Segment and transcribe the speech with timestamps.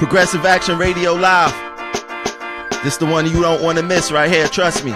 [0.00, 1.52] Progressive Action Radio Live.
[2.82, 4.92] This the one you don't want to miss right here, trust me.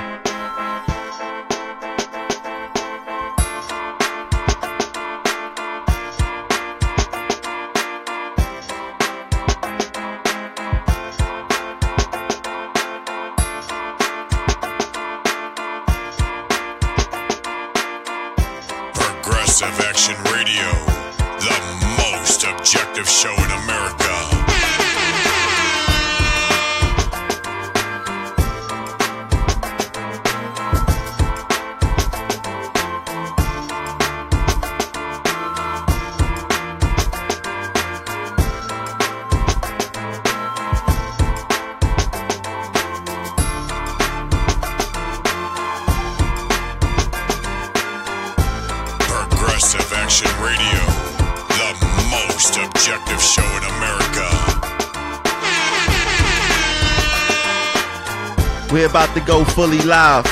[59.95, 60.27] Live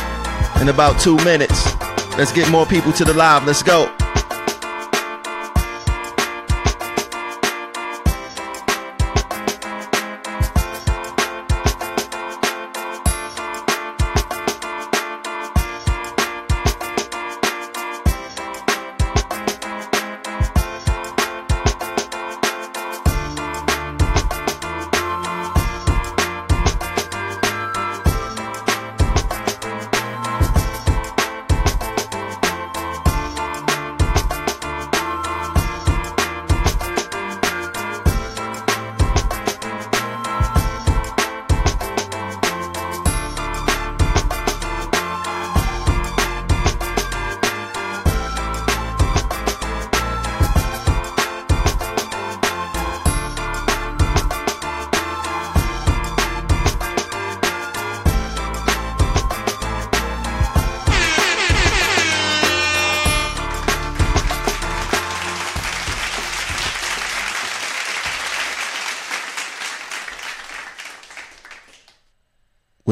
[0.61, 1.77] in about two minutes.
[2.19, 3.47] Let's get more people to the live.
[3.47, 4.02] Let's go.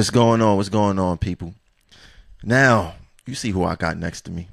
[0.00, 0.56] What's going on?
[0.56, 1.52] What's going on, people?
[2.42, 2.94] Now,
[3.26, 4.48] you see who I got next to me.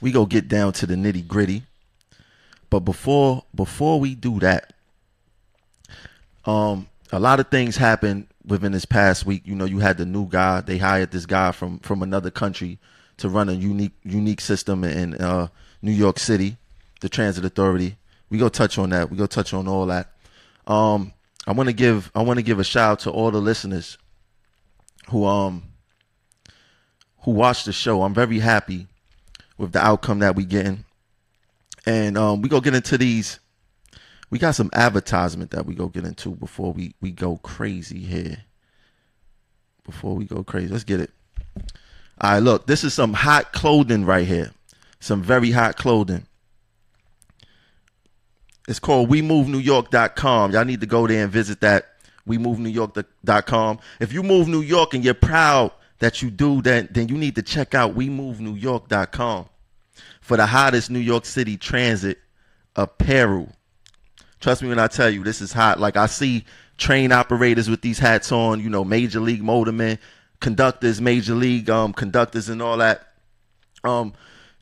[0.00, 1.62] We go get down to the nitty gritty.
[2.68, 4.72] But before before we do that,
[6.46, 9.42] um, a lot of things happened within this past week.
[9.46, 10.62] You know, you had the new guy.
[10.62, 12.80] They hired this guy from from another country
[13.18, 15.46] to run a unique unique system in uh,
[15.80, 16.56] New York City,
[17.02, 17.98] the Transit Authority.
[18.30, 19.12] We go touch on that.
[19.12, 20.10] We go touch on all that.
[20.66, 21.12] Um,
[21.46, 23.96] I want to give I want to give a shout out to all the listeners
[25.10, 25.62] who um
[27.20, 28.02] who watch the show.
[28.02, 28.86] I'm very happy
[29.56, 30.84] with the outcome that we getting.
[31.86, 33.40] And um we go get into these
[34.30, 38.38] we got some advertisement that we go get into before we we go crazy here.
[39.84, 40.68] Before we go crazy.
[40.68, 41.10] Let's get it.
[42.20, 44.50] All right, look, this is some hot clothing right here.
[45.00, 46.26] Some very hot clothing.
[48.66, 50.52] It's called WeMoveNewYork.com.
[50.52, 51.94] Y'all need to go there and visit that.
[52.28, 53.78] WeMoveNewYork.com.
[54.00, 57.34] If you move New York and you're proud that you do, that, then you need
[57.34, 59.48] to check out WeMoveNewYork.com
[60.20, 62.18] for the hottest New York City transit
[62.76, 63.50] apparel.
[64.40, 65.80] Trust me when I tell you, this is hot.
[65.80, 66.44] Like I see
[66.76, 69.98] train operators with these hats on, you know, major league motormen,
[70.40, 73.14] conductors, major league um, conductors, and all that.
[73.82, 74.12] Um,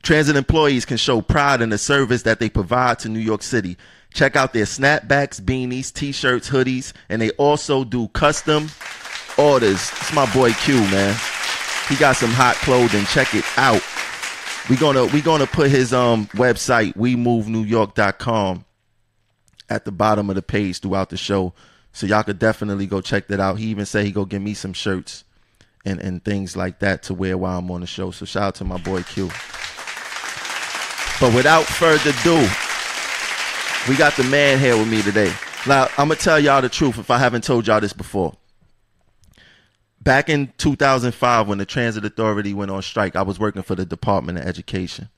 [0.01, 3.77] transit employees can show pride in the service that they provide to New York City.
[4.13, 8.69] Check out their snapbacks, beanies, t-shirts, hoodies, and they also do custom
[9.37, 9.91] orders.
[9.91, 11.15] It's my boy Q, man.
[11.87, 13.05] He got some hot clothing.
[13.05, 13.81] Check it out.
[14.69, 18.65] We're gonna we gonna put his um website, WeMoveNewYork.com,
[19.69, 21.53] at the bottom of the page throughout the show.
[21.93, 23.59] So y'all could definitely go check that out.
[23.59, 25.23] He even said he go give me some shirts
[25.85, 28.11] and, and things like that to wear while I'm on the show.
[28.11, 29.27] So shout out to my boy Q.
[31.19, 32.47] But without further ado,
[33.87, 35.31] we got the man here with me today.
[35.65, 38.35] Now, I'm gonna tell y'all the truth if I haven't told y'all this before.
[40.01, 43.85] Back in 2005, when the Transit Authority went on strike, I was working for the
[43.85, 45.09] Department of Education.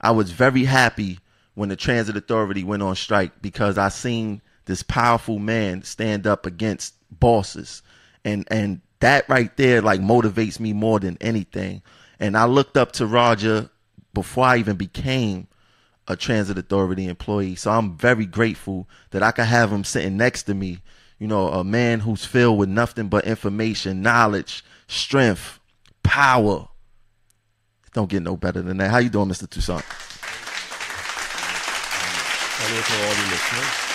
[0.00, 1.18] I was very happy
[1.54, 6.46] when the Transit Authority went on strike because I seen this powerful man stand up
[6.46, 7.82] against bosses,
[8.24, 11.82] and and that right there like motivates me more than anything.
[12.20, 13.68] And I looked up to Roger
[14.14, 15.48] before I even became
[16.08, 17.54] a transit authority employee.
[17.54, 20.80] So I'm very grateful that I could have him sitting next to me.
[21.18, 25.60] You know, a man who's filled with nothing but information, knowledge, strength,
[26.02, 26.68] power.
[27.94, 28.90] Don't get no better than that.
[28.90, 29.48] How you doing, Mr.
[29.48, 29.84] Toussaint?
[32.64, 33.92] Hello to all the listeners.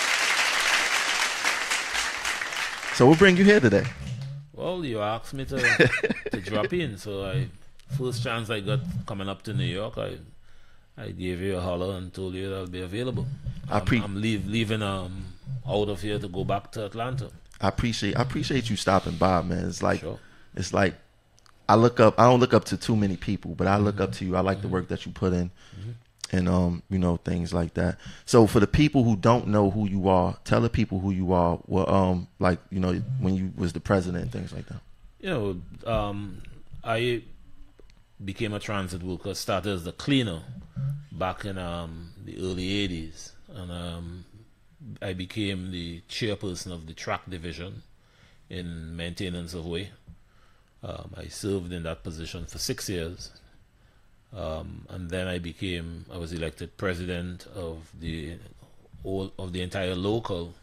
[2.96, 3.84] So what bring you here today?
[4.52, 5.58] Well, you asked me to
[6.32, 7.48] to drop in, so I
[7.96, 10.18] first chance I got coming up to New York, I
[10.98, 13.26] I gave you a holler and told you that I'll be available.
[13.70, 15.24] I pre- I'm, I'm leave, leaving um
[15.66, 17.30] out of here to go back to Atlanta.
[17.60, 19.66] I appreciate I appreciate you stopping by, man.
[19.68, 20.18] It's like Sure.
[20.54, 20.94] it's like
[21.68, 22.18] I look up.
[22.18, 24.36] I don't look up to too many people, but I look up to you.
[24.36, 25.50] I like the work that you put in,
[26.32, 27.98] and um, you know, things like that.
[28.24, 31.34] So for the people who don't know who you are, tell the people who you
[31.34, 31.58] are.
[31.66, 34.80] Well, um, like you know, when you was the president and things like that.
[35.20, 35.28] You
[35.84, 36.40] know, um,
[36.82, 37.22] I
[38.24, 40.42] became a transit worker, started as a cleaner
[41.12, 43.32] back in um, the early 80s.
[43.48, 44.24] And um,
[45.00, 47.82] I became the chairperson of the track division
[48.50, 49.90] in maintenance of way.
[50.82, 53.30] Um, I served in that position for six years.
[54.34, 58.36] Um, and then I became, I was elected president of the
[59.04, 60.54] all of the entire local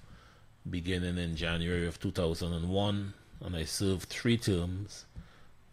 [0.70, 3.14] beginning in January of 2001.
[3.42, 5.06] And I served three terms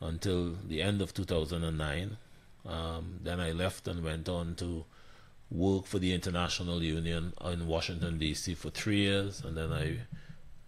[0.02, 2.16] until the end of 2009.
[2.64, 4.84] Um, then I left and went on to
[5.50, 8.54] work for the International Union in Washington, D.C.
[8.54, 9.98] for three years, and then I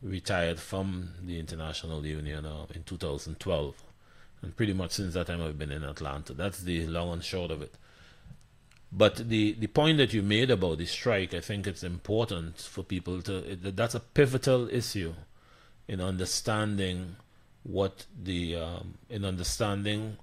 [0.03, 3.83] retired from the International Union uh, in 2012.
[4.43, 6.35] And pretty much since that time, I've been in Atlanta.
[6.35, 7.75] That's the long and short of it.
[8.93, 12.85] But the, the point that you made about the strike, I think it's important for
[12.85, 13.53] people to.
[13.53, 15.15] It, that's a pivotal issue
[15.89, 17.17] in understanding
[17.65, 20.17] what the um, in understanding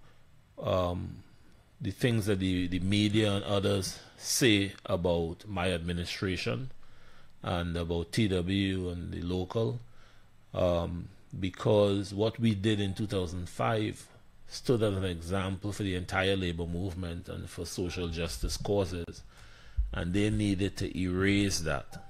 [0.62, 1.18] um,
[1.82, 6.70] the things that the, the media and others say about my administration
[7.42, 9.80] and about TW and the local,
[10.54, 11.08] um,
[11.40, 14.08] because what we did in 2005
[14.48, 19.24] stood as an example for the entire labor movement and for social justice causes,
[19.92, 22.06] and they needed to erase that.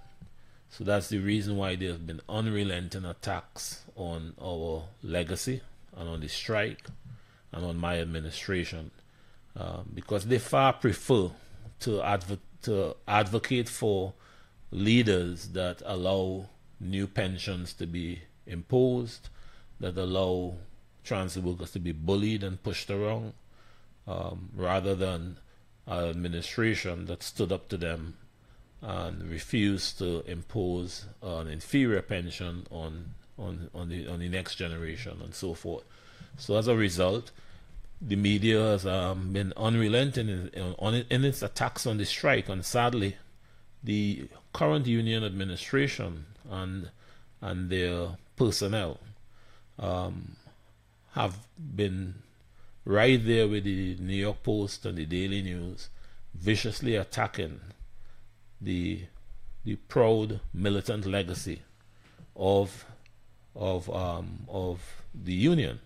[0.69, 5.61] So that's the reason why there have been unrelenting attacks on our legacy
[5.95, 6.87] and on the strike
[7.51, 8.89] and on my administration
[9.55, 11.29] um, because they far prefer
[11.79, 14.13] to, advo- to advocate for
[14.71, 16.47] leaders that allow
[16.79, 19.29] new pensions to be imposed,
[19.79, 20.55] that allow
[21.03, 23.33] transit workers to be bullied and pushed around,
[24.07, 25.37] um, rather than
[25.85, 28.15] an administration that stood up to them
[28.81, 35.19] and refused to impose an inferior pension on on on the on the next generation
[35.23, 35.83] and so forth.
[36.37, 37.31] So as a result,
[38.01, 42.65] the media has um, been unrelenting in, in, in its attacks on the strike, and
[42.65, 43.17] sadly,
[43.83, 46.89] the current union administration and
[47.41, 48.99] and their personnel
[49.79, 50.35] um,
[51.13, 52.15] have been
[52.85, 55.89] right there with the New York Post and the Daily News,
[56.33, 57.59] viciously attacking
[58.59, 59.01] the
[59.63, 61.61] the proud militant legacy
[62.35, 62.85] of
[63.55, 64.79] of um, of
[65.13, 65.79] the union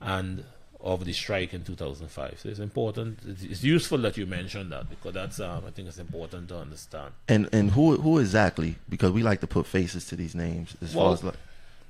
[0.00, 0.44] and
[0.82, 2.40] of the strike in 2005.
[2.40, 3.18] So it's important.
[3.26, 7.12] It's, useful that you mentioned that because that's um, I think it's important to understand.
[7.28, 8.76] And and who who exactly?
[8.88, 10.76] Because we like to put faces to these names.
[10.80, 11.34] As Well- far as like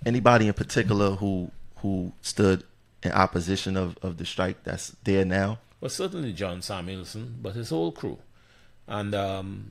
[0.05, 2.65] anybody in particular who who stood
[3.03, 5.58] in opposition of of the strike that's there now.
[5.81, 8.19] Well, certainly John Samuelson, but his whole crew,
[8.87, 9.70] and um,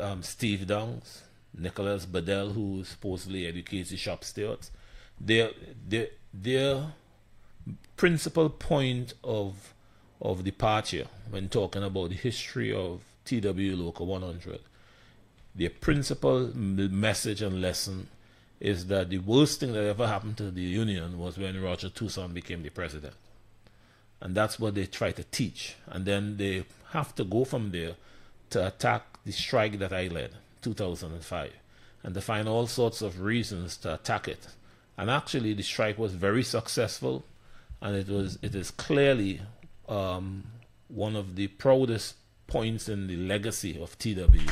[0.00, 1.22] um, Steve Downs,
[1.52, 4.70] Nicholas Bedell, who supposedly educates the shop stewards.
[5.20, 5.50] Their
[5.86, 6.92] their their
[7.96, 9.74] principal point of
[10.20, 14.60] of departure when talking about the history of TW Local 100,
[15.54, 18.08] their principal message and lesson
[18.58, 22.34] is that the worst thing that ever happened to the union was when Roger Toussaint
[22.34, 23.14] became the president
[24.20, 25.76] and that's what they try to teach.
[25.86, 27.94] And then they have to go from there
[28.50, 31.52] to attack the strike that I led, 2005,
[32.02, 34.46] and to find all sorts of reasons to attack it.
[35.00, 37.24] And actually, the strike was very successful,
[37.80, 39.40] and it was it is clearly
[39.88, 40.44] um,
[40.88, 42.16] one of the proudest
[42.46, 44.44] points in the legacy of TW.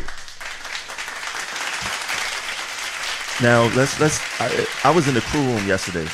[3.43, 4.19] Now let's let's.
[4.41, 6.09] I, I was in the crew room yesterday,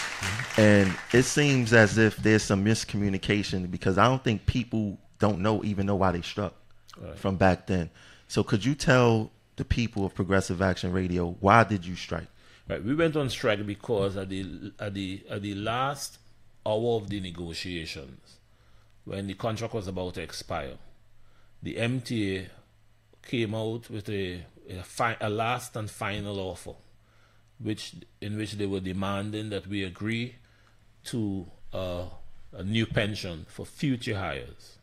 [0.56, 5.62] and it seems as if there's some miscommunication because I don't think people don't know
[5.62, 6.54] even know why they struck
[7.00, 7.16] Right.
[7.16, 7.88] from back then.
[8.26, 12.26] So could you tell the people of Progressive Action Radio why did you strike?
[12.66, 16.18] Right, we went on strike because at the at the at the last
[16.64, 18.38] hour of the negotiations,
[19.04, 20.78] when the contract was about to expire,
[21.62, 22.46] the MTA
[23.22, 26.74] came out with a a, a last and final offer,
[27.58, 30.36] which in which they were demanding that we agree
[31.04, 32.06] to uh,
[32.52, 34.78] a new pension for future hires,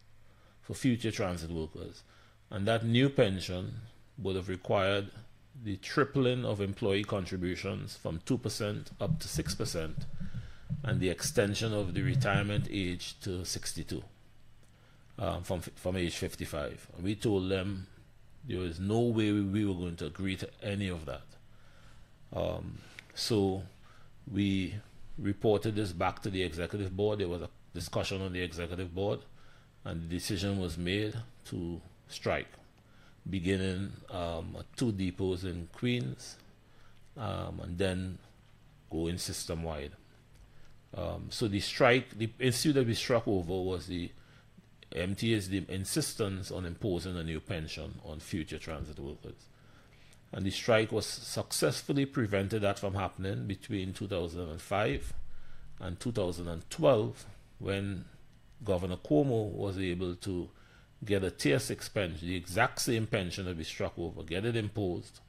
[0.62, 2.04] for future transit workers,
[2.52, 3.74] and that new pension
[4.20, 5.10] would have required
[5.64, 9.94] the tripling of employee contributions from 2% up to 6%,
[10.84, 14.04] and the extension of the retirement age to 62
[15.20, 16.88] um, from, from age 55.
[16.96, 17.88] And we told them
[18.48, 21.22] there was no way we were going to agree to any of that.
[22.34, 22.80] Um,
[23.14, 23.64] so
[24.32, 24.76] we
[25.18, 27.20] reported this back to the executive board.
[27.20, 29.20] There was a discussion on the executive board,
[29.86, 31.14] and the decision was made
[31.46, 32.48] to strike,
[33.30, 36.38] beginning um, two depots in Queens,
[37.18, 38.18] um, and then
[38.90, 39.92] going system wide.
[40.96, 44.12] Um, so the strike, the issue that we struck over was the
[44.94, 49.48] MTA's insistence on imposing a new pension on future transit workers.
[50.34, 55.14] And the strike was successfully prevented that from happening between 2005
[55.80, 57.26] and 2012
[57.60, 58.06] when
[58.64, 60.50] Governor Cuomo was able to
[61.04, 64.56] get a tier 6 pension, the exact same pension that we struck over, get it
[64.56, 65.20] imposed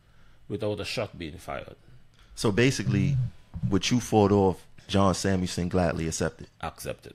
[0.49, 1.77] without a shot being fired.
[2.35, 3.17] So basically,
[3.69, 6.49] what you fought off, John Samuelson gladly accepted.
[6.61, 7.15] Accepted.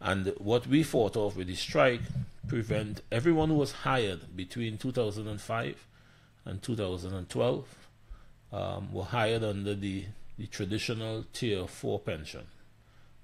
[0.00, 2.02] And what we fought off with the strike
[2.48, 5.86] prevent everyone who was hired between 2005
[6.44, 7.64] and 2012
[8.52, 10.04] um, were hired under the,
[10.38, 12.46] the traditional tier 4 pension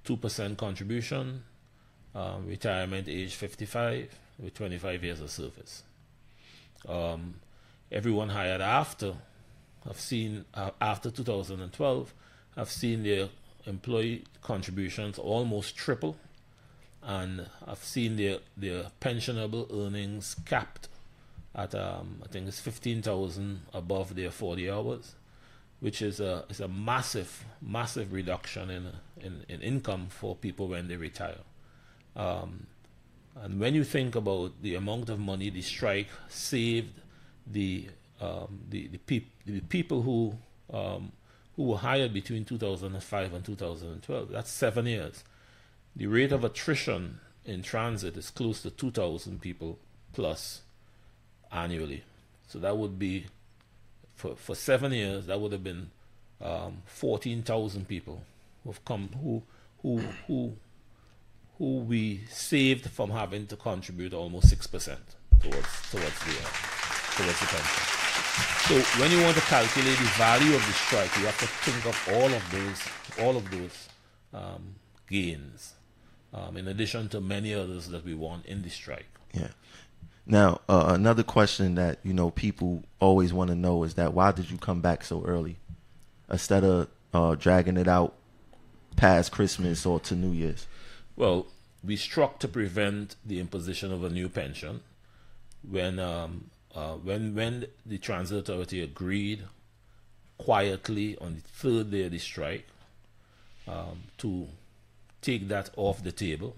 [0.06, 1.44] 2% contribution,
[2.14, 5.82] um, retirement age 55 with 25 years of service.
[6.88, 7.35] Um,
[7.92, 9.14] everyone hired after
[9.85, 12.14] have seen uh, after 2012
[12.56, 13.28] have seen their
[13.66, 16.16] employee contributions almost triple
[17.02, 20.88] and I've seen their their pensionable earnings capped
[21.54, 25.14] at um, I think it's fifteen thousand above their forty hours,
[25.80, 30.88] which is a is a massive massive reduction in in, in income for people when
[30.88, 31.38] they retire.
[32.16, 32.66] Um,
[33.37, 36.92] and when you think about the amount of money the strike saved
[37.46, 37.88] the
[38.20, 40.34] um, the the, peop- the people who
[40.72, 41.12] um,
[41.56, 45.25] who were hired between 2005 and 2012, that's seven years
[45.94, 49.78] the rate of attrition in transit is close to 2,000 people
[50.12, 50.62] plus
[51.52, 52.04] annually.
[52.49, 53.26] So that would be,
[54.14, 55.90] for, for seven years, that would have been
[56.40, 58.22] um, 14,000 people
[58.64, 59.42] who've come, who,
[59.82, 60.52] who, who,
[61.60, 64.96] who we saved from having to contribute almost 6%
[65.40, 66.48] towards, towards, the, uh,
[67.14, 67.84] towards the pension.
[68.66, 71.84] So when you want to calculate the value of the strike, you have to think
[71.84, 73.88] of all of those, all of those
[74.32, 74.74] um,
[75.06, 75.74] gains
[76.32, 79.18] um, in addition to many others that we won in the strike.
[79.34, 79.48] Yeah.
[80.24, 84.32] Now, uh, another question that you know people always want to know is that why
[84.32, 85.58] did you come back so early,
[86.30, 88.14] instead of uh, dragging it out
[88.96, 90.66] past Christmas or to New Year's?
[91.20, 91.48] Well,
[91.84, 94.80] we struck to prevent the imposition of a new pension
[95.60, 99.42] when um, uh, when when the transit authority agreed
[100.38, 102.66] quietly on the third day of the strike
[103.68, 104.48] um, to
[105.20, 106.56] take that off the table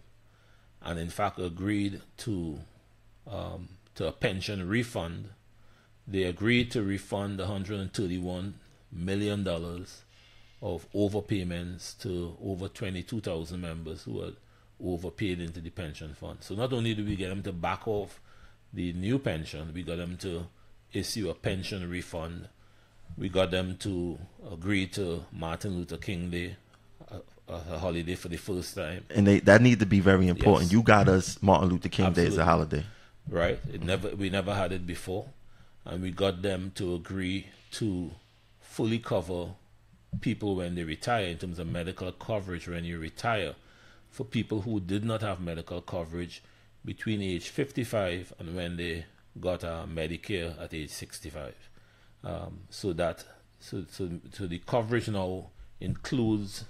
[0.80, 2.60] and in fact agreed to
[3.28, 5.30] um, to a pension refund.
[6.06, 8.54] They agreed to refund 131
[8.92, 10.02] million dollars
[10.62, 14.36] of overpayments to over 22,000 members who had
[14.84, 16.38] overpaid into the pension fund.
[16.40, 18.20] So not only did we get them to back off
[18.72, 20.46] the new pension, we got them to
[20.92, 22.48] issue a pension refund.
[23.16, 24.18] We got them to
[24.50, 26.56] agree to Martin Luther King Day
[27.48, 29.04] a holiday for the first time.
[29.10, 30.64] And they that need to be very important.
[30.64, 30.72] Yes.
[30.72, 32.30] You got us Martin Luther King Absolutely.
[32.30, 32.84] Day as a holiday.
[33.28, 33.60] Right.
[33.72, 35.26] It never we never had it before.
[35.84, 38.12] And we got them to agree to
[38.60, 39.48] fully cover
[40.20, 43.54] people when they retire in terms of medical coverage when you retire
[44.12, 46.42] for people who did not have medical coverage
[46.84, 49.06] between age 55 and when they
[49.40, 51.54] got uh, Medicare at age 65.
[52.24, 53.24] Um, so that
[53.58, 55.46] so, so so the coverage now
[55.80, 56.64] includes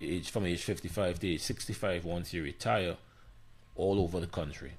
[0.00, 2.96] age from age 55 to age 65 once you retire
[3.76, 4.72] all over the country.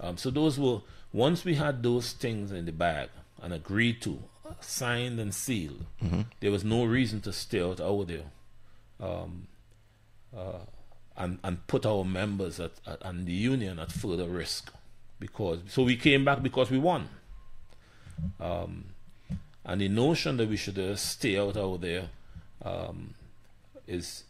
[0.00, 0.80] Um, so those were
[1.12, 3.08] once we had those things in the bag
[3.42, 4.18] and agreed to,
[4.60, 6.22] signed and sealed, mm-hmm.
[6.40, 8.24] there was no reason to stay out over there,
[9.00, 9.46] um,
[10.36, 10.58] uh,
[11.16, 14.72] and and put our members at, at, and the union at further risk,
[15.18, 17.08] because so we came back because we won.
[18.40, 18.86] Um,
[19.64, 22.08] and the notion that we should uh, stay out over there
[22.64, 23.14] um,
[23.86, 24.24] is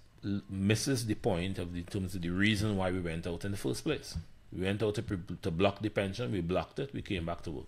[0.50, 3.56] misses the point of the, terms of the reason why we went out in the
[3.56, 4.16] first place.
[4.52, 5.02] We went out to,
[5.42, 6.32] to block the pension.
[6.32, 6.92] We blocked it.
[6.92, 7.66] We came back to work.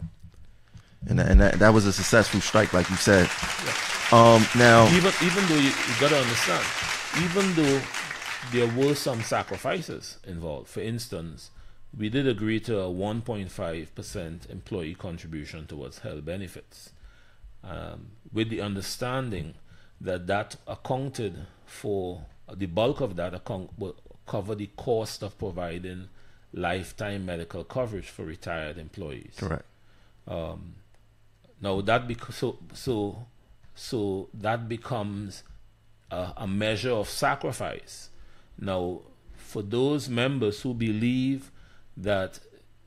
[1.08, 3.28] And, and that, that was a successful strike, like you said.
[3.64, 3.72] Yeah.
[4.10, 6.64] Um, now, even even though you, you got to understand,
[7.22, 7.80] even though
[8.52, 10.68] there were some sacrifices involved.
[10.68, 11.50] For instance,
[11.96, 16.90] we did agree to a 1.5% employee contribution towards health benefits.
[17.64, 19.54] um, with the understanding
[20.00, 26.08] that that accounted for the bulk of that account will cover the cost of providing
[26.52, 29.34] lifetime medical coverage for retired employees.
[29.36, 29.64] Correct.
[30.26, 30.74] Um,
[31.60, 33.26] now that bec- so so
[33.74, 35.42] so that becomes
[36.10, 38.10] a, a measure of sacrifice.
[38.58, 39.00] Now,
[39.36, 41.50] for those members who believe
[41.96, 42.40] that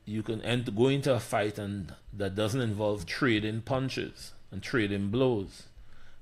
[0.04, 5.08] you can enter, go into a fight and that doesn't involve trading punches and trading
[5.08, 5.64] blows,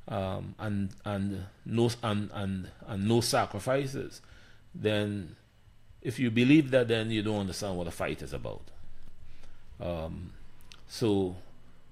[0.09, 4.21] um, and and no and, and and no sacrifices,
[4.75, 5.37] then
[6.02, 8.62] if you believe that, then you don't understand what a fight is about.
[9.80, 10.33] Um,
[10.88, 11.37] so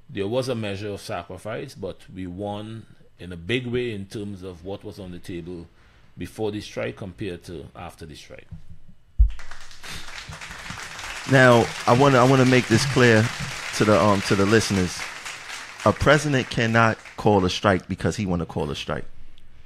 [0.08, 2.86] there was a measure of sacrifice, but we won
[3.18, 5.66] in a big way in terms of what was on the table
[6.18, 8.46] before the strike compared to after the strike.
[11.30, 13.22] Now, I want to I want to make this clear
[13.76, 14.98] to the um to the listeners.
[15.84, 19.04] A president cannot call a strike because he want to call a strike.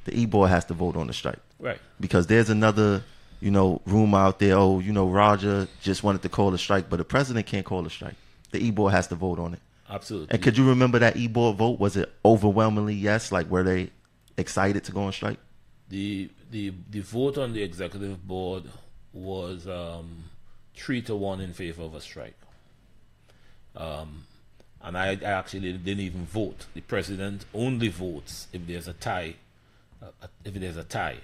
[0.05, 1.79] The E board has to vote on the strike Right.
[2.01, 3.03] because there's another
[3.41, 4.57] you know rumor out there.
[4.57, 7.87] Oh, you know Roger just wanted to call a strike, but the president can't call
[7.87, 8.17] a strike.
[8.51, 9.61] The E board has to vote on it.
[9.89, 10.29] Absolutely.
[10.35, 11.79] And could you remember that E board vote?
[11.79, 13.31] Was it overwhelmingly yes?
[13.31, 13.91] Like were they
[14.37, 15.39] excited to go on strike?
[15.93, 18.65] The the the vote on the executive board
[19.13, 20.25] was um,
[20.75, 22.39] three to one in favor of a strike.
[23.77, 24.25] Um,
[24.81, 26.65] and I, I actually didn't even vote.
[26.73, 29.35] The president only votes if there's a tie.
[30.03, 31.19] Uh, if there's a tie,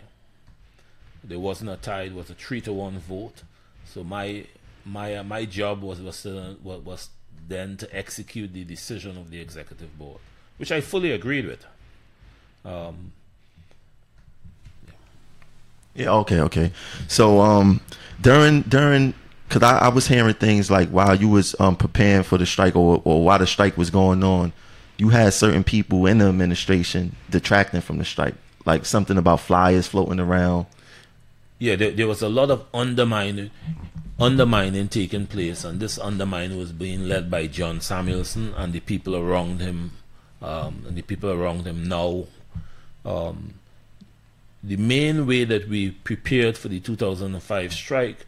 [1.25, 2.03] there wasn't a tie.
[2.03, 3.45] It was a three to one vote.
[3.87, 4.45] So my
[4.85, 6.27] my uh, my job was was,
[6.63, 7.09] was was
[7.49, 10.21] then to execute the decision of the executive board,
[10.59, 11.65] which I fully agreed with.
[12.67, 13.13] Um,
[15.99, 16.13] Yeah.
[16.13, 16.41] Okay.
[16.41, 16.71] Okay.
[17.09, 17.81] So um,
[18.21, 19.15] during during
[19.49, 22.77] because I, I was hearing things like while you was um preparing for the strike
[22.77, 24.53] or or while the strike was going on,
[24.97, 28.35] you had certain people in the administration detracting from the strike,
[28.65, 30.67] like something about flyers floating around.
[31.59, 33.51] yeah, there, there was a lot of undermining,
[34.21, 39.17] undermining taking place, and this undermining was being led by John Samuelson and the people
[39.17, 39.91] around him,
[40.41, 42.27] um, and the people around him now.
[43.05, 43.55] Um,
[44.63, 48.27] the main way that we prepared for the 2005 strike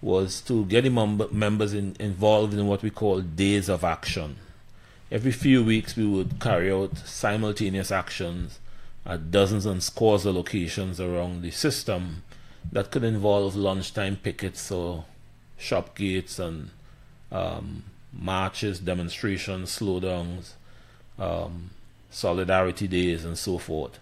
[0.00, 4.36] was to get the mem- members in, involved in what we call days of action.
[5.10, 8.58] Every few weeks, we would carry out simultaneous actions
[9.06, 12.22] at dozens and scores of locations around the system
[12.70, 15.06] that could involve lunchtime pickets or
[15.56, 16.70] shop gates and
[17.32, 20.52] um, marches, demonstrations, slowdowns,
[21.18, 21.70] um,
[22.10, 23.98] solidarity days, and so forth.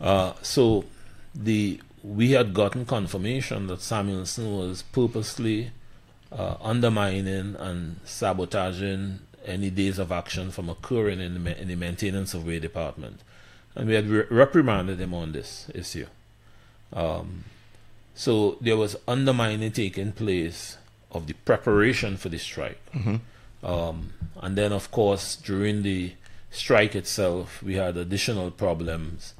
[0.00, 0.84] Uh, so
[1.34, 5.72] the we had gotten confirmation that Samuelson was purposely
[6.30, 12.34] uh, undermining and sabotaging any days of action from occurring in the, in the maintenance
[12.34, 13.20] of way department,
[13.74, 16.06] and we had re- reprimanded him on this issue.
[16.92, 17.44] Um,
[18.14, 20.76] so there was undermining taking place
[21.10, 22.80] of the preparation for the strike.
[23.62, 26.12] Um, and then, of course, during the
[26.50, 29.34] strike itself, we had additional problems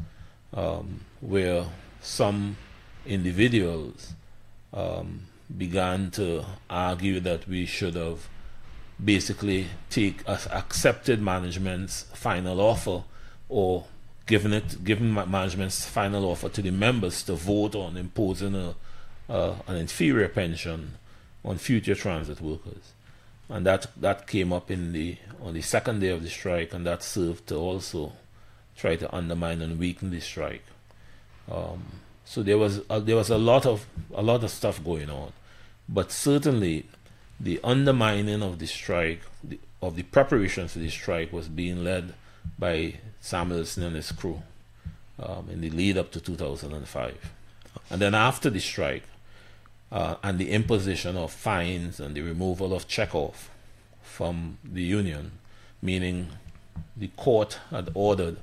[0.54, 1.66] um, where
[2.00, 2.56] some
[3.06, 4.12] individuals
[4.72, 8.28] um, began to argue that we should have
[9.02, 13.04] basically take uh, accepted management's final offer
[13.48, 13.84] or
[14.26, 18.74] given it given management's final offer to the members to vote on imposing a,
[19.28, 20.94] uh, an inferior pension
[21.44, 22.92] on future transit workers.
[23.48, 26.84] And that that came up in the on the second day of the strike and
[26.86, 28.12] that served to also
[28.78, 30.64] try to undermine and weaken the strike
[31.50, 31.82] um,
[32.24, 35.32] so there was uh, there was a lot of a lot of stuff going on
[35.88, 36.86] but certainly
[37.40, 42.14] the undermining of the strike, the, of the preparations for the strike, was being led
[42.58, 44.42] by Samuelson and his crew
[45.18, 47.32] um, in the lead up to 2005.
[47.90, 49.04] And then after the strike,
[49.90, 53.48] uh, and the imposition of fines and the removal of checkoff
[54.02, 55.32] from the union,
[55.80, 56.28] meaning
[56.96, 58.36] the court had ordered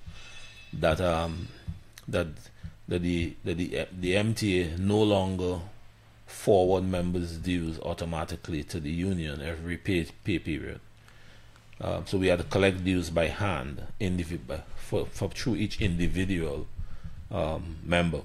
[0.80, 1.48] that um,
[2.08, 2.28] that
[2.88, 5.60] that the that the the MTA no longer
[6.26, 10.80] forward members' dues automatically to the union every pay, pay period.
[11.82, 16.68] Um, so we had to collect dues by hand indivi- for, for through each individual
[17.32, 18.22] um, member.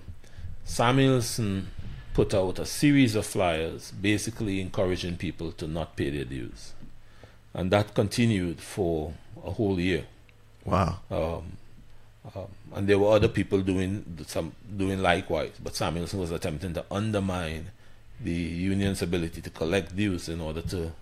[0.64, 1.68] Samuelson
[2.14, 6.72] put out a series of flyers basically encouraging people to not pay their dues.
[7.52, 10.04] And that continued for a whole year.
[10.64, 11.00] Wow.
[11.10, 11.56] Um,
[12.34, 16.84] um, and there were other people doing some doing likewise, but Samuelson was attempting to
[16.90, 17.70] undermine
[18.20, 20.92] the union's ability to collect dues in order to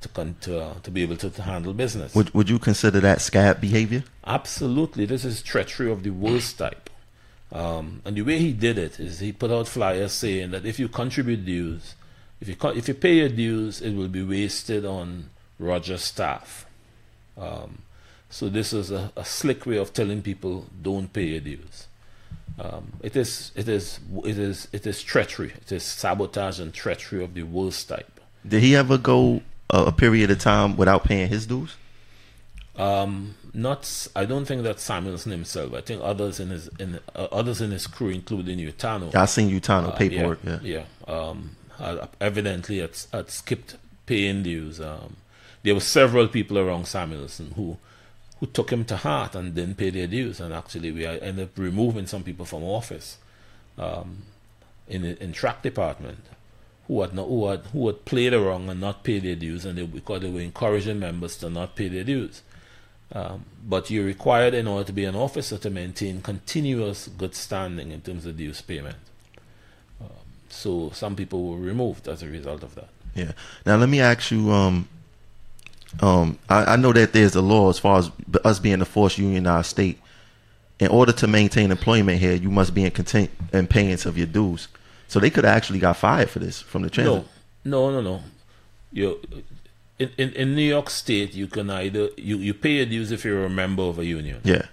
[0.00, 2.14] to con- to, uh, to be able to, to handle business.
[2.14, 4.04] Would Would you consider that scab behavior?
[4.26, 6.90] Absolutely, this is treachery of the worst type.
[7.52, 10.80] Um, and the way he did it is he put out flyers saying that if
[10.80, 11.94] you contribute dues,
[12.40, 16.66] if you co- if you pay your dues, it will be wasted on Roger's staff.
[17.38, 17.78] Um,
[18.30, 21.86] so this is a, a slick way of telling people don't pay your dues.
[22.58, 25.52] Um, it is it is it is it is treachery.
[25.60, 28.20] It is sabotage and treachery of the worst type.
[28.46, 31.76] Did he ever go a, a period of time without paying his dues?
[32.76, 35.74] Um, not I don't think that Samuelson himself.
[35.74, 39.14] I think others in his in uh, others in his crew, including Utano.
[39.14, 40.40] I seen Utano Uh, paperwork.
[40.44, 40.58] Yeah.
[40.62, 41.14] yeah, yeah.
[41.14, 41.56] Um,
[42.20, 44.80] evidently had, had skipped paying dues.
[44.80, 45.16] Um,
[45.62, 47.76] there were several people around Samuelson who
[48.40, 51.58] who took him to heart and didn't pay their dues, and actually we ended up
[51.58, 53.18] removing some people from office
[53.78, 54.22] um,
[54.88, 56.18] in the in track department
[56.86, 59.78] who had not, who had who had played around and not paid their dues, and
[59.78, 62.42] they because they were encouraging members to not pay their dues.
[63.12, 67.92] Um, but you're required in order to be an officer to maintain continuous good standing
[67.92, 68.96] in terms of dues payment.
[70.00, 70.08] Um,
[70.48, 72.88] so some people were removed as a result of that.
[73.14, 73.32] Yeah.
[73.64, 74.50] Now let me ask you.
[74.50, 74.88] Um,
[76.00, 78.10] um, I, I know that there's a law as far as
[78.44, 79.98] us being a forced unionized state.
[80.78, 84.26] In order to maintain employment here, you must be in content in payance of your
[84.26, 84.68] dues.
[85.08, 87.24] So they could have actually got fired for this from the transit.
[87.64, 88.22] No, no, no, no.
[88.92, 89.18] You
[89.98, 93.24] in, in in New York State, you can either you, you pay your dues if
[93.24, 94.40] you're a member of a union.
[94.44, 94.66] Yeah.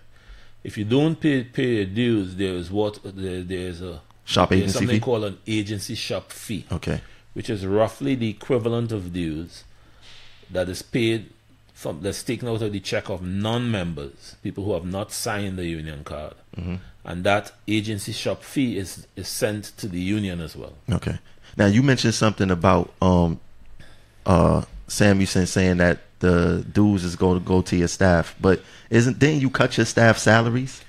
[0.64, 4.62] If you don't pay pay your dues, there is what there, there's a Shop there's
[4.62, 5.00] agency something fee.
[5.02, 6.66] called an agency shop fee.
[6.72, 7.02] Okay.
[7.34, 9.64] which is roughly the equivalent of dues
[10.54, 11.30] that is paid
[11.74, 15.66] from that's taken out of the check of non-members, people who have not signed the
[15.66, 16.36] union card,
[17.04, 20.74] and that agency shop fee is is sent to the union as well.
[20.92, 21.20] Okay.
[21.58, 23.40] Now you mentioned something about um
[24.26, 29.20] uh Samuelson saying that the dues is going to go to your staff, but isn't
[29.20, 30.82] didn't you cut your staff salaries?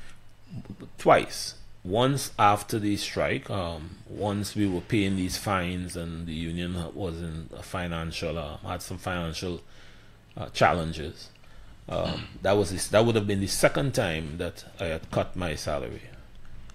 [0.99, 1.54] Twice,
[1.85, 7.21] once after the strike, um, once we were paying these fines and the union was
[7.21, 9.61] in a financial uh, had some financial
[10.37, 11.29] uh, challenges.
[11.87, 15.37] Um, that was this, that would have been the second time that I had cut
[15.37, 16.01] my salary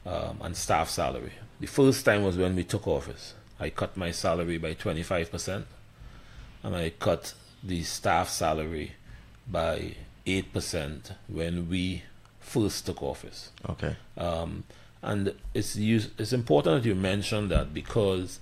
[0.06, 1.34] um, and staff salary.
[1.60, 3.34] The first time was when we took office.
[3.60, 5.65] I cut my salary by twenty five percent,
[6.63, 8.93] and I cut the staff salary
[9.48, 9.95] by
[10.26, 12.04] eight percent when we
[12.39, 13.52] first took office.
[13.67, 13.95] Okay.
[14.15, 14.63] Um,
[15.02, 18.40] and it's use, it's important that you mention that because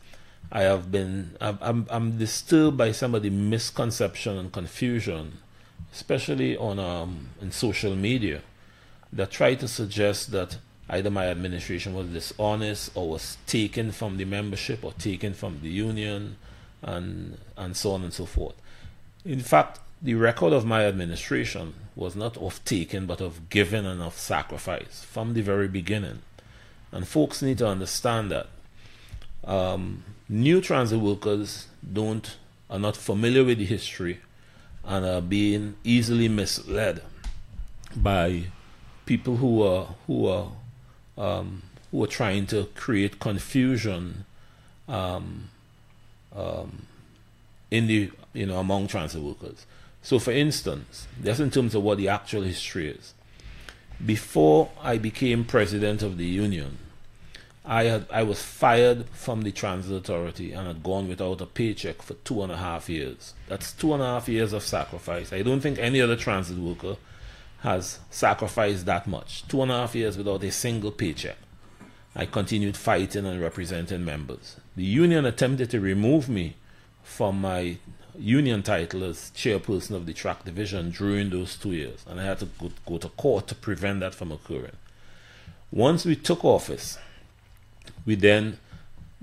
[0.52, 5.40] I have been I'm, I'm disturbed by some of the misconception and confusion,
[5.94, 8.42] especially on um in social media,
[9.14, 10.58] that try to suggest that
[10.90, 15.70] either my administration was dishonest or was taken from the membership or taken from the
[15.70, 16.38] union,
[16.82, 18.56] and and so on and so forth.
[19.26, 24.02] In fact, the record of my administration was not of taking but of giving and
[24.02, 26.20] of sacrifice from the very beginning.
[26.92, 28.48] And folks need to understand that
[29.44, 32.38] um, new transit workers don't
[32.70, 34.20] are not familiar with the history
[34.84, 37.02] and are being easily misled
[37.96, 38.44] by
[39.06, 40.52] people who are who are
[41.18, 44.26] um, who are trying to create confusion
[44.88, 45.50] um,
[46.36, 46.86] um,
[47.72, 49.66] in the you know among transit workers.
[50.02, 53.14] So, for instance, just in terms of what the actual history is,
[54.06, 56.78] before I became president of the union,
[57.66, 62.02] I had I was fired from the transit authority and had gone without a paycheck
[62.02, 63.34] for two and a half years.
[63.48, 65.34] That's two and a half years of sacrifice.
[65.34, 66.96] I don't think any other transit worker
[67.62, 69.46] has sacrificed that much.
[69.48, 71.38] Two and a half years without a single paycheck.
[72.16, 74.56] I continued fighting and representing members.
[74.76, 76.56] The union attempted to remove me
[77.04, 77.78] from my
[78.18, 82.40] union title as chairperson of the track division during those two years, and I had
[82.40, 84.76] to go, go to court to prevent that from occurring.
[85.72, 86.98] Once we took office,
[88.06, 88.58] we then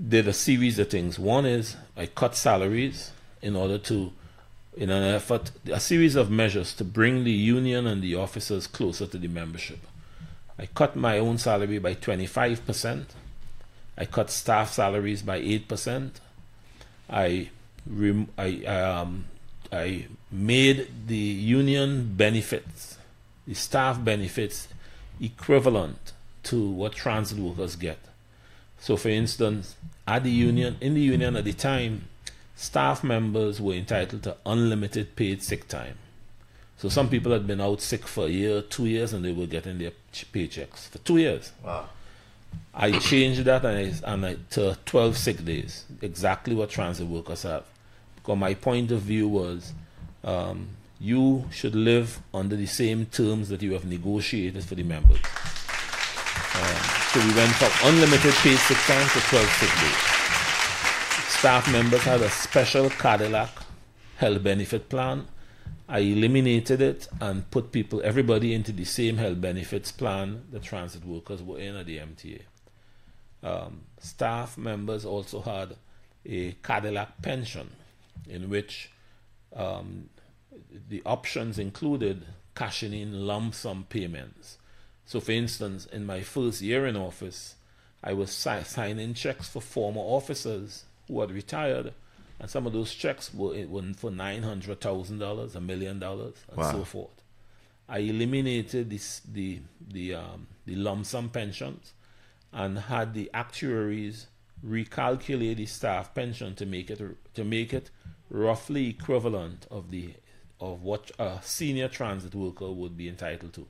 [0.09, 1.17] did a series of things.
[1.17, 4.11] One is I cut salaries in order to,
[4.75, 9.07] in an effort, a series of measures to bring the union and the officers closer
[9.07, 9.79] to the membership.
[10.57, 13.05] I cut my own salary by 25%.
[13.97, 16.11] I cut staff salaries by 8%.
[17.09, 17.49] I,
[17.87, 19.25] rem- I, um,
[19.71, 22.97] I made the union benefits,
[23.47, 24.67] the staff benefits,
[25.19, 27.99] equivalent to what transit workers get.
[28.79, 29.75] So, for instance,
[30.07, 32.07] at the union, in the union at the time,
[32.55, 35.97] staff members were entitled to unlimited paid sick time.
[36.77, 39.47] So, some people had been out sick for a year, two years, and they were
[39.47, 41.51] getting their paychecks for two years.
[41.63, 41.89] Wow.
[42.73, 47.43] I changed that and, I, and I, to 12 sick days, exactly what transit workers
[47.43, 47.63] have.
[48.25, 49.73] Because my point of view was
[50.23, 55.19] um, you should live under the same terms that you have negotiated for the members.
[56.55, 56.75] Um,
[57.11, 60.15] so we went from unlimited paid sick time to 12 sick days.
[61.37, 63.49] Staff members had a special Cadillac
[64.17, 65.27] health benefit plan.
[65.87, 71.05] I eliminated it and put people, everybody into the same health benefits plan the transit
[71.05, 72.41] workers were in at the MTA.
[73.43, 75.75] Um, staff members also had
[76.25, 77.69] a Cadillac pension
[78.27, 78.91] in which
[79.55, 80.09] um,
[80.89, 82.25] the options included
[82.55, 84.57] cashing in lump sum payments.
[85.05, 87.55] So, for instance, in my first year in office,
[88.03, 91.93] I was si- signing checks for former officers who had retired,
[92.39, 96.35] and some of those checks were, were for nine hundred thousand dollars, a million dollars,
[96.49, 96.71] and Wow.
[96.71, 97.21] so forth.
[97.87, 101.93] I eliminated this, the the um, the lump sum pensions
[102.51, 104.27] and had the actuaries
[104.65, 107.01] recalculate the staff pension to make it
[107.35, 107.91] to make it
[108.29, 110.13] roughly equivalent of the
[110.59, 113.67] of what a senior transit worker would be entitled to.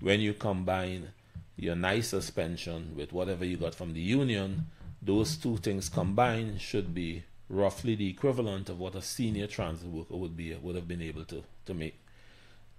[0.00, 1.12] When you combine
[1.56, 4.66] your nice pension with whatever you got from the union,
[5.00, 10.16] those two things combined should be roughly the equivalent of what a senior transit worker
[10.16, 11.98] would be would have been able to, to make.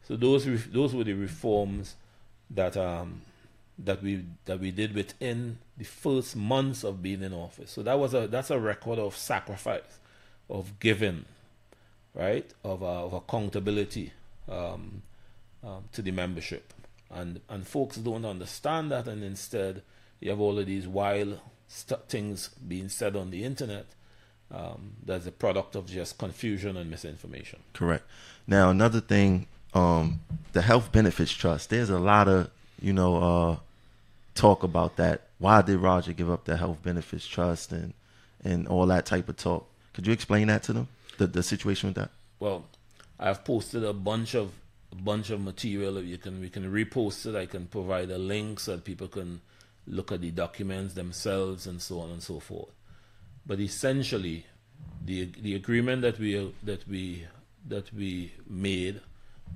[0.03, 1.95] So those those were the reforms
[2.49, 3.21] that um,
[3.79, 7.71] that we that we did within the first months of being in office.
[7.71, 9.99] So that was a that's a record of sacrifice,
[10.49, 11.25] of giving,
[12.13, 14.13] right, of uh, of accountability
[14.49, 15.01] um,
[15.63, 16.73] um, to the membership,
[17.11, 19.81] and and folks don't understand that, and instead
[20.19, 23.85] you have all of these wild st- things being said on the internet.
[24.49, 27.59] Um, that's a product of just confusion and misinformation.
[27.73, 28.05] Correct.
[28.47, 30.21] Now another thing, um,
[30.53, 31.69] the health benefits trust.
[31.69, 32.49] There's a lot of
[32.81, 33.57] you know uh,
[34.35, 35.23] talk about that.
[35.39, 37.93] Why did Roger give up the health benefits trust and
[38.43, 39.67] and all that type of talk?
[39.97, 40.87] Could you explain that to them?
[41.17, 42.11] The the situation with that.
[42.39, 42.65] well
[43.19, 44.51] i've posted a bunch of
[44.91, 48.59] a bunch of material you can we can repost it i can provide a link
[48.59, 49.41] so that people can
[49.87, 52.75] look at the documents themselves and so on and so forth
[53.47, 54.45] but essentially
[55.03, 57.25] the the agreement that we that we
[57.67, 59.01] that we made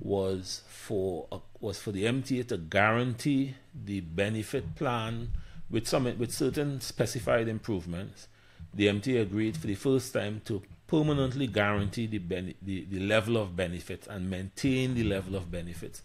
[0.00, 5.28] was for uh, was for the MTA to guarantee the benefit plan
[5.70, 8.26] with some with certain specified improvements.
[8.74, 12.18] The MTA agreed for the first time to permanently guarantee the,
[12.62, 16.02] the the level of benefits and maintain the level of benefits,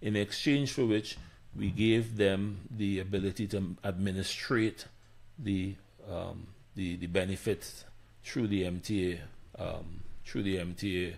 [0.00, 1.16] in exchange for which
[1.56, 4.86] we gave them the ability to administrate
[5.38, 5.74] the
[6.10, 7.84] um, the the benefits
[8.24, 9.18] through the MTA
[9.58, 11.14] um, through the MTA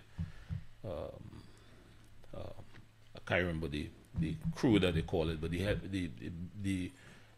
[3.15, 6.09] I can't remember the, the crew that they call it, but the the
[6.61, 6.91] the,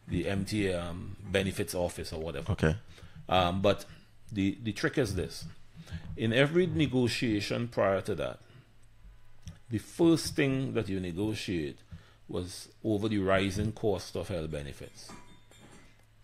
[0.08, 2.52] the MTA um, benefits office or whatever.
[2.54, 2.76] Okay.
[3.30, 3.86] Um, but
[4.32, 5.46] the the trick is this:
[6.16, 8.40] in every negotiation prior to that,
[9.70, 11.80] the first thing that you negotiate
[12.28, 15.10] was over the rising cost of health benefits,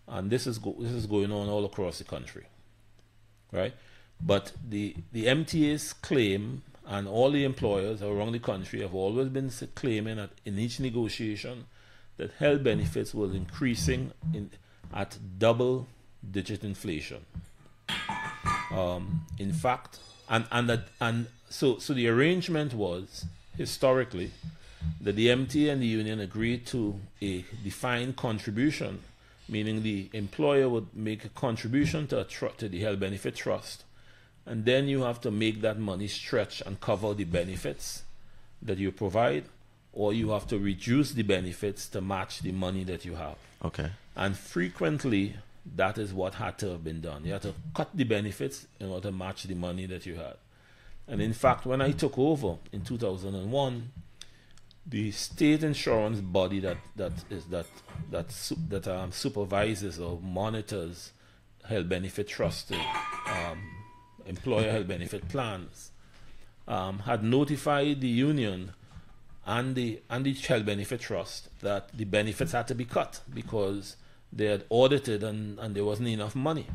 [0.08, 2.46] and this is this is going on all across the country,
[3.52, 3.74] right?
[4.20, 9.50] But the the MTA's claim and all the employers around the country have always been
[9.74, 11.66] claiming that in each negotiation
[12.16, 14.50] that health benefits was increasing in
[14.92, 15.88] at double
[16.30, 17.24] digit inflation.
[18.70, 24.32] Um, in fact, and and that and so so the arrangement was historically
[25.00, 29.00] that the MTA and the union agreed to a defined contribution,
[29.48, 33.84] meaning the employer would make a contribution to a tr- to the health benefit trust,
[34.46, 38.02] and then you have to make that money stretch and cover the benefits
[38.62, 39.44] that you provide,
[39.92, 43.36] or you have to reduce the benefits to match the money that you have.
[43.64, 43.90] Okay.
[44.16, 45.34] And frequently,
[45.76, 47.24] that is what had to have been done.
[47.24, 50.36] You had to cut the benefits in order to match the money that you had.
[51.08, 53.90] And in fact, when I took over in 2001,
[54.86, 57.66] the state insurance body that that is that
[58.10, 58.28] that
[58.68, 61.12] that um, supervises or monitors
[61.66, 63.62] health benefit trust, um,
[64.26, 65.90] employer health benefit plans,
[66.68, 68.72] um, had notified the union
[69.46, 73.96] and the and the child benefit trust that the benefits had to be cut because
[74.34, 76.66] they had audited and, and there wasn't enough money.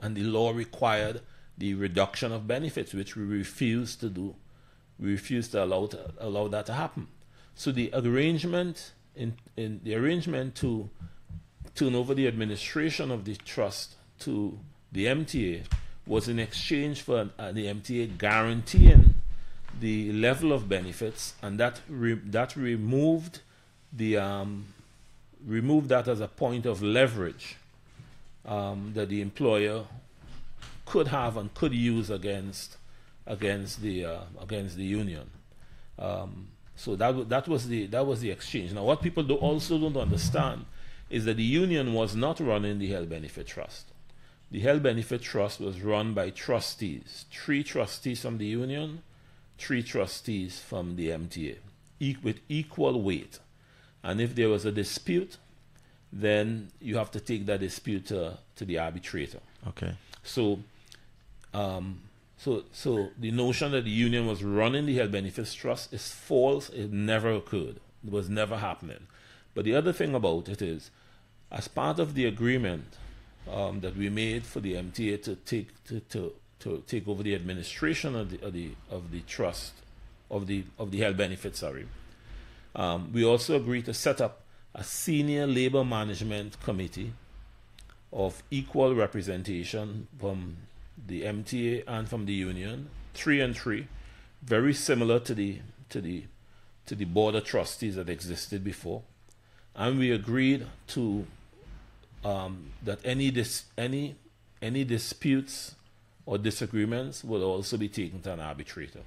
[0.00, 1.20] And the law required
[1.58, 4.34] the reduction of benefits, which we refused to do.
[4.98, 7.08] We refused to allow to allow that to happen.
[7.54, 10.88] So the arrangement in, in the arrangement to
[11.74, 14.58] turn over the administration of the trust to
[14.90, 15.64] the MTA
[16.06, 19.14] was in exchange for uh, the MTA guaranteeing
[19.80, 23.40] the level of benefits, and that re- that removed
[23.92, 24.66] the um,
[25.46, 27.56] removed that as a point of leverage
[28.44, 29.84] um, that the employer
[30.86, 32.76] could have and could use against
[33.26, 35.30] against the uh, against the union.
[35.98, 38.72] Um, so that that was the that was the exchange.
[38.72, 40.64] Now, what people do also don't understand
[41.10, 43.86] is that the union was not running the health benefit trust.
[44.50, 49.02] The health benefit trust was run by trustees, three trustees from the union,
[49.58, 51.56] three trustees from the MTA,
[52.00, 53.38] e- with equal weight.
[54.02, 55.36] And if there was a dispute,
[56.12, 59.38] then you have to take that dispute to, to the arbitrator.
[59.68, 59.94] Okay.
[60.22, 60.60] So,
[61.54, 62.00] um,
[62.36, 66.68] so, so the notion that the union was running the health benefits trust is false.
[66.70, 67.76] It never occurred.
[68.04, 69.06] It was never happening.
[69.54, 70.90] But the other thing about it is,
[71.50, 72.96] as part of the agreement
[73.50, 77.34] um, that we made for the MTA to take to, to, to take over the
[77.34, 79.74] administration of the, of the of the trust
[80.30, 81.86] of the of the health benefits, sorry,
[82.74, 84.42] um, we also agreed to set up
[84.74, 87.12] a senior labor management committee
[88.12, 90.56] of equal representation from
[91.06, 93.88] the MTA and from the union, three and three,
[94.42, 95.58] very similar to the
[95.88, 96.24] to the
[96.86, 99.02] to the board of trustees that existed before,
[99.74, 101.26] and we agreed to
[102.24, 104.16] um, that any dis- any
[104.60, 105.74] any disputes
[106.26, 109.00] or disagreements will also be taken to an arbitrator.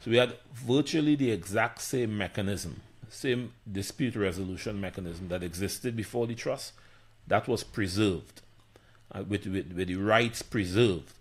[0.00, 6.26] So we had virtually the exact same mechanism, same dispute resolution mechanism that existed before
[6.26, 6.72] the trust,
[7.26, 8.42] that was preserved,
[9.12, 11.12] uh, with, with, with the rights preserved.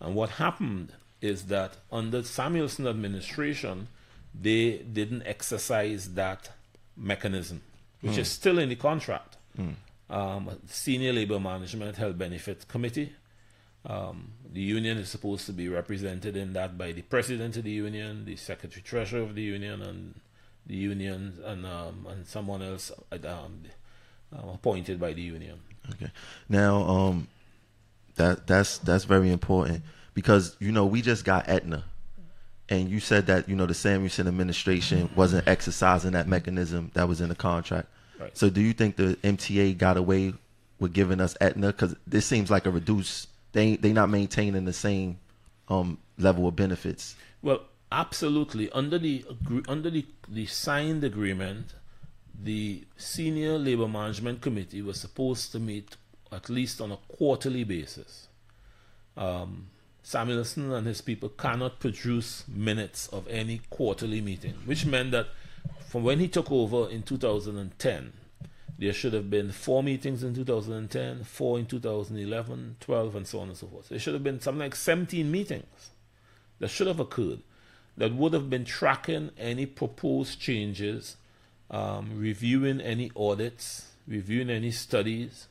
[0.00, 3.88] And what happened is that under Samuelsen administration,
[4.34, 6.50] they didn't exercise that
[6.96, 7.62] mechanism,
[8.00, 9.36] which is still in the contract.
[10.10, 13.12] Um, Senior Labor Management Health Benefit Committee.
[13.86, 17.70] Um, the union is supposed to be represented in that by the president of the
[17.70, 20.14] union, the secretary treasurer of the union, and
[20.66, 23.62] the union, and um, and someone else um,
[24.32, 25.60] um, appointed by the union.
[25.90, 26.10] Okay.
[26.48, 27.28] Now, um,
[28.16, 29.82] that that's that's very important
[30.14, 31.84] because you know we just got Aetna,
[32.68, 37.20] and you said that you know the Samuelsen administration wasn't exercising that mechanism that was
[37.20, 37.88] in the contract.
[38.18, 38.36] Right.
[38.36, 40.34] So, do you think the MTA got away
[40.78, 41.68] with giving us Aetna?
[41.68, 43.28] Because this seems like a reduced.
[43.52, 45.18] They they not maintaining the same
[45.68, 47.16] um, level of benefits.
[47.42, 48.70] Well, absolutely.
[48.72, 49.24] Under the
[49.68, 51.74] under the, the signed agreement,
[52.34, 55.96] the senior labor management committee was supposed to meet
[56.32, 58.28] at least on a quarterly basis.
[59.16, 59.68] Um,
[60.02, 65.28] Samuelsen and his people cannot produce minutes of any quarterly meeting, which meant that
[65.86, 68.12] from when he took over in 2010,
[68.78, 73.48] there should have been four meetings in 2010, four in 2011, 12, and so on
[73.48, 73.90] and so forth.
[73.90, 75.90] There should have been something like 17 meetings
[76.58, 77.40] that should have occurred
[77.96, 81.16] that would have been tracking any proposed changes,
[81.70, 85.48] um, reviewing any audits, reviewing any studies,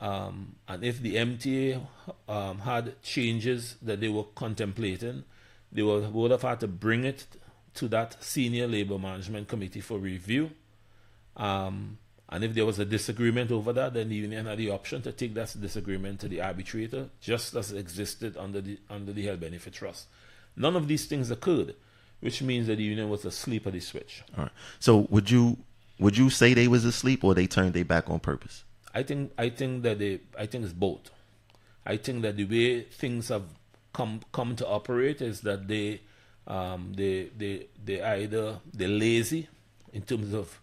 [0.00, 1.86] um, and if the MTA
[2.26, 5.24] um, had changes that they were contemplating,
[5.70, 7.26] they would, would have had to bring it
[7.74, 10.50] to that senior labor management committee for review.
[11.36, 11.98] Um,
[12.30, 15.12] and if there was a disagreement over that, then the union had the option to
[15.12, 19.72] take that disagreement to the arbitrator, just as existed under the under the health benefit
[19.72, 20.06] trust.
[20.60, 21.74] None of these things occurred,
[22.20, 24.22] which means that the union was asleep at the switch.
[24.36, 24.52] All right.
[24.78, 25.56] So, would you
[25.98, 28.64] would you say they was asleep or they turned their back on purpose?
[28.94, 31.10] I think I think that they I think it's both.
[31.86, 33.44] I think that the way things have
[33.92, 36.00] come come to operate is that they
[36.46, 39.48] um, they they they either they're lazy
[39.92, 40.60] in terms of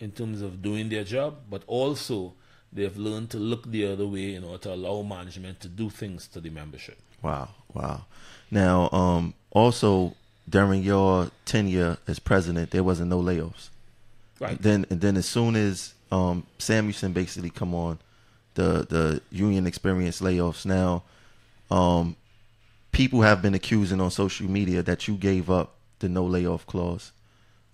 [0.00, 2.34] in terms of doing their job, but also
[2.72, 6.26] they've learned to look the other way in order to allow management to do things
[6.28, 6.98] to the membership.
[7.22, 8.04] Wow, wow.
[8.54, 10.14] Now, um, also
[10.48, 13.70] during your tenure as president, there wasn't no layoffs.
[14.38, 14.62] Right.
[14.62, 17.98] Then, and then as soon as um, Samuelsen basically come on,
[18.54, 20.64] the the union experienced layoffs.
[20.64, 21.02] Now,
[21.68, 22.14] um,
[22.92, 27.10] people have been accusing on social media that you gave up the no layoff clause,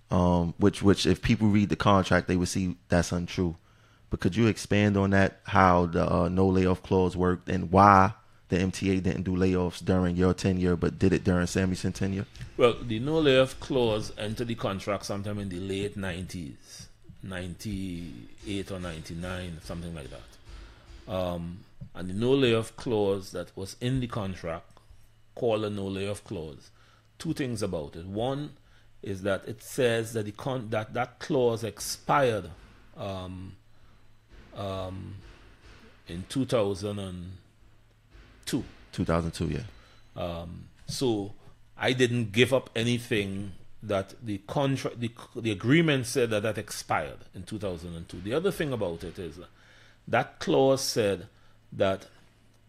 [0.09, 3.55] um, which which if people read the contract, they would see that's untrue.
[4.09, 5.41] But could you expand on that?
[5.43, 8.13] How the uh, no layoff clause worked and why
[8.51, 12.25] the MTA didn't do layoffs during your tenure, but did it during Samuelsen tenure?
[12.57, 16.87] Well, the no layoff clause entered the contract sometime in the late 90s,
[17.23, 21.11] 98 or 99, something like that.
[21.11, 21.59] Um,
[21.95, 24.77] and the no layoff clause that was in the contract,
[25.33, 26.71] called a no layoff clause,
[27.17, 28.05] two things about it.
[28.05, 28.51] One
[29.01, 32.49] is that it says that the con- that, that clause expired
[32.97, 33.53] um,
[34.57, 35.15] um,
[36.09, 36.25] in
[38.51, 38.63] 2002.
[38.91, 40.21] 2002, yeah.
[40.21, 41.33] Um, so
[41.77, 47.19] I didn't give up anything that the contract, the, the agreement said that that expired
[47.33, 48.21] in 2002.
[48.21, 49.39] The other thing about it is
[50.07, 51.27] that clause said
[51.73, 52.07] that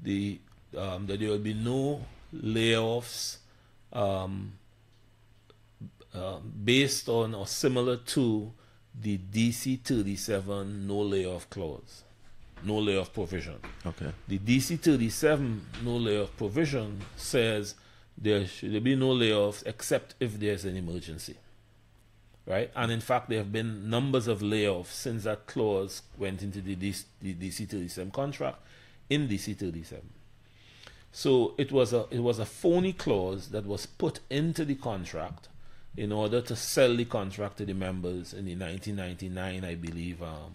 [0.00, 0.38] the
[0.76, 2.04] um, that there will be no
[2.34, 3.36] layoffs
[3.92, 4.52] um,
[6.14, 8.52] uh, based on or similar to
[8.98, 12.04] the DC 37 no layoff clause,
[12.64, 13.58] no layoff provision.
[13.84, 14.12] Okay.
[14.28, 17.74] The DC 37 no layoff provision says
[18.16, 21.36] there should be no layoffs except if there's an emergency.
[22.44, 22.70] Right?
[22.74, 26.74] And in fact, there have been numbers of layoffs since that clause went into the
[26.74, 28.58] DC, the DC 37 contract
[29.08, 30.02] in DC 37.
[31.12, 35.48] So it was a it was a phony clause that was put into the contract
[35.96, 40.52] in order to sell the contract to the members in the 1999, I believe, um,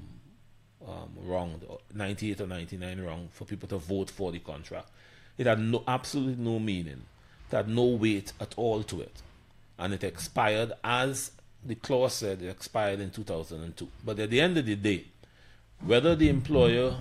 [0.86, 1.62] um, wrong,
[1.94, 4.90] 98 or 99 wrong, for people to vote for the contract.
[5.38, 7.04] It had no absolutely no meaning.
[7.52, 9.22] It had no weight at all to it,
[9.78, 11.32] and it expired as
[11.64, 12.42] the clause said.
[12.42, 13.88] It expired in 2002.
[14.04, 15.06] But at the end of the day,
[15.80, 16.98] whether the employer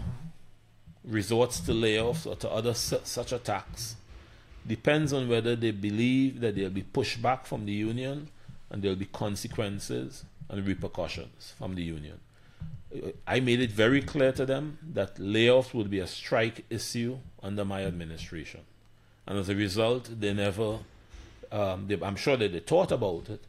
[1.05, 3.97] resorts to layoffs or to other su- such attacks
[4.66, 8.29] depends on whether they believe that there'll be pushback from the union
[8.70, 12.18] and there'll be consequences and repercussions from the union.
[13.26, 17.64] I made it very clear to them that layoffs would be a strike issue under
[17.64, 18.61] my administration.
[19.26, 20.78] And as a result, they never,
[21.51, 23.45] um, they, I'm sure that they thought about it,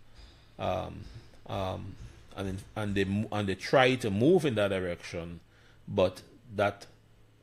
[0.59, 1.01] um,
[1.47, 1.95] um,
[2.35, 5.39] and, and, they, and they tried to move in that direction,
[5.87, 6.21] but
[6.55, 6.87] that,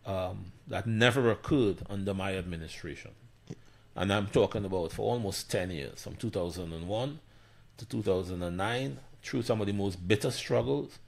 [0.05, 3.13] um, that never occurred under my administration
[3.97, 7.19] and I'm talking about for almost 10 years, from 2001
[7.77, 10.99] to 2009, through some of the most bitter struggles.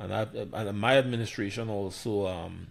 [0.00, 2.68] And, I, and my administration also um,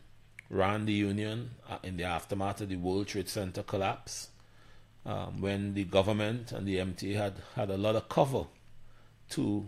[0.50, 4.30] ran the union uh, in the aftermath of the World Trade Center collapse,
[5.06, 8.46] um, when the government and the MTA had, had a lot of cover
[9.30, 9.66] to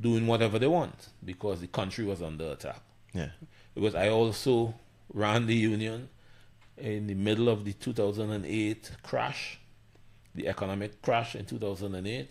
[0.00, 2.80] doing whatever they want because the country was under attack.
[3.12, 3.28] Yeah.
[3.74, 4.74] Because I also
[5.12, 6.08] ran the union
[6.78, 9.60] in the middle of the 2008 crash,
[10.34, 12.30] the economic crash in 2008,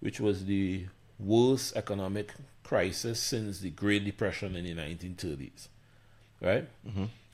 [0.00, 0.86] which was the
[1.18, 5.68] worst economic crisis since the Great Depression in the 1930s.
[6.40, 6.68] Right?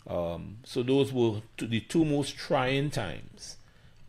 [0.07, 3.57] Um, so those were the two most trying times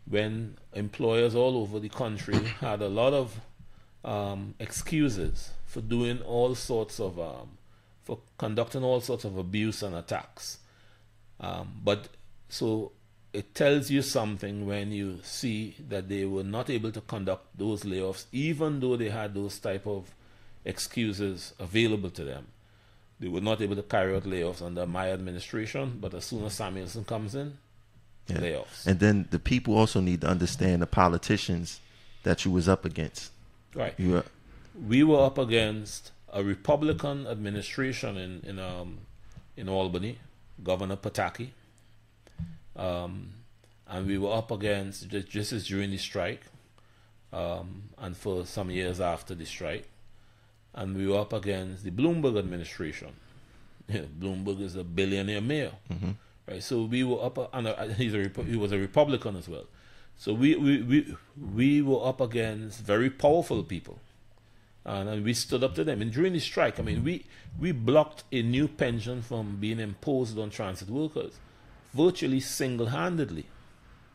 [0.08, 3.40] when employers all over the country had a lot of
[4.04, 7.58] um, excuses for doing all sorts of, um,
[8.04, 10.58] for conducting all sorts of abuse and attacks.
[11.40, 12.08] Um, but
[12.48, 12.92] so
[13.38, 17.82] it tells you something when you see that they were not able to conduct those
[17.84, 20.02] layoffs, even though they had those type of
[20.64, 22.46] excuses available to them.
[23.20, 26.54] They were not able to carry out layoffs under my administration, but as soon as
[26.54, 27.48] Samuelsen comes in,
[28.28, 28.38] Yeah.
[28.38, 28.86] layoffs.
[28.86, 31.80] And then the people also need to understand the politicians
[32.24, 33.30] that you was up against.
[33.74, 33.94] right.
[33.98, 34.24] You were,
[34.92, 38.98] we were up against a Republican administration in in um
[39.56, 40.18] in Albany,
[40.70, 41.48] Governor Pataki,
[42.76, 43.30] um,
[43.88, 46.42] and we were up against just, just as during the strike,
[47.32, 49.88] um, and for some years after the strike,
[50.74, 53.08] and we were up against the Bloomberg administration.
[53.90, 55.72] Bloomberg is a billionaire mayor,
[56.48, 56.62] right?
[56.62, 59.64] So we were up, a- and a, he's a he was a Republican as well.
[60.18, 61.16] So we we we,
[61.54, 63.98] we were up against very powerful people
[64.84, 66.00] and, and we stood up to them.
[66.00, 67.24] And during the strike, I mean, we
[67.58, 71.34] we blocked a new pension from being imposed on transit workers,
[71.96, 73.46] virtually single-handedly.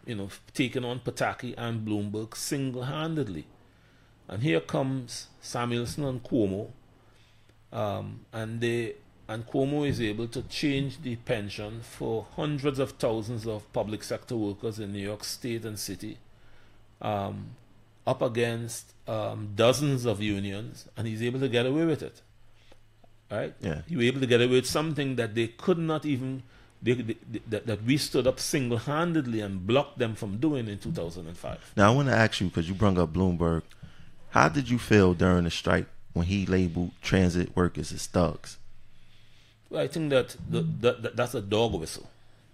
[0.06, 3.46] You know, taking on Pataki and Bloomberg single-handedly.
[4.28, 6.70] And here comes Samuelsen and Cuomo,
[7.74, 8.96] um, and they
[9.28, 14.36] and Cuomo is able to change the pension for hundreds of thousands of public sector
[14.36, 16.18] workers in New York State and City
[17.02, 17.52] um,
[18.06, 22.22] up against um, dozens of unions, and he's able to get away with it.
[23.30, 23.54] Right?
[23.62, 23.82] Yeah.
[23.88, 26.44] He was able to get away with something that they could not even,
[26.82, 27.16] they, they,
[27.50, 31.74] that, that we stood up single handedly and blocked them from doing in 2005.
[31.78, 33.64] now I want to ask you because you brought up Bloomberg.
[34.32, 38.58] How did you feel during the strike when he labeled transit workers as thugs?
[39.70, 42.10] Well, I think that, the, that, that that's a dog whistle,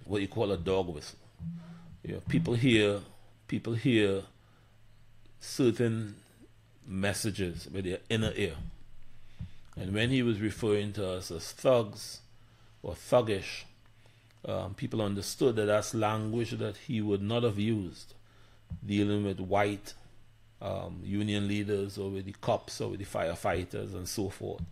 [0.06, 1.18] what you call a dog whistle.
[2.04, 3.02] You know, people hear
[3.48, 4.24] people hear
[5.40, 6.16] certain
[6.86, 8.56] messages with their inner ear,
[9.76, 12.20] and when he was referring to us as thugs
[12.84, 13.64] or thuggish,
[14.48, 18.14] um, people understood that that's language that he would not have used
[18.86, 19.94] dealing with white
[20.62, 24.64] um, union leaders or with the cops or with the firefighters and so forth.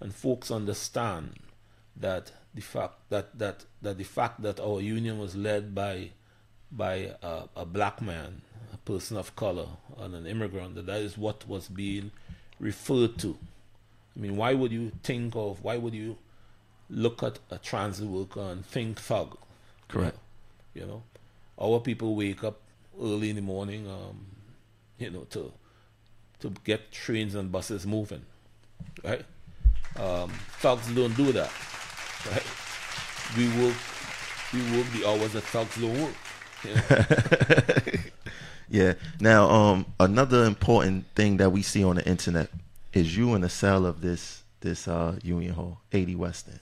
[0.00, 1.34] And folks understand
[1.96, 6.10] that the fact that, that, that the fact that our union was led by
[6.70, 8.42] by a, a black man,
[8.74, 9.68] a person of color,
[9.98, 12.10] and an immigrant, that that is what was being
[12.60, 13.38] referred to.
[14.16, 16.18] I mean, why would you think of, why would you
[16.90, 19.36] look at a transit worker and think thug?
[19.88, 20.18] Correct.
[20.74, 21.02] You know,
[21.60, 22.60] our people wake up
[23.00, 24.26] early in the morning, um,
[24.98, 25.52] you know, to
[26.40, 28.22] to get trains and buses moving,
[29.02, 29.24] right?
[29.96, 30.30] Um,
[30.60, 31.50] thugs don't do that,
[32.30, 32.46] right?
[33.36, 33.74] We work,
[34.52, 36.14] we work the hours that thugs don't work.
[36.64, 38.02] You know?
[38.68, 38.94] Yeah.
[39.20, 42.50] Now, um, another important thing that we see on the internet
[42.92, 46.60] is you in the cell of this this uh Union Hall, 80 West End.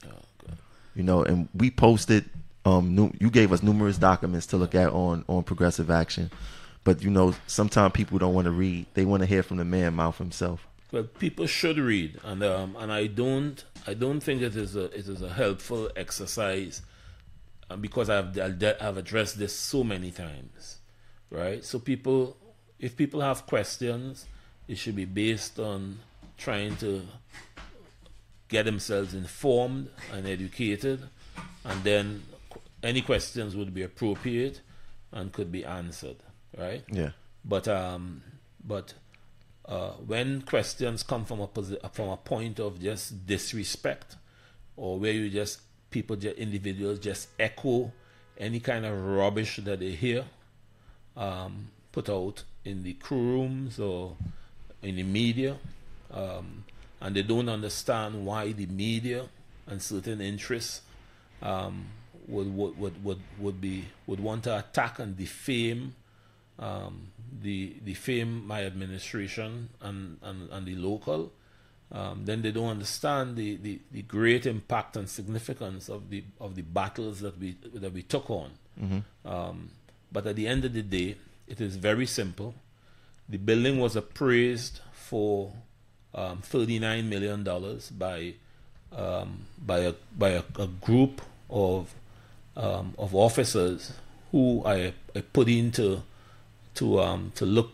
[0.95, 2.25] You know, and we posted.
[2.65, 6.31] Um, nu- you gave us numerous documents to look at on on progressive action,
[6.83, 9.65] but you know, sometimes people don't want to read; they want to hear from the
[9.65, 10.67] man mouth himself.
[10.91, 14.85] Well, people should read, and um, and I don't I don't think it is a
[14.85, 16.83] it is a helpful exercise,
[17.69, 20.79] um, because I've I've addressed this so many times,
[21.31, 21.65] right?
[21.65, 22.37] So people,
[22.79, 24.27] if people have questions,
[24.67, 25.99] it should be based on
[26.39, 27.03] trying to
[28.49, 31.03] get themselves informed and educated,
[31.65, 32.23] and then
[32.83, 34.61] any questions would be appropriate
[35.13, 36.17] and could be answered,
[36.57, 36.85] right?
[36.91, 37.11] Yeah.
[37.45, 38.23] But um,
[38.65, 38.95] but
[39.67, 44.17] uh, when questions come from a posi- from a point of just disrespect,
[44.77, 47.93] or where you just people, just individuals, just echo
[48.39, 50.25] any kind of rubbish that they hear,
[51.17, 54.17] um, put out in the crew rooms or
[54.83, 55.57] in the media,
[56.13, 56.65] um,
[57.07, 59.29] and they don't understand why the media
[59.69, 60.81] and certain interests
[61.41, 61.87] um,
[62.27, 65.95] would, would, would, would, would be would want to attack and defame
[66.59, 71.33] um, the defame my administration and, and, and the local,
[71.93, 76.57] um, then they don't understand the, the, the great impact and significance of the of
[76.57, 78.51] the battles that we that we took on.
[79.25, 79.71] Um,
[80.11, 82.55] but at the end of the day, it is very simple.
[83.29, 85.53] The building was appraised for
[86.17, 87.45] um, $39 million
[87.99, 88.35] by
[88.97, 91.95] um, by a by a, a group of
[92.57, 93.93] um, of officers
[94.33, 96.03] who I, I put into
[96.77, 97.71] to um, to look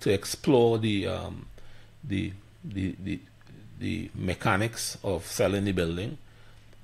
[0.00, 1.46] to explore the um,
[2.04, 2.32] the,
[2.64, 3.20] the the
[3.78, 6.18] the mechanics of selling the building,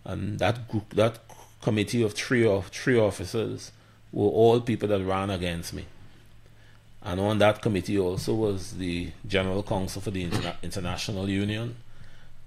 [0.04, 1.18] and that group that
[1.60, 3.72] committee of three of three officers
[4.12, 5.84] were all people that ran against me.
[7.06, 11.76] And on that committee also was the General Counsel for the Interna- International Union.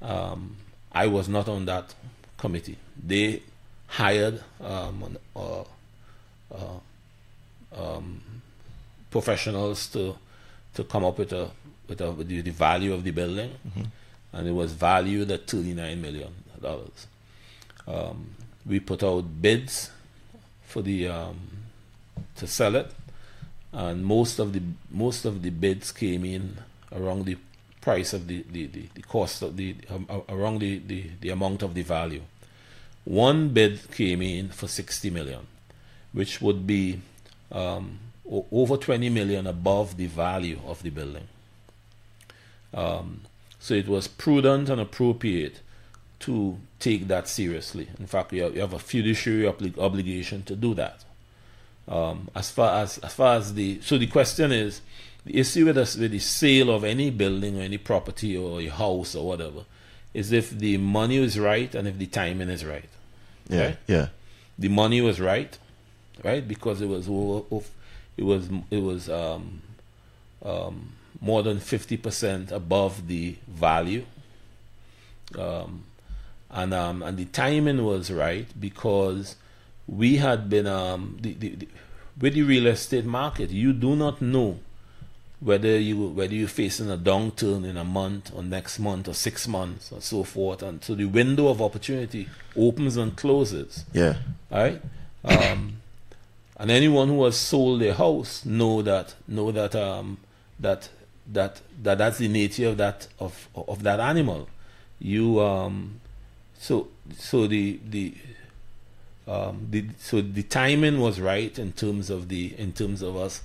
[0.01, 0.57] Um,
[0.91, 1.95] I was not on that
[2.38, 2.78] committee.
[3.01, 3.41] They
[3.88, 5.62] hired um, uh,
[6.53, 6.80] uh,
[7.76, 8.22] um,
[9.10, 10.18] professionals to
[10.74, 11.49] to come up with a
[11.88, 13.51] with, a, with the, the value of the building,
[14.34, 17.07] and it was valued at thirty nine million dollars.
[17.88, 18.32] Um,
[18.66, 19.89] we put out bids
[20.66, 21.39] for the um,
[22.36, 22.91] to sell it,
[23.72, 24.61] and most of the
[24.91, 26.57] most of the bids came in
[26.91, 27.38] around the
[27.82, 31.63] price of the the, the, the cost of the um, around the, the, the amount
[31.63, 32.22] of the value.
[33.05, 35.47] One bid came in for sixty million,
[36.13, 36.99] which would be
[37.51, 37.99] um,
[38.51, 41.28] over twenty million above the value of the building.
[42.74, 43.22] Um,
[43.59, 45.61] so it was prudent and appropriate
[46.20, 47.88] to take that seriously.
[47.99, 51.03] In fact, you have, you have a fiduciary obli- obligation to do that.
[51.89, 54.81] Um, as far as as far as the so the question is
[55.25, 58.67] the issue with us with the sale of any building or any property or a
[58.67, 59.65] house or whatever
[60.13, 62.89] is if the money is right and if the timing is right.
[63.47, 63.65] Yeah.
[63.65, 63.77] Right.
[63.87, 64.07] Yeah.
[64.57, 65.57] The money was right,
[66.23, 69.61] right because it was it was it was um,
[70.43, 74.05] um, more than fifty percent above the value,
[75.37, 75.83] um,
[76.51, 79.37] and um, and the timing was right because
[79.89, 81.67] we had been um, the, the, the,
[82.19, 83.49] with the real estate market.
[83.49, 84.59] You do not know
[85.39, 89.47] whether you whether you're facing a downturn in a month or next month or six
[89.47, 92.27] months or so forth, and so the window of opportunity
[92.57, 94.15] opens and closes Yeah.
[94.51, 94.81] right?
[95.23, 95.77] Um,
[96.57, 100.17] and anyone who has sold their house know that know that um,
[100.59, 100.89] that
[101.31, 104.49] that that that's the nature of that of of that animal.
[104.99, 106.01] You um,
[106.59, 108.13] so so the the
[109.30, 113.41] um, the so the timing was right in terms of the in terms of us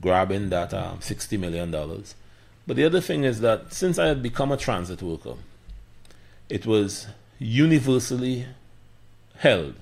[0.00, 2.14] grabbing that um, sixty million dollars.
[2.66, 5.34] But the other thing is that since I had become a transit worker,
[6.48, 7.06] it was
[7.38, 8.46] universally
[9.36, 9.74] held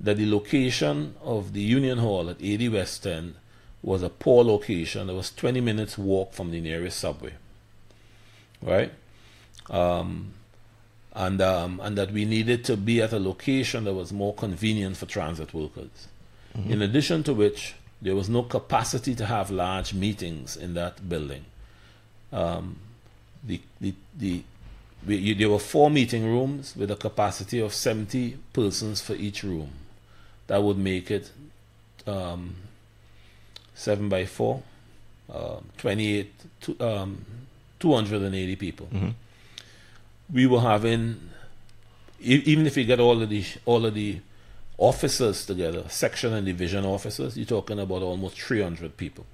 [0.00, 3.36] that the location of the Union Hall at 80 West End
[3.82, 5.08] was a poor location.
[5.08, 7.34] It was 20 minutes walk from the nearest subway,
[8.60, 8.92] right?
[9.68, 10.32] Um,
[11.14, 14.96] and um, and that we needed to be at a location that was more convenient
[14.96, 16.08] for transit workers.
[16.68, 21.44] In addition to which, there was no capacity to have large meetings in that building.
[22.32, 22.76] Um,
[23.44, 24.42] the the the
[25.06, 29.42] we, you, there were four meeting rooms with a capacity of 70 persons for each
[29.42, 29.70] room.
[30.48, 31.30] That would make it
[32.06, 32.56] um,
[33.74, 34.62] seven by four
[35.32, 36.32] um, 28,
[36.62, 37.24] to, um,
[37.78, 38.88] 280 people.
[40.32, 41.30] We were having,
[42.20, 44.20] even if you get all of the all of the
[44.78, 49.26] officers together, section and division officers, you're talking about almost 300 people.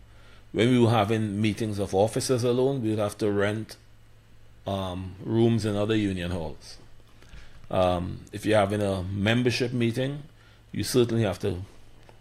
[0.52, 3.76] When we were having meetings of officers alone, we would have to rent
[4.66, 6.78] um, rooms in other union halls.
[7.70, 10.22] Um, if you're having a membership meeting,
[10.72, 11.62] you certainly have to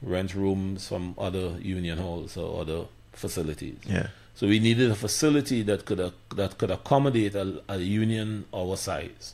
[0.01, 3.77] rent rooms from other union halls or other facilities.
[3.85, 4.07] Yeah.
[4.35, 9.33] So we needed a facility that could that could accommodate a, a union our size,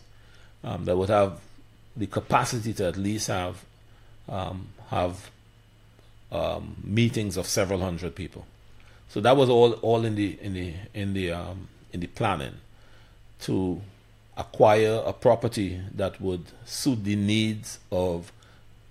[0.63, 1.39] um, that would have
[1.97, 3.65] the capacity to at least have
[4.29, 5.31] um, have
[6.31, 8.45] um, meetings of several hundred people.
[9.09, 12.53] So that was all all in the in the in the um, in the planning
[13.41, 13.81] to
[14.37, 18.31] acquire a property that would suit the needs of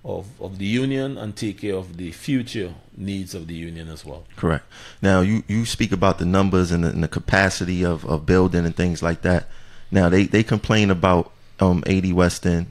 [0.05, 4.05] of of the union and take care of the future needs of the union as
[4.05, 4.25] well.
[4.37, 4.65] Correct.
[5.03, 8.65] Now you you speak about the numbers and the, and the capacity of, of building
[8.65, 9.49] and things like that.
[9.91, 12.71] Now they they complain about um 80 West End,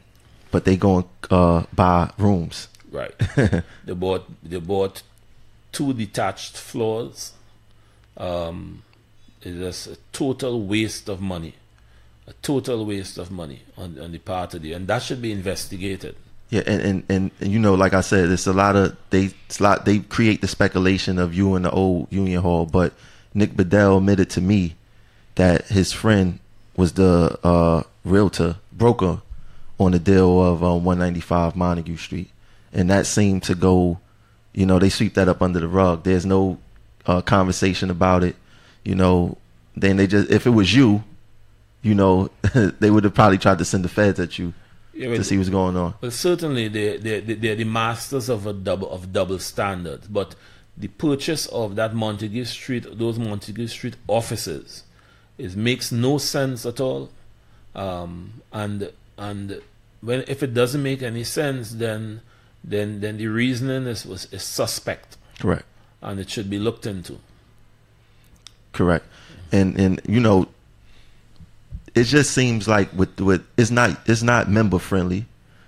[0.51, 2.67] but they go and uh, buy rooms.
[2.91, 3.13] Right.
[3.85, 5.03] they bought they bought
[5.71, 7.33] two detached floors.
[8.17, 8.83] Um,
[9.41, 11.53] it is a total waste of money,
[12.27, 15.31] a total waste of money on, on the part of the, and that should be
[15.31, 16.15] investigated.
[16.49, 19.29] Yeah, and, and, and, and you know, like I said, it's a lot of they
[19.59, 22.93] lot they create the speculation of you in the old Union Hall, but
[23.35, 24.75] Nick Bedell admitted to me
[25.35, 26.39] that his friend
[26.75, 29.21] was the uh, realtor broker
[29.79, 32.31] on the deal of um, 195 Montague Street,
[32.73, 33.99] and that seemed to go,
[34.51, 36.03] you know, they sweep that up under the rug.
[36.03, 36.57] There's no
[37.05, 38.35] uh, conversation about it,
[38.83, 39.37] you know.
[39.75, 41.03] Then they just if it was you,
[41.83, 44.55] you know, they would have probably tried to send the feds at you
[44.99, 45.93] Yeah, to see what's going on.
[46.01, 50.01] Well, certainly they they they they're the masters of a double of double standard.
[50.09, 50.35] But
[50.75, 54.83] the purchase of that Montague Street, those Montague Street offices,
[55.37, 57.09] is makes no sense at all.
[57.75, 59.61] Um, and and
[60.01, 62.19] when if it doesn't make any sense, then
[62.61, 65.63] then then the reasoning is was is suspect, Correct.
[66.01, 67.19] and it should be looked into.
[68.73, 69.05] Correct.
[69.53, 70.49] And and you know,
[71.95, 75.25] it just seems like with with it's not it's not member friendly.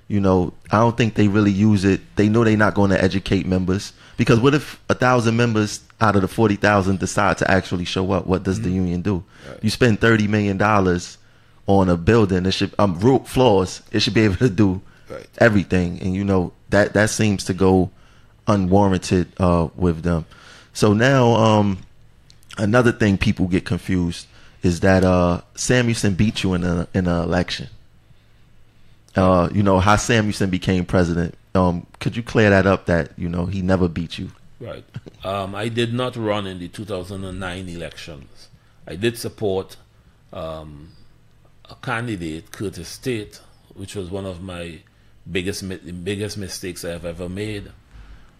[0.08, 2.02] You know, I don't think they really use it.
[2.18, 6.16] They know they're not going to educate members because what if a thousand members out
[6.18, 8.28] of the forty thousand decide to actually show up?
[8.28, 9.24] What does the union do?
[9.62, 11.18] You spend thirty million dollars
[11.68, 12.46] on a building.
[12.46, 13.82] It should um roof floors.
[13.92, 15.28] It should be able to do Right.
[15.40, 17.90] everything, and you know that that seems to go
[18.48, 20.26] unwarranted uh, with them.
[20.74, 21.80] So now, um,
[22.58, 24.28] another thing people get confused
[24.64, 27.68] is that uh, Samuelsen beat you in a in an election.
[29.16, 31.36] Uh, you know how Samuelsen became president.
[31.54, 32.86] Um, could you clear that up?
[32.86, 34.32] That you know he never beat you.
[34.60, 34.86] Right.
[35.24, 38.50] Um, I did not run in the 2009 elections.
[38.88, 39.76] I did support
[40.32, 40.90] um,
[41.68, 43.42] a candidate, Curtis Tate,
[43.74, 44.80] which was one of my
[45.30, 45.68] biggest
[46.04, 47.72] biggest mistakes I have ever made.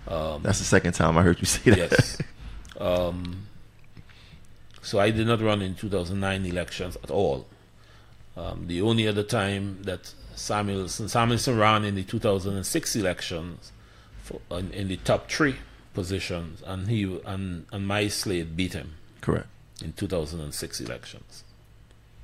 [0.08, 1.78] That's the second time I heard you say that.
[1.78, 2.18] Yes.
[4.82, 7.46] so I did not run in 2009 elections at all.
[8.36, 13.72] Um, the only other time that Samuelsen Samuelsen ran in the 2006 elections
[14.24, 15.58] for, in, in the top three
[15.94, 19.48] positions, and he and and my slate beat him Correct.
[19.84, 21.44] in 2006 elections.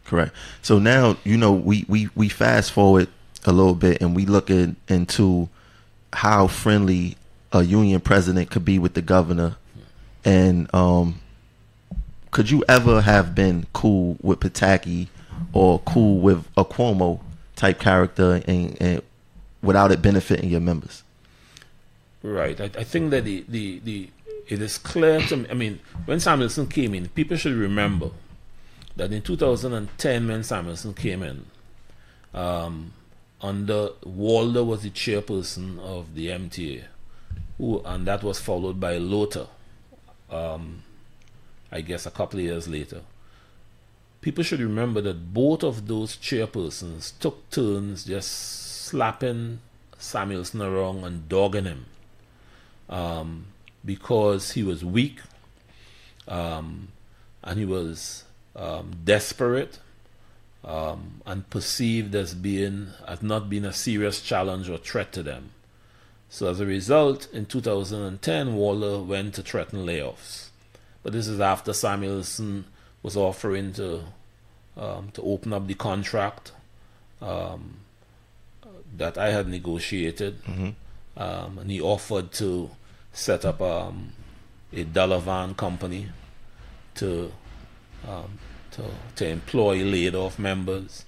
[0.05, 0.33] Correct.
[0.61, 3.09] So now you know we we we fast forward
[3.45, 5.49] a little bit and we look at, into
[6.13, 7.17] how friendly
[7.51, 9.57] a union president could be with the governor,
[10.23, 11.19] and um,
[12.31, 15.07] could you ever have been cool with Pataki
[15.53, 17.19] or cool with a Cuomo
[17.55, 19.01] type character and, and
[19.61, 21.03] without it benefiting your members?
[22.23, 22.59] Right.
[22.59, 24.09] I, I think that the, the, the
[24.47, 25.47] it is clear to me.
[25.49, 28.11] I mean, when Samuelsen came in, people should remember
[28.95, 31.45] that in 2010, when Samuelsen came in,
[32.33, 32.93] um,
[33.41, 36.83] under Walder was the chairperson of the MTA,
[37.57, 39.47] who and that was followed by Lhota.
[40.29, 40.83] Um,
[41.71, 43.01] I guess a couple of years later.
[44.21, 48.31] People should remember that both of those chairpersons took turns just
[48.85, 49.59] slapping
[49.99, 51.85] Samuelsen around and dogging him
[52.89, 53.47] um,
[53.85, 55.19] because he was weak
[56.27, 56.89] um,
[57.43, 58.23] and he was
[58.55, 59.79] um, desperate
[60.63, 65.51] um, and perceived as being as not being a serious challenge or threat to them.
[66.29, 70.49] So as a result, in 2010, Walder went to threaten layoffs.
[71.07, 72.65] But this is after Samuelsen
[73.01, 74.03] was offering to
[74.75, 76.51] um, to open up the contract
[77.21, 77.77] um,
[78.97, 80.41] that I had negotiated,
[81.15, 82.71] um, and he offered to
[83.13, 84.11] set up um,
[84.73, 86.09] a dollar van company
[86.95, 87.31] to
[88.05, 88.37] um,
[88.71, 88.83] to
[89.15, 91.05] to employ laid off members,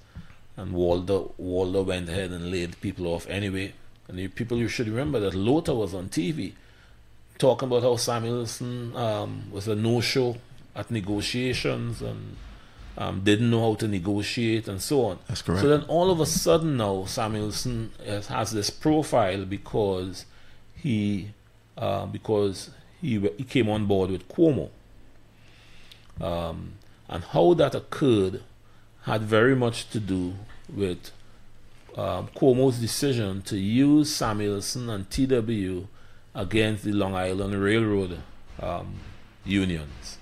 [0.56, 3.74] and Walder Walder went ahead and laid people off anyway.
[4.08, 6.54] And the people you should remember that Lhota was on TV
[7.40, 10.36] talking about how Samuelsen um, was a no-show
[10.76, 12.36] at negotiations and
[12.96, 15.18] um, didn't know how to negotiate and so on.
[15.26, 15.62] That's correct.
[15.62, 20.26] So then all of a sudden now Samuelsen has, has this profile because
[20.76, 21.30] he
[21.78, 22.70] uh, because
[23.00, 24.68] he he came on board with Cuomo.
[26.20, 26.74] Um,
[27.08, 28.42] and how that occurred
[29.02, 30.34] had very much to do
[30.72, 31.10] with
[31.96, 35.88] um, Cuomo's decision to use Samuelsen and TW
[36.34, 38.18] against the Long Island Railroad
[38.60, 38.94] um,
[39.44, 40.18] unions.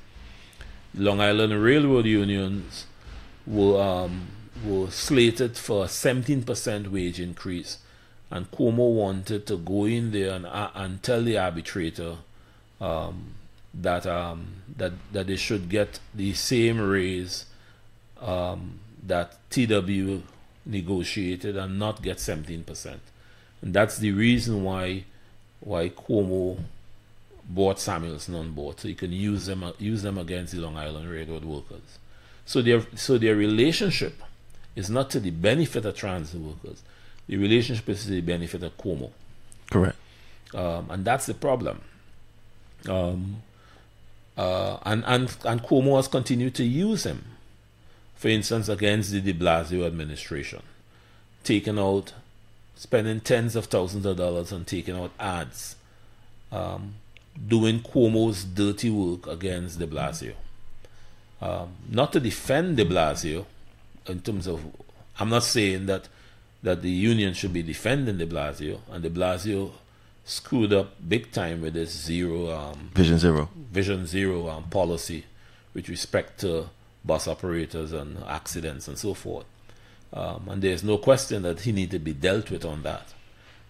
[0.95, 2.87] Long Island Railroad unions
[3.47, 4.29] were um,
[4.65, 7.79] were slated for a 17% wage increase,
[8.31, 12.17] and Cuomo wanted to go in there and, uh, and tell the arbitrator
[12.81, 13.35] um,
[13.75, 17.45] that um, that that they should get the same raise
[18.21, 20.23] um, that TW
[20.67, 22.99] negotiated and not get 17%.
[23.63, 25.05] And that's the reason why
[25.61, 26.59] why Cuomo
[27.49, 31.11] bought Samuelsen on board, so he can use them use them against the Long Island
[31.11, 31.99] Railroad workers.
[32.45, 34.23] So their so their relationship
[34.77, 36.83] is not to the benefit of transit workers.
[37.27, 39.11] The relationship is to the benefit of Cuomo,
[39.71, 39.97] Correct.
[40.55, 41.83] um, and that's the problem.
[42.89, 43.43] Um,
[44.37, 47.25] uh, and and and Cuomo has continued to use him.
[48.17, 50.63] For instance, against the De Blasio administration,
[51.45, 52.15] taking out,
[52.79, 55.75] spending tens of thousands of dollars on taking out ads,
[56.53, 56.95] um,
[57.47, 60.35] doing Cuomo's dirty work against De Blasio.
[61.43, 63.45] Um, not to defend De Blasio,
[64.07, 64.65] in terms of,
[65.19, 66.09] I'm not saying that
[66.61, 69.71] that the union should be defending De Blasio, and De Blasio
[70.25, 73.49] screwed up big time with this zero um, Vision Zero.
[73.73, 75.25] Vision Zero um, policy
[75.75, 76.69] with respect to
[77.05, 79.47] bus operators and accidents and so forth.
[80.13, 83.13] Um, and there's no question that he needed to be dealt with on that.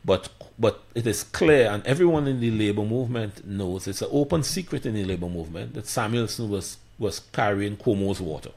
[0.05, 0.29] But
[0.59, 4.87] but it is clear, and everyone in the labor movement knows it's an open secret
[4.87, 8.51] in the labor movement that Samuelsen was was carrying Cuomo's water.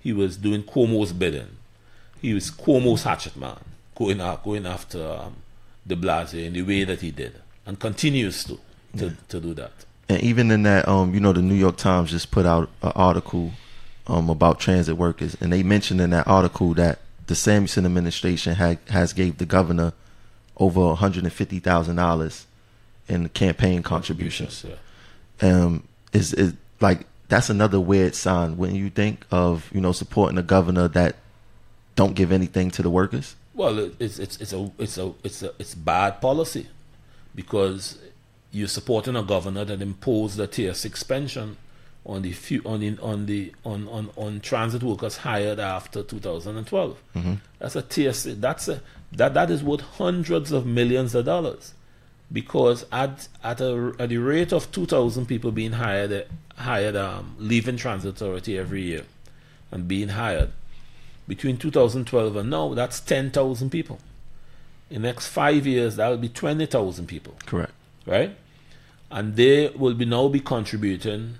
[0.00, 1.56] He was doing Cuomo's bidding.
[2.20, 3.60] He was Cuomo's hatchet man,
[3.94, 5.36] going out, going after um,
[5.86, 8.58] De Blasio in the way that he did, and continues to
[8.98, 9.72] to, to do that.
[10.08, 12.92] And even in that, um, you know, the New York Times just put out an
[12.94, 13.52] article
[14.08, 18.78] um, about transit workers, and they mentioned in that article that the Samuelsen administration had
[18.88, 19.92] has gave the governor
[20.56, 22.46] over one hundred and fifty thousand dollars
[23.08, 24.64] in campaign contributions.
[24.68, 25.48] Yeah.
[25.48, 30.38] Um, is is like that's another weird sign when you think of you know supporting
[30.38, 31.16] a governor that
[31.96, 33.36] don't give anything to the workers.
[33.54, 36.68] Well, it's it's it's a it's a it's a it's bad policy
[37.34, 37.98] because
[38.50, 41.56] you're supporting a governor that imposed a tier six pension
[42.04, 46.98] on the few on the on the on on, on transit workers hired after 2012.
[47.58, 48.24] That's a six.
[48.40, 48.82] That's a
[49.12, 51.74] that that is worth hundreds of millions of dollars
[52.32, 56.26] because at at a at the rate of 2,000 people being hired
[56.56, 59.04] hired um, leaving transit authority every year
[59.70, 60.50] and being hired
[61.28, 63.98] between 2012 and now, that's 10,000 people.
[64.90, 67.72] In the next five years, that will be 20,000 people, Correct.
[68.06, 68.36] right?
[69.10, 71.38] And they will be now be contributing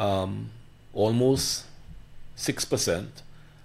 [0.00, 0.50] um,
[0.94, 1.66] almost
[2.36, 3.06] 6%,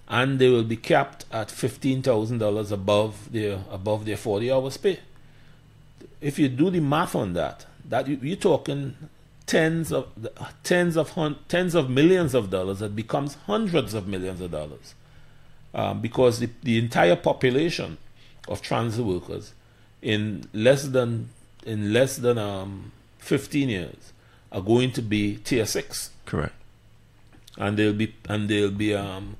[0.08, 5.00] and they will be capped at $15,000 above their, above their 40 hours pay.
[6.20, 8.96] If you do the math on that, that you, you're talking
[9.46, 10.08] tens of
[10.64, 11.16] tens of
[11.46, 14.96] tens of millions of dollars that becomes hundreds of millions of dollars
[15.72, 17.96] um, because the, the entire population
[18.48, 19.52] of transit workers
[20.02, 21.28] in less than
[21.64, 24.12] in less than um, 15 years
[24.50, 26.52] are going to be tier six, Correct.
[27.56, 29.36] and they'll be and they'll be um,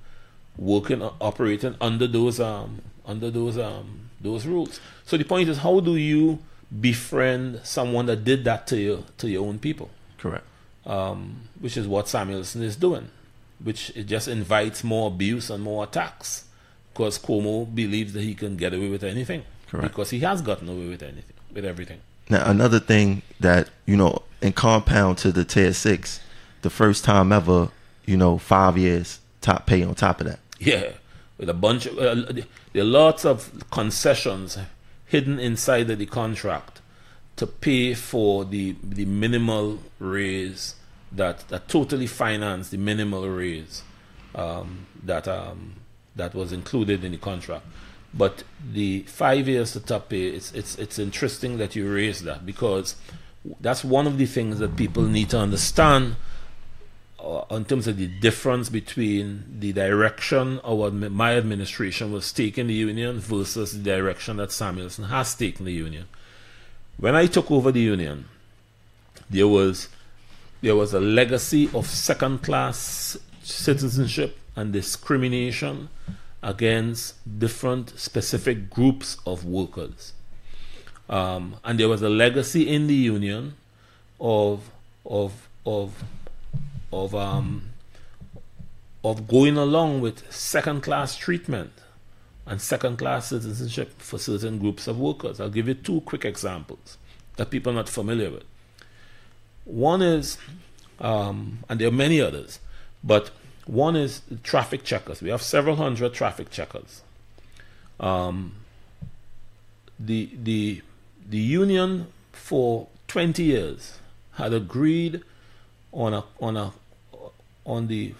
[0.56, 4.80] working operating under those um, under those um, those rules.
[5.04, 6.38] So the point is, how do you
[6.80, 9.90] befriend someone that did that to you to your own people?
[10.18, 10.44] Correct.
[10.86, 13.08] um, which is what Samuelsen is doing,
[13.62, 16.44] which it just invites more abuse and more attacks
[16.92, 19.88] because Cuomo believes that he can get away with anything Correct.
[19.88, 22.00] because he has gotten away with anything, with everything.
[22.30, 26.20] Now another thing that you know, in compound to the tier six,
[26.66, 27.68] the first time ever,
[28.06, 30.40] you know, five years top pay on top of that.
[30.58, 30.94] Yeah,
[31.38, 32.32] with a bunch of uh,
[32.72, 33.36] there are lots of
[33.70, 34.58] concessions
[35.06, 36.80] hidden inside of the contract
[37.36, 40.74] to pay for the the minimal raise
[41.12, 43.84] that that totally finance the minimal raise
[44.34, 45.76] um, that um,
[46.16, 47.64] that was included in the contract.
[48.12, 48.42] But
[48.72, 52.96] the five years to top pay, it's it's it's interesting that you raise that because
[53.60, 56.16] that's one of the things that people need to understand
[57.26, 62.74] uh, in terms of the difference between the direction our my administration was taking the
[62.74, 66.06] union versus the direction that Samuelsen has taken the union.
[66.98, 68.26] When I took over the union,
[69.28, 69.88] there was
[70.62, 75.88] there was a legacy of second class citizenship and discrimination
[76.42, 80.12] against different specific groups of workers.
[81.08, 83.56] Um, and there was a legacy in the union
[84.20, 84.70] of
[85.04, 86.04] of of
[87.04, 87.70] of um,
[89.04, 91.72] of going along with second class treatment
[92.46, 95.40] and second class citizenship for certain groups of workers.
[95.40, 96.98] I'll give you two quick examples
[97.36, 98.44] that people are not familiar with.
[99.64, 100.38] One is,
[101.00, 102.60] um, and there are many others,
[103.02, 103.30] but
[103.66, 105.20] one is traffic checkers.
[105.20, 107.02] We have several hundred traffic checkers.
[107.98, 108.54] Um,
[109.98, 110.82] the the
[111.28, 113.98] the union for 20 years
[114.34, 115.22] had agreed
[115.92, 116.72] on a on a
[117.66, 118.14] on the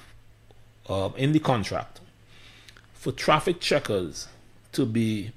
[0.88, 2.00] uh, in the contract
[2.92, 4.28] for traffic checkers
[4.72, 5.32] to be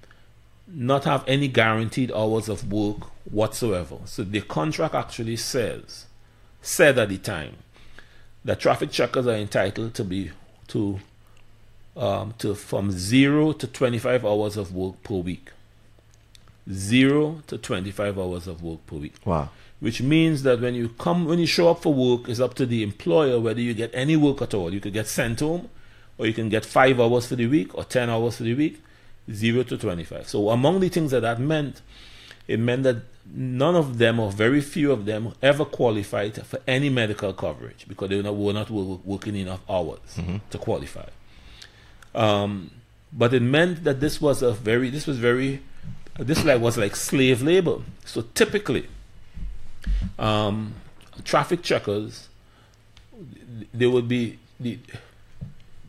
[0.67, 3.97] not have any guaranteed hours of work whatsoever.
[4.05, 6.05] So the contract actually says
[6.61, 7.55] said at the time
[8.43, 10.31] that traffic checkers are entitled to be
[10.67, 10.99] to
[11.95, 15.51] um, to from zero to 25 hours of work per week.
[16.71, 19.15] Zero to 25 hours of work per week.
[19.25, 19.49] Wow.
[19.79, 22.65] Which means that when you come, when you show up for work, it's up to
[22.65, 24.73] the employer whether you get any work at all.
[24.73, 25.69] You could get sent home,
[26.17, 28.81] or you can get five hours for the week, or 10 hours for the week,
[29.31, 30.27] zero to 25.
[30.27, 31.81] So, among the things that that meant,
[32.47, 32.97] it meant that
[33.33, 38.09] none of them, or very few of them, ever qualified for any medical coverage because
[38.09, 38.69] they were not, were not
[39.05, 40.37] working enough hours mm-hmm.
[40.49, 41.07] to qualify.
[42.13, 42.71] Um,
[43.13, 45.61] but it meant that this was a very, this was very,
[46.17, 47.77] this like was like slave labor.
[48.05, 48.87] So typically,
[50.17, 50.73] um,
[51.23, 52.29] traffic checkers,
[53.73, 54.79] they would be the,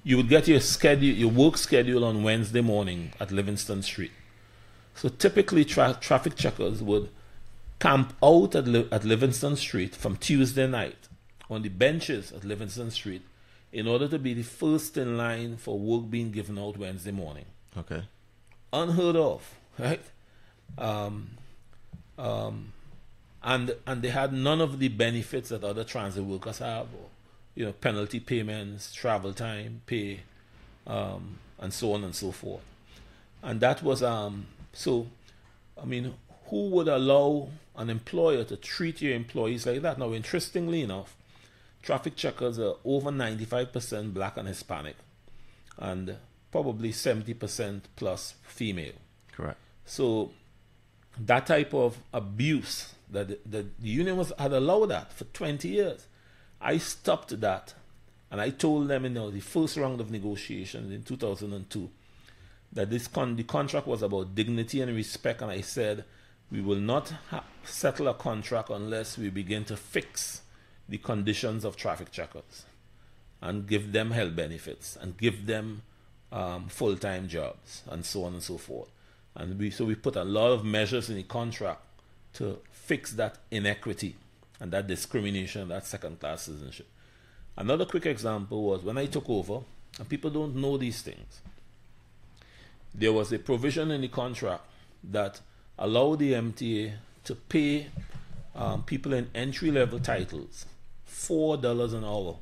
[0.04, 4.12] you would get your schedule, your work schedule on Wednesday morning at Livingston Street.
[4.94, 7.08] So typically, tra- traffic checkers would
[7.78, 11.08] camp out at, Li- at Livingston Street from Tuesday night
[11.48, 13.22] on the benches at Livingston Street
[13.72, 17.46] in order to be the first in line for work being given out Wednesday morning.
[17.76, 18.02] Okay.
[18.72, 20.02] Unheard of, right?
[20.76, 21.30] Um,
[22.18, 22.72] um,
[23.42, 27.08] and and they had none of the benefits that other transit workers have, or,
[27.54, 30.20] you know, penalty payments, travel time, pay,
[30.86, 32.62] um, and so on and so forth.
[33.42, 35.06] And that was um so,
[35.80, 36.14] I mean,
[36.46, 39.98] who would allow an employer to treat your employees like that?
[39.98, 41.16] Now, interestingly enough,
[41.82, 44.96] traffic checkers are over 95% black and Hispanic,
[45.78, 46.16] and
[46.52, 48.92] probably 70% plus female.
[49.32, 49.58] Correct.
[49.86, 50.30] So,
[51.18, 56.06] that type of abuse that the, the, union was had allowed that for 20 years.
[56.60, 57.74] I stopped that,
[58.30, 61.90] and I told them in you know, the first round of negotiations in 2002
[62.72, 66.04] that this con- the contract was about dignity and respect, and I said
[66.50, 70.42] we will not ha- settle a contract unless we begin to fix
[70.88, 72.64] the conditions of traffic checkers
[73.40, 75.82] and give them health benefits and give them
[76.32, 78.90] um, full-time jobs and so on and so forth.
[79.34, 81.82] And we so we put a lot of measures in the contract
[82.34, 82.58] to
[82.90, 84.12] fix that inequity
[84.60, 86.88] and that discrimination, that second-class citizenship.
[87.56, 89.58] Another quick example was when I took over,
[89.98, 91.40] and people don't know these things
[92.94, 94.64] there was a provision in the contract
[95.04, 95.40] that
[95.78, 96.92] allowed the MTA
[97.24, 97.86] to pay
[98.54, 100.66] um, people in entry level titles
[101.04, 102.36] four dollars an hour.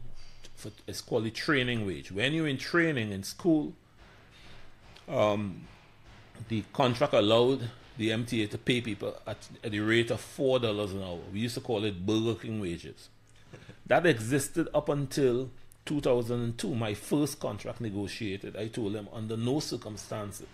[0.56, 2.10] For, it's called training wage.
[2.10, 3.74] When you're in training in school,
[5.08, 5.62] um,
[6.48, 10.92] the contract allowed the MTA to pay people at, at the rate of four dollars
[10.92, 11.18] an hour.
[11.32, 13.08] We used to call it Burger King wages.
[13.86, 15.50] That existed up until
[15.86, 20.46] 2002, my first contract negotiated, I told them under no circumstances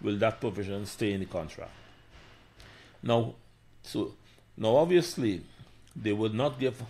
[0.00, 1.72] will that provision stay in the contract.
[3.02, 3.34] Now,
[3.82, 4.14] so
[4.56, 5.42] now obviously
[5.96, 6.80] they would not give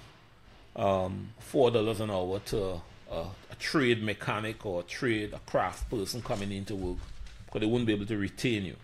[0.77, 2.81] um, four dollars an hour to
[3.11, 3.15] a,
[3.51, 6.99] a, trade mechanic or a trade a craft person coming into work
[7.47, 8.77] because they wouldn't be able to retain you.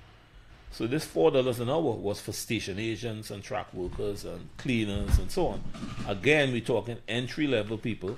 [0.74, 5.18] So this four dollars an hour was for station agents and track workers and cleaners
[5.18, 5.62] and so on.
[6.08, 8.16] Again, we're talking entry level people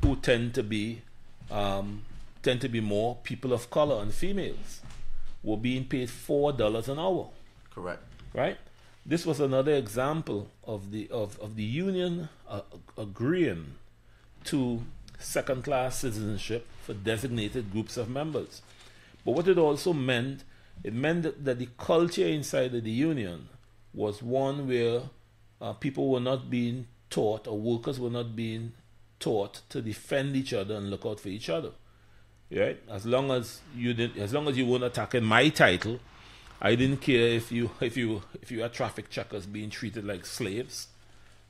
[0.00, 1.02] who tend to be
[1.50, 2.04] um,
[2.44, 4.80] tend to be more people of color and females
[5.42, 7.30] were being paid four dollars an hour.
[7.74, 8.02] Correct.
[8.32, 8.58] Right.
[9.04, 12.60] This was another example of the of, of the union uh,
[12.96, 13.74] agreeing
[14.44, 14.82] to
[15.18, 18.62] second class citizenship for designated groups of members.
[19.24, 20.44] But what it also meant,
[20.84, 23.48] it meant that, that the culture inside of the union
[23.94, 25.02] was one where
[25.60, 28.72] uh, people were not being taught or workers were not being
[29.20, 31.70] taught to defend each other and look out for each other.
[32.50, 32.78] Right?
[32.90, 36.00] As long as you did, as long as you weren't attacking my title,
[36.60, 40.26] I didn't care if you if you if you had traffic checkers being treated like
[40.26, 40.88] slaves,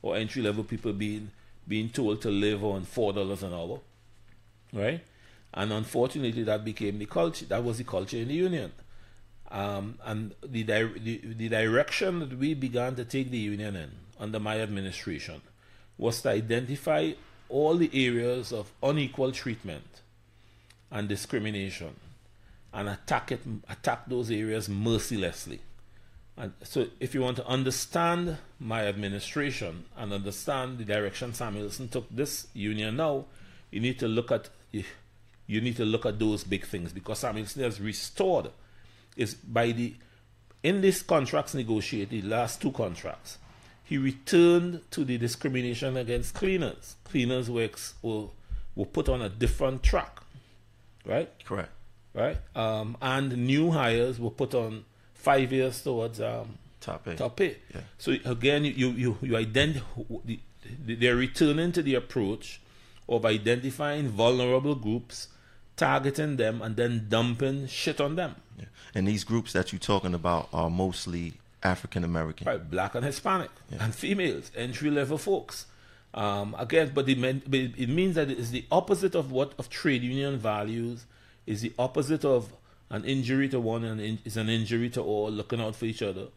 [0.01, 1.31] or entry level people being
[1.67, 3.79] being told to live on four dollars an hour.
[4.71, 5.01] Right?
[5.53, 7.45] And unfortunately, that became the culture.
[7.45, 8.71] That was the culture in the union.
[9.53, 13.91] Um, and the, di- the the direction that we began to take the union in
[14.19, 15.41] under my administration
[15.95, 17.11] was to identify
[17.49, 20.01] all the areas of unequal treatment
[20.89, 21.95] and discrimination
[22.73, 25.59] and attack it attack those areas mercilessly.
[26.35, 32.09] And so if you want to understand my administration and understand the direction Samuelsen took
[32.09, 33.25] this union now,
[33.69, 37.61] you need to look at you need to look at those big things because Samuelsen
[37.61, 38.49] has restored
[39.15, 39.95] is by the
[40.63, 43.37] in this contracts negotiated, the last two contracts,
[43.83, 46.95] he returned to the discrimination against cleaners.
[47.03, 47.69] Cleaners were,
[48.01, 48.27] were,
[48.75, 50.21] were put on a different track,
[51.05, 51.29] right?
[51.43, 51.69] Correct.
[52.13, 52.37] Right?
[52.55, 57.15] Um, and new hires were put on five years towards um, Top pay.
[57.15, 57.57] top pay.
[57.73, 57.81] Yeah.
[57.97, 59.89] So again, you you you identify
[60.85, 62.59] they're returning to the approach
[63.07, 65.29] of identifying vulnerable groups,
[65.77, 68.35] targeting them, and then dumping shit on them.
[68.57, 68.65] Yeah.
[68.95, 71.33] And these groups that you're talking about are mostly
[71.63, 72.45] African American.
[72.45, 73.49] Right, black and Hispanic,
[73.79, 75.65] and females, entry level folks.
[76.13, 79.53] Um, again, but it, meant, but it means that it is the opposite of what
[79.57, 81.05] of trade union values.
[81.45, 82.53] Is the opposite of
[82.89, 85.29] an injury to one and in, is an injury to all.
[85.31, 86.27] Looking out for each other,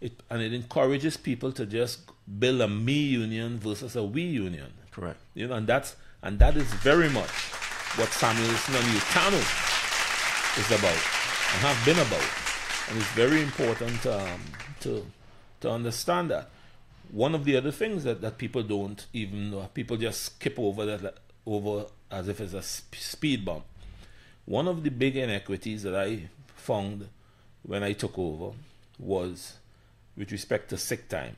[0.00, 2.00] it and it encourages people to just
[2.38, 4.72] build a me union versus a we union.
[4.90, 5.18] Correct.
[5.34, 7.30] You know, and that's and that is very much
[7.96, 9.40] what Samuelsen and Utano
[10.58, 11.23] is about
[11.54, 12.28] and have been about.
[12.88, 14.40] And it's very important um,
[14.80, 15.06] to
[15.60, 16.50] to understand that.
[17.10, 20.84] One of the other things that, that people don't even know, people just skip over
[20.84, 23.64] that over as if it's a sp- speed bump.
[24.46, 27.08] One of the big inequities that I found
[27.62, 28.54] when I took over
[28.98, 29.54] was
[30.16, 31.36] with respect to sick time.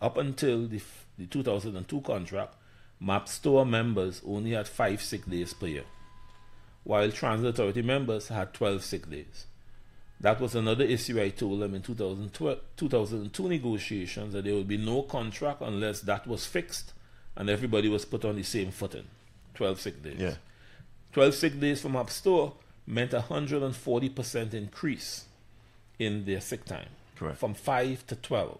[0.00, 0.80] Up until the,
[1.18, 2.54] the 2002 contract,
[3.02, 5.84] MaBSTOA members only had five sick days per year,
[6.84, 9.46] while Transit Authority members had 12 sick days.
[10.20, 14.76] That was another issue I told them in 2012, 2002 negotiations that there would be
[14.76, 16.92] no contract unless that was fixed
[17.36, 19.04] and everybody was put on the same footing
[19.54, 20.16] 12 sick days.
[20.18, 20.34] Yeah.
[21.12, 22.52] 12 sick days from MaBSTOA
[22.86, 25.26] meant a 140% increase
[25.98, 26.88] in their sick time.
[27.16, 27.38] Correct.
[27.38, 28.58] From 5 to 12.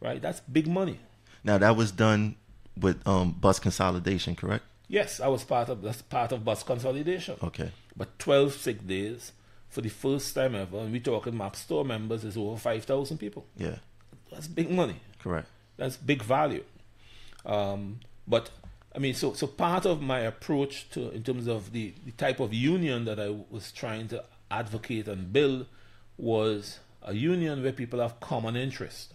[0.00, 0.22] Right?
[0.22, 1.00] That's big money.
[1.42, 2.36] Now that was done
[2.78, 4.64] with um, bus consolidation, correct?
[4.86, 7.36] Yes, I was part of that's part of bus consolidation.
[7.42, 7.72] Okay.
[7.96, 9.32] But 12 sick days
[9.68, 13.46] for the first time ever, and we're talking MaBSTOA members is over 5,000 people.
[13.56, 13.76] Yeah.
[14.30, 14.96] That's big money.
[15.18, 15.48] Correct.
[15.76, 16.64] That's big value.
[17.44, 18.50] Um, but
[18.94, 22.40] I mean, so so part of my approach to in terms of the, the type
[22.40, 25.66] of union that I was trying to advocate and build
[26.16, 29.14] was a union where people have common interest,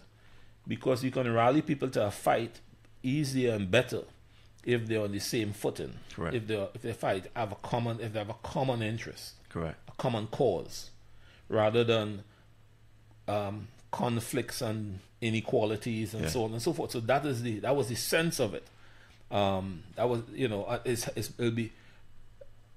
[0.66, 2.60] because you can rally people to a fight
[3.02, 4.02] easier and better
[4.64, 5.92] if they're on the same footing.
[6.14, 6.34] Correct.
[6.34, 9.78] If they if they fight have a common if they have a common interest Correct.
[9.98, 10.90] Common cause
[11.48, 12.24] rather than
[13.28, 16.30] um, conflicts and inequalities and Yeah.
[16.30, 16.90] so on and so forth.
[16.92, 18.66] So that is the that was the sense of it.
[19.30, 21.72] Um, that was you know uh, it's, it's it'll be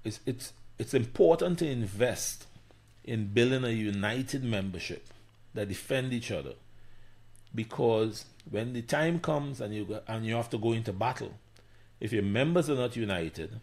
[0.04, 2.46] it's it's it's important to invest
[3.04, 5.06] in building a united membership
[5.54, 6.52] that defend each other
[7.54, 11.32] because when the time comes and you go, and you have to go into battle,
[12.00, 13.60] if your members are not united,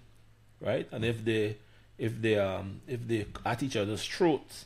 [0.59, 1.57] right, and if they
[1.97, 4.65] if they um if they at each other's throats,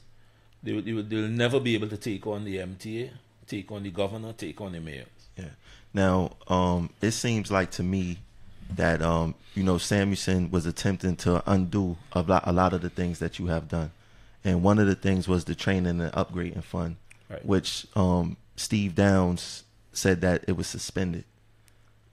[0.64, 3.12] they will, they will they'll never be able to take on the MTA,
[3.48, 5.08] take on the governor, take on the mayors.
[5.38, 5.46] Yeah.
[5.94, 8.20] Now, um, it seems like to me
[8.76, 12.90] that um, you know Samuelsen was attempting to undo a lot, a lot of the
[12.90, 13.92] things that you have done,
[14.44, 16.98] and one of the things was the training and upgrading fund,
[17.30, 17.46] Right.
[17.46, 19.64] which um, Steve Downs
[19.94, 21.24] said that it was suspended.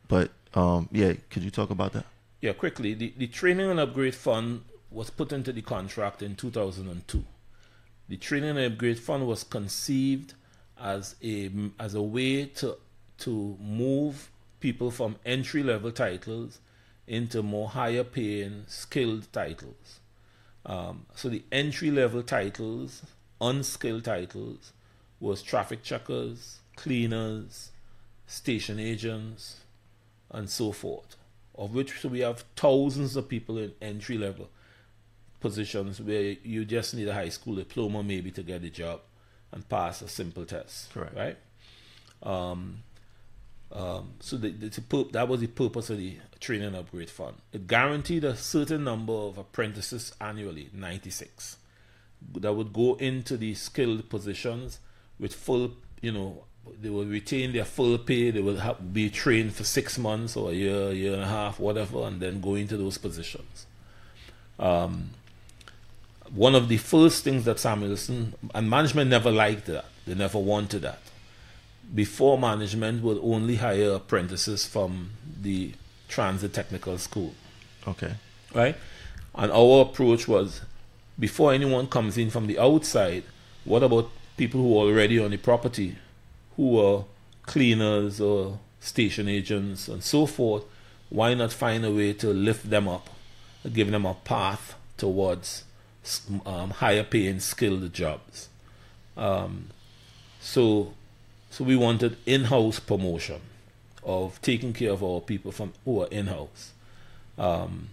[0.09, 2.07] But um, yeah, could you talk about that?
[2.41, 2.95] Yeah, quickly.
[2.95, 4.63] The, the training and upgrade fund
[4.97, 7.23] was put into the contract in 2002.
[8.09, 10.33] The training and upgrade fund was conceived
[10.81, 12.79] as a as a way to
[13.19, 16.61] to move people from entry level titles
[17.07, 20.01] into more higher paying skilled titles.
[20.65, 23.03] Um, so the entry level titles,
[23.39, 24.73] unskilled titles,
[25.21, 27.71] was traffic checkers, cleaners,
[28.27, 29.61] station agents,
[30.31, 31.17] and so forth.
[31.55, 34.49] Of which we have thousands of people in entry level
[35.41, 39.01] positions where you just need a high school diploma maybe to get a job
[39.53, 40.93] and pass a simple test.
[40.93, 41.15] Correct.
[41.17, 41.37] Right?
[42.23, 42.83] Um,
[43.73, 47.37] Um, so the, the, the, that was the purpose of the training upgrade fund.
[47.53, 51.57] It guaranteed a certain number of apprentices annually, 96,
[52.39, 54.79] that would go into the skilled positions
[55.19, 56.45] with full, you know,
[56.81, 58.31] they will retain their full pay.
[58.31, 61.61] They will have, be trained for six months or a year, year and a half,
[61.61, 63.67] whatever, and then go into those positions.
[64.59, 65.11] Um,
[66.35, 69.87] one of the first things that Samuelsen and management never liked that.
[70.07, 71.01] They never wanted that.
[71.95, 75.11] Before management would only hire apprentices from
[75.41, 75.73] the
[76.09, 77.35] transit technical school.
[77.87, 78.15] Okay.
[78.55, 78.77] Right?
[79.35, 80.63] And our approach was
[81.19, 83.25] before anyone comes in from the outside,
[83.65, 85.97] what about people who are already on the property,
[86.57, 87.05] who are
[87.43, 90.65] cleaners or station agents and so forth?
[91.09, 93.09] Why not find a way to lift them up,
[93.73, 95.65] give them a path towards
[96.45, 98.49] um, higher paying skilled jobs?
[99.17, 99.69] Um,
[100.41, 100.95] so,
[101.51, 103.41] so we wanted in-house promotion
[104.05, 106.73] of taking care of our people from who are in-house.
[107.39, 107.89] Um,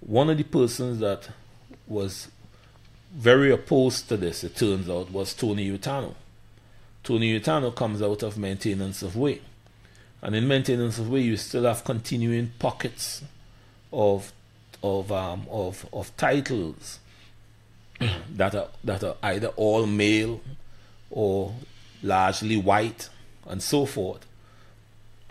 [0.00, 1.28] one of the persons that
[1.86, 2.28] was
[3.14, 6.14] very opposed to this, it turns out, was Tony Utano.
[7.02, 9.40] Tony Utano comes out of maintenance of way.
[10.22, 13.22] And in maintenance of way, you still have continuing pockets
[13.92, 14.32] of
[14.82, 16.98] of um, of of titles
[18.30, 20.40] that are that are either all male
[21.10, 21.54] or
[22.02, 23.08] largely white
[23.46, 24.26] and so forth.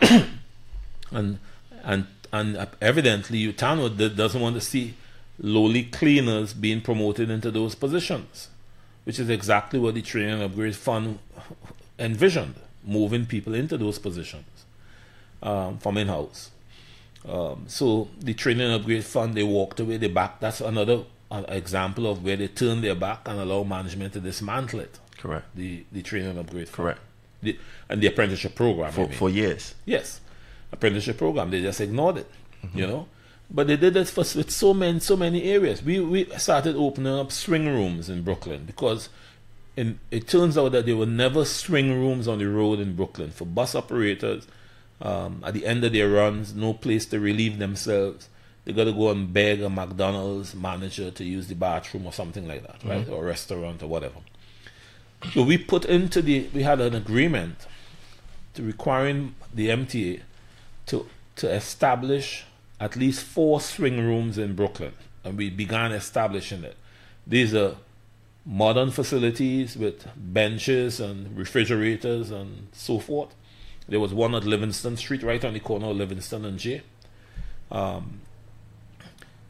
[0.00, 1.38] and
[1.82, 4.94] and and evidently Utano doesn't want to see
[5.38, 8.48] lowly cleaners being promoted into those positions,
[9.04, 11.18] which is exactly what the training upgrade fund
[11.98, 12.54] envisioned,
[12.84, 14.64] moving people into those positions
[15.42, 16.50] um, from in-house.
[17.28, 20.40] Um, so the training upgrade fund, they walked away, they back.
[20.40, 24.80] That's another uh, example of where they turned their back and allow management to dismantle
[24.80, 24.98] it.
[25.18, 25.46] Correct.
[25.54, 26.70] The the training upgrade.
[26.72, 27.00] Correct.
[27.42, 27.58] The,
[27.88, 29.74] and the apprenticeship program for, for years.
[29.84, 30.20] Yes,
[30.72, 31.50] apprenticeship program.
[31.50, 32.30] They just ignored it.
[32.64, 32.78] Mm-hmm.
[32.78, 33.08] You know,
[33.50, 35.82] but they did that for with so many so many areas.
[35.82, 39.08] We we started opening up swing rooms in Brooklyn because.
[39.78, 43.30] In, it turns out that there were never swing rooms on the road in Brooklyn
[43.30, 44.46] for bus operators.
[45.02, 48.30] Um, at the end of their runs, no place to relieve themselves.
[48.66, 52.48] They got to go and beg a McDonald's manager to use the bathroom or something
[52.48, 53.06] like that, right?
[53.06, 53.12] Mm-hmm.
[53.12, 54.16] Or restaurant or whatever.
[55.32, 57.66] So we put into the we had an agreement
[58.54, 60.22] to requiring the MTA
[60.86, 61.06] to
[61.36, 62.44] to establish
[62.80, 66.76] at least four swing rooms in Brooklyn, and we began establishing it.
[67.24, 67.76] These are
[68.44, 73.32] modern facilities with benches and refrigerators and so forth.
[73.88, 76.82] There was one at Livingston Street, right on the corner of Livingston and J.
[77.70, 78.20] Um,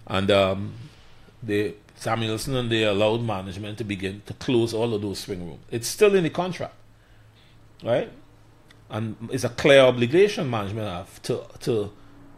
[0.06, 0.74] and um,
[1.42, 5.60] they Samuelsen and they allowed management to begin to close all of those swing rooms.
[5.70, 6.74] It's still in the contract,
[7.82, 8.10] right?
[8.90, 11.92] And it's a clear obligation management have to to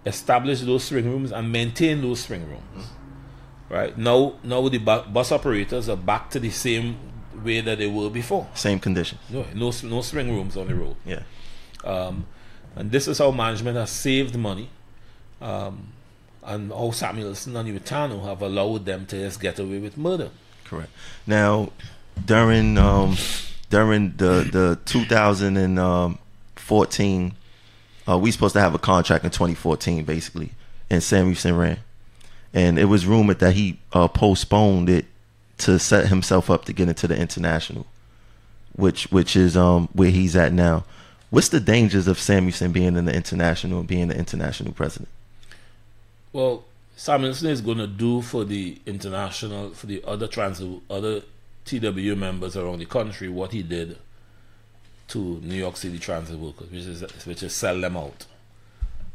[0.07, 2.63] establish those swing rooms and maintain those swing rooms.
[2.77, 3.75] Mm-hmm.
[3.75, 6.97] Right now, now the bus operators are back to the same
[7.45, 8.49] way that they were before.
[8.55, 9.21] Same conditions.
[9.29, 10.97] No, no, no swing rooms on the road.
[11.05, 11.23] Yeah.
[11.85, 12.27] Um,
[12.75, 14.71] and this is how management has saved money.
[15.43, 15.93] Um,
[16.45, 20.29] and how Samuelsen and Utano have allowed them to just get away with murder.
[20.65, 20.91] Correct.
[21.27, 21.71] Now,
[22.25, 23.17] during um,
[23.71, 27.35] during the the 2014,
[28.09, 30.53] uh, we supposed to have a contract in 2014, basically,
[30.91, 31.79] and Samuelsen ran,
[32.53, 35.07] and it was rumored that he uh, postponed it
[35.59, 37.87] to set himself up to get into the international,
[38.75, 40.85] which which is um, where he's at now.
[41.31, 45.11] What's the dangers of Samuelsen being in the international and being the international president?
[46.33, 46.65] Well,
[46.97, 51.23] Samuelsen is going to do for the international, for the other trans, other
[51.65, 53.99] TW members around the country what he did
[55.09, 58.27] to New York City transit workers, which is which is sell them out.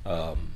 [0.05, 0.53] Um,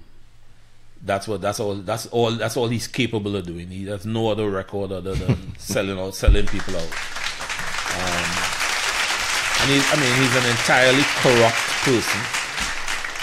[1.04, 3.68] that's what that's all that's all that's all he's capable of doing.
[3.68, 6.92] He has no other record other than selling out, selling people out.
[7.98, 8.28] Um,
[9.60, 12.22] and he, I mean, he's an entirely corrupt person,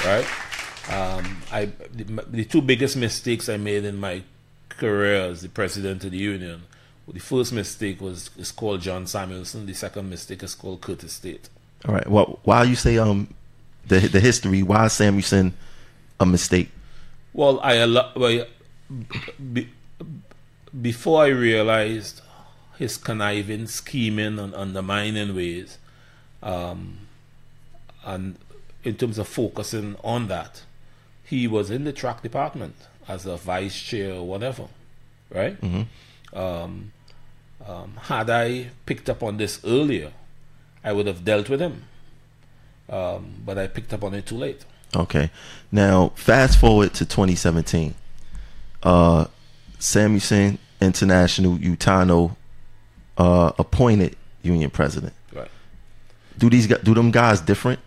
[0.04, 0.43] right?
[0.90, 4.22] Um, I the, the, two biggest mistakes I made in my
[4.68, 6.64] career as the president of the union.
[7.08, 9.66] The first mistake was is called John Samuelsen.
[9.66, 11.48] The second mistake is called Curtis Tate.
[11.86, 12.08] All right.
[12.08, 13.28] Well, while you say um
[13.86, 15.54] the the history, why is Samuelsen
[16.20, 16.70] a mistake?
[17.32, 17.84] Well, I
[18.16, 18.46] well,
[19.52, 19.70] be,
[20.80, 22.20] before I realized
[22.78, 25.78] his conniving, scheming, and undermining ways,
[26.42, 26.98] um,
[28.04, 28.36] and
[28.82, 30.62] in terms of focusing on that,
[31.34, 32.76] he was in the track department
[33.08, 34.68] as a vice chair or whatever,
[35.30, 35.60] right?
[35.60, 36.38] Mm-hmm.
[36.38, 36.92] Um,
[37.66, 40.12] um, had I picked up on this earlier,
[40.84, 41.82] I would have dealt with him.
[42.88, 44.64] Um, but I picked up on it too late.
[44.94, 45.30] Okay.
[45.72, 47.94] Now, fast forward to 2017.
[48.82, 49.24] Uh,
[49.78, 52.36] Samuelsen International Utano
[53.18, 55.14] uh, appointed union president.
[55.32, 55.50] Right.
[56.38, 57.80] Do these do them guys different?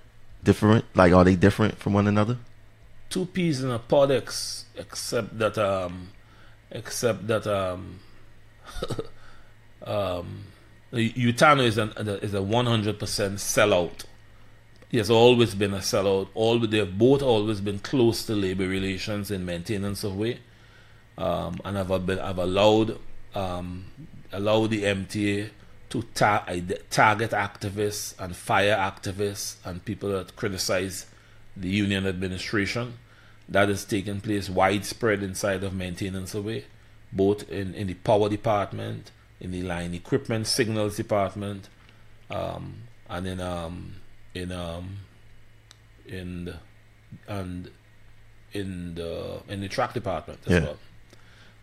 [0.43, 0.83] Different?
[0.95, 2.37] Like, are they different from one another?
[3.09, 6.09] Two peas in a pod ex- except that um
[6.71, 7.99] except that um
[9.85, 10.43] um
[10.93, 14.05] Utano is an is a one hundred percent sellout.
[14.89, 16.29] He has always been a sellout.
[16.33, 20.39] All they've both always been close to labor relations in maintenance of way,
[21.17, 22.99] um, and have been have allowed
[23.35, 23.85] um,
[24.31, 25.49] allowed the MTA
[25.89, 26.45] to ta-
[26.89, 31.05] target activists and fire activists and people that criticize
[31.59, 32.93] the union administration.
[33.49, 36.65] That is taking place widespread inside of maintenance of way,
[37.13, 41.69] both in, in the power department, in the line equipment signals department,
[42.29, 42.75] um,
[43.09, 43.95] and in um,
[44.33, 44.97] in um,
[46.05, 46.55] in the,
[47.27, 47.71] and
[48.53, 50.59] in the in the track department as Yeah.
[50.59, 50.77] well.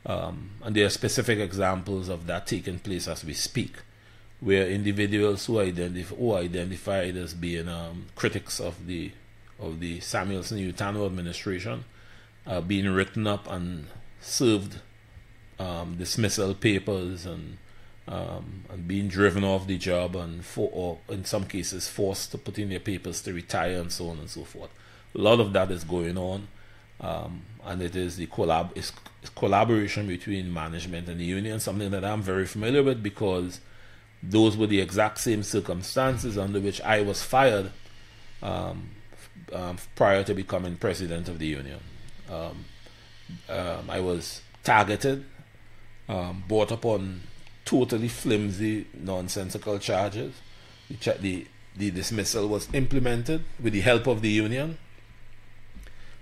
[0.06, 3.76] Um, and there are specific examples of that taking place as we speak,
[4.40, 9.12] where individuals who identify who are identified as being um, critics of the
[9.58, 11.84] of the Samuelsen Utano administration
[12.46, 13.86] are being written up and
[14.20, 14.80] served
[15.58, 17.58] um, dismissal papers and
[18.06, 22.38] um, and being driven off the job and for or in some cases forced to
[22.38, 24.70] put in their papers to retire and so on and so forth.
[25.14, 26.48] A lot of that is going on,
[27.00, 28.92] um, and it is the collab it's
[29.34, 33.60] collaboration between management and the union, something that I'm very familiar with because
[34.22, 37.70] those were the exact same circumstances under which I was fired
[38.42, 38.90] um,
[39.52, 41.80] um, prior to becoming president of the union.
[42.30, 42.64] Um,
[43.48, 45.24] um, I was targeted,
[46.08, 47.22] um, brought upon
[47.64, 50.34] totally flimsy, nonsensical charges.
[50.88, 51.46] The, the,
[51.76, 54.78] the dismissal was implemented with the help of the union.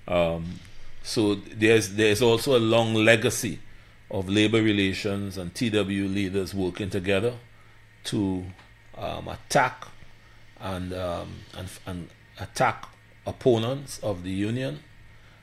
[0.06, 0.60] Um,
[1.02, 3.58] so there's there's also a long legacy
[4.10, 7.34] of labor relations and TW leaders working together
[8.04, 8.44] to
[8.96, 9.84] um, attack
[10.60, 12.08] and, and and
[12.38, 12.86] attack
[13.26, 14.80] opponents of the union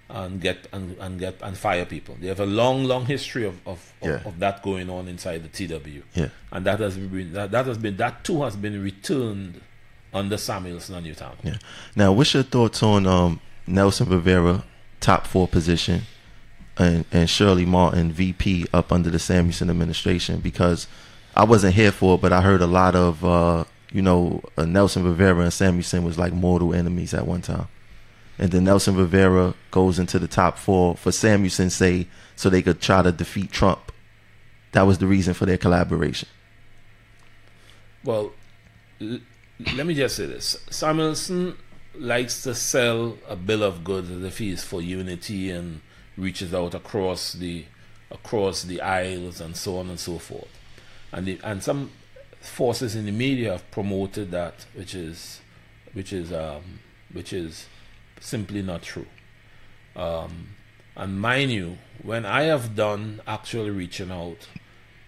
[0.09, 2.17] and get and, and get and fire people.
[2.19, 5.67] They have a long, long history of of, of, of that going on inside the
[5.67, 6.03] TW.
[6.13, 6.29] Yeah.
[6.51, 9.61] And that has been that, that has been that too has been returned
[10.13, 11.37] under Samuelsen and Newtown.
[11.43, 11.57] Yeah.
[11.95, 14.63] Now, what's your thoughts on um, Nelson Rivera,
[14.99, 16.01] top four position,
[16.77, 20.39] and, and Shirley Martin, VP, up under the Samuelsen administration?
[20.39, 20.87] Because
[21.35, 24.65] I wasn't here for it, but I heard a lot of, uh, you know, uh,
[24.65, 27.67] Nelson Rivera and Samuelsen was like mortal enemies at one time.
[28.37, 32.81] And then Nelson Rivera goes into the top four for Samuelsen, say, so they could
[32.81, 33.91] try to defeat Trump.
[34.71, 36.29] That was the reason for their collaboration.
[38.03, 38.31] Well,
[39.01, 39.19] l-
[39.75, 41.57] let me just say this: Samuelsen
[41.95, 45.81] likes to sell a bill of goods as if he is for unity and
[46.15, 47.65] reaches out across the
[48.11, 50.47] across the aisles and so on and so forth.
[51.11, 51.91] And the, and some
[52.39, 55.41] forces in the media have promoted that, which is
[55.93, 56.79] which is um,
[57.11, 57.67] which is
[58.19, 59.07] simply not true.
[59.95, 60.49] Um,
[60.95, 64.47] and mind you, when I have done actually reaching out,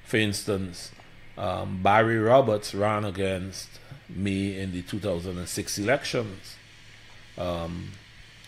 [0.04, 0.92] for instance,
[1.38, 3.70] um, Barry Roberts ran against
[4.10, 6.56] me in the 2006 elections.
[7.38, 7.92] Um,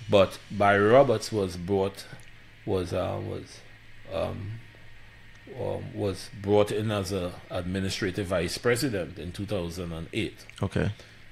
[0.09, 2.05] but Barry Roberts was brought
[2.65, 3.59] was uh, was
[5.59, 10.45] um, was brought in as a administrative vice president in 2008.
[10.61, 10.91] Okay.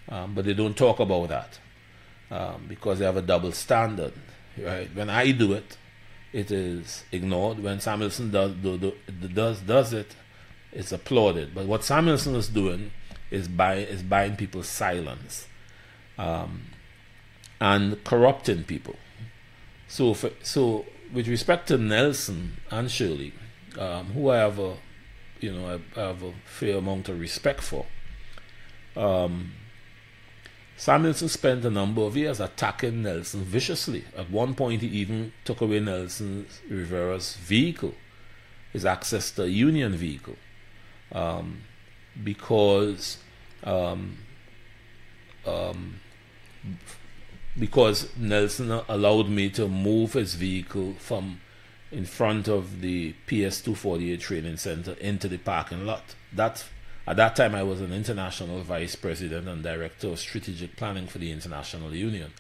[0.10, 1.60] Um, but they don't talk about that
[2.30, 4.14] um, because they have a double standard.
[4.58, 4.94] Right?
[4.94, 5.78] When I do it,
[6.34, 7.60] it is ignored.
[7.60, 8.94] When Samuelsen does do, do,
[9.28, 10.16] does does it,
[10.72, 11.54] it's applauded.
[11.54, 12.92] But what Samuelsen is doing
[13.30, 15.48] is buy is buying people's silence,
[16.18, 16.68] um,
[17.60, 18.96] and corrupting people.
[19.88, 23.34] So for, so with respect to Nelson and Shirley,
[23.78, 24.76] um, who I have a
[25.40, 27.86] you know I, have a fair amount of respect for.
[28.96, 29.54] Um,
[30.78, 34.04] Samuelsen spent a number of years attacking Nelson viciously.
[34.18, 37.94] At one point, he even took away Nelson Rivera's vehicle,
[38.74, 40.38] his access to a union vehicle,
[41.12, 41.62] um,
[42.24, 43.20] because
[43.64, 44.18] um,
[45.46, 46.00] um,
[47.60, 51.42] because Nelson allowed me to move his vehicle from
[51.92, 56.16] in front of the PS 248 training center into the parking lot.
[56.34, 56.66] That
[57.06, 61.18] at that time I was an international vice president and director of strategic planning for
[61.18, 62.32] the International Union.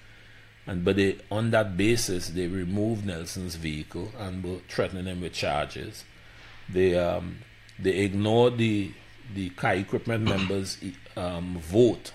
[0.67, 5.33] And but they, on that basis, they removed Nelson's vehicle and were threatening him with
[5.33, 6.05] charges.
[6.69, 7.39] They um,
[7.79, 8.91] they ignored the
[9.33, 10.77] the car equipment members'
[11.17, 12.13] um, vote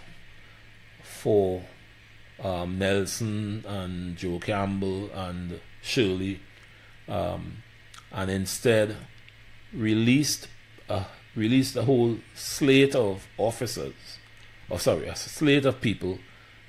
[1.02, 1.64] for
[2.42, 6.40] um, Nelson and Joe Campbell and Shirley,
[7.08, 7.62] um,
[8.12, 8.96] and instead
[9.72, 10.48] released
[10.88, 11.04] uh,
[11.34, 13.94] released a whole slate of officers,
[14.70, 16.18] or sorry, a slate of people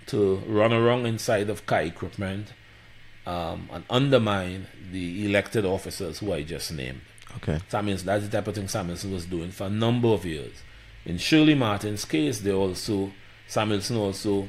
[0.07, 2.53] to run around inside of car equipment
[3.25, 7.01] um, and undermine the elected officers who I just named.
[7.37, 7.59] Okay.
[7.69, 10.63] Samuels, that's the type of thing Samuelsen was doing for a number of years.
[11.05, 13.11] In Shirley Martin's case, they also
[13.47, 14.47] Samuelsen also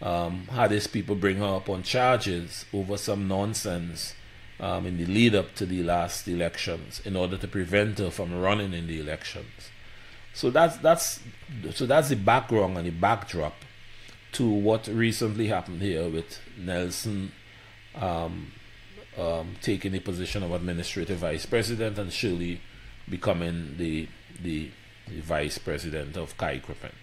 [0.00, 4.14] um, had his people bring her up on charges over some nonsense
[4.60, 8.40] um, in the lead up to the last elections in order to prevent her from
[8.40, 9.70] running in the elections.
[10.34, 11.20] So that's that's
[11.72, 13.54] so that's the background and the backdrop
[14.32, 17.32] to what recently happened here with Nelson
[17.94, 18.52] um,
[19.16, 22.60] um, taking the position of administrative vice president and Shirley
[23.08, 24.08] becoming the
[24.42, 24.70] the,
[25.08, 26.94] the vice president of car equipment.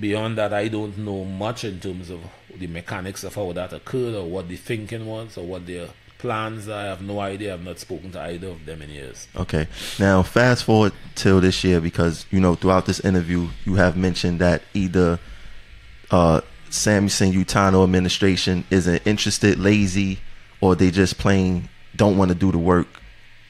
[0.00, 2.22] Beyond that, I don't know much in terms of
[2.54, 5.88] the mechanics of how that occurred or what the thinking was or what their
[6.22, 6.68] plans.
[6.68, 7.52] I have no idea.
[7.52, 9.28] I've not spoken to either of them in years.
[9.36, 9.66] Okay.
[9.98, 14.38] Now, fast forward till this year because, you know, throughout this interview, you have mentioned
[14.38, 15.18] that either
[16.12, 16.40] uh,
[16.70, 20.20] Samuelsen Utano administration isn't interested, lazy,
[20.60, 22.86] or they just plain don't want to do the work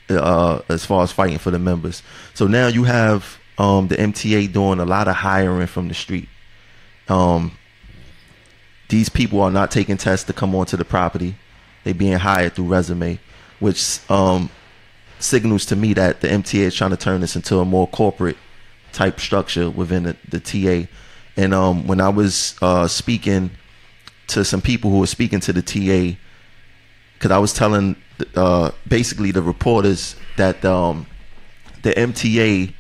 [0.09, 2.03] uh, as far as fighting for the members.
[2.33, 6.29] So now you have um, the MTA doing a lot of hiring from the street.
[7.09, 7.53] Um,
[8.89, 11.35] these people are not taking tests to come onto the property.
[11.85, 13.19] They being hired through resume,
[13.59, 14.51] which um,
[15.19, 18.37] signals to me that the MTA is trying to turn this into a more corporate
[18.93, 20.89] type structure within the, the TA.
[21.37, 23.51] And um, when I was uh, speaking
[24.29, 26.19] to some people who were speaking to the TA,
[27.15, 27.97] because I was telling
[28.35, 31.07] uh, basically the reporters that um,
[31.83, 32.73] the MTA,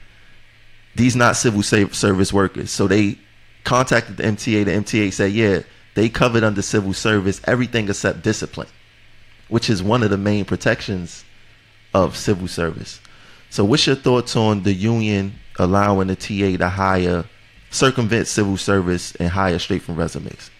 [0.94, 3.18] these not civil service workers, so they
[3.64, 4.64] contacted the MTA.
[4.64, 5.60] The MTA said, yeah,
[5.94, 8.68] they covered under civil service everything except discipline,
[9.52, 11.26] which is one of the main protections
[11.92, 13.00] of civil service.
[13.50, 17.26] So, what's your thoughts on the union allowing the TA to hire,
[17.70, 20.50] circumvent civil service, and hire straight from resumes?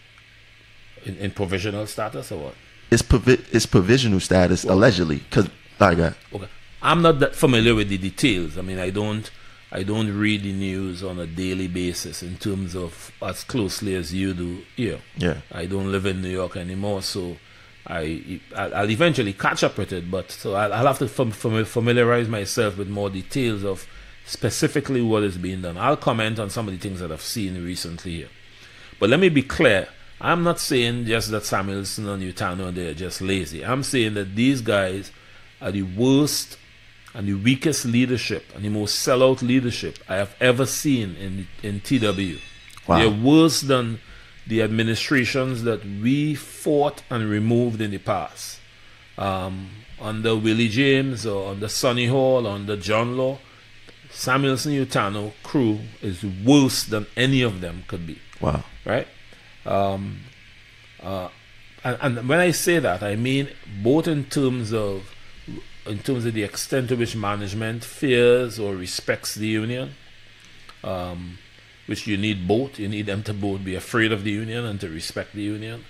[1.07, 2.55] In, in provisional status or what?
[2.91, 5.49] It's, provi- it's provisional status well, allegedly, because
[5.81, 6.15] like that.
[6.35, 6.49] Okay,
[6.83, 8.59] I'm not that familiar with the details.
[8.59, 9.31] I mean, I don't.
[9.75, 14.13] I don't read the news on a daily basis in terms of as closely as
[14.13, 15.01] you do here.
[15.17, 15.39] Yeah.
[15.51, 17.39] I don't live in New York anymore, so
[17.87, 20.11] I I'll eventually catch up with it.
[20.11, 23.87] But so I'll, have to familiarize myself with more details of
[24.25, 25.77] specifically what is being done.
[25.77, 28.29] I'll comment on some of the things that I've seen recently here.
[29.01, 29.89] But let me be clear.
[30.21, 33.65] I'm not saying just that Samuelsen and Utano they're just lazy.
[33.65, 35.11] I'm saying that these guys
[35.61, 36.57] are the worst
[37.15, 41.81] and the weakest leadership and the most sellout leadership I have ever seen in in
[41.81, 42.39] TW.
[42.87, 42.99] Wow.
[42.99, 44.01] They're worse than
[44.47, 48.59] the administrations that we fought and removed in the past.
[49.17, 49.71] Um,
[50.01, 53.39] under Willie James or under Sonny Hall or under John Lawe,
[54.11, 58.19] Samuelsen Utano crew is worse than any of them could be.
[58.41, 58.65] Wow.
[58.85, 59.07] Right?
[59.65, 60.21] Um,
[61.03, 61.29] uh,
[61.85, 63.49] and, and when I say that, I mean
[63.83, 65.15] both in terms of
[65.87, 69.95] in terms of the extent to which management fears or respects the union,
[70.85, 71.39] um,
[71.87, 72.79] which you need both.
[72.79, 75.85] You need them to both be afraid of the union and to respect the union.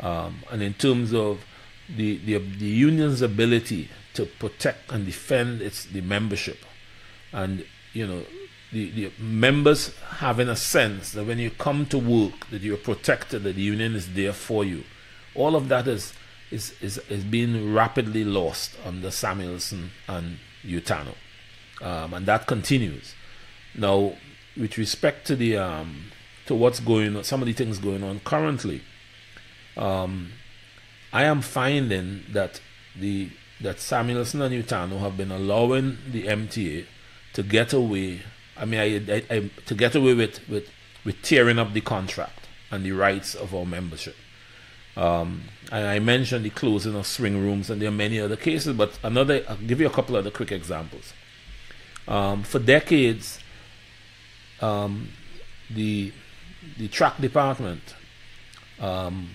[0.00, 1.44] Um, and in terms of
[1.88, 6.58] the, the, the union's ability to protect and defend its the membership,
[7.32, 8.22] and you know
[8.72, 13.42] the, the members having a sense that when you come to work that you're protected,
[13.44, 14.84] that the union is there for you.
[15.34, 16.12] All of that is
[16.50, 21.14] is, is, is being rapidly lost under Samuelsen and Utano.
[21.80, 23.14] Um, and that continues.
[23.74, 24.16] Now,
[24.56, 26.06] with respect to the um,
[26.46, 28.82] to what's going on, some of the things going on currently,
[29.76, 30.32] um,
[31.12, 32.60] I am finding that
[32.98, 33.30] the
[33.60, 36.86] that Samuelsen and Utano have been allowing the MTA
[37.32, 38.22] to get away.
[38.56, 40.70] I mean, I, I, I, to get away with, with
[41.04, 44.16] with tearing up the contract and the rights of our membership.
[44.96, 48.76] Um, and I mentioned the closing of swing rooms, and there are many other cases.
[48.76, 51.12] But another, I'll give you a couple of other quick examples.
[52.08, 53.40] Um, for decades,
[54.60, 55.08] um,
[55.70, 56.12] the
[56.78, 57.94] the track department
[58.80, 59.30] um,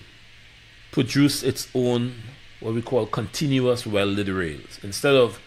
[0.90, 2.14] produced its own
[2.60, 4.78] what we call continuous welded rails.
[4.82, 5.40] Instead of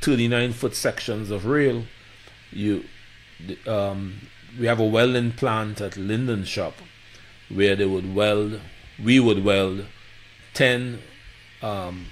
[0.00, 1.84] 39 foot sections of rail,
[2.50, 2.84] you
[3.66, 4.28] um,
[4.58, 6.74] we have a welding plant at Linden Shop
[7.48, 8.60] where they would weld
[9.02, 9.86] we would weld
[10.54, 11.00] 10,
[11.62, 12.06] um,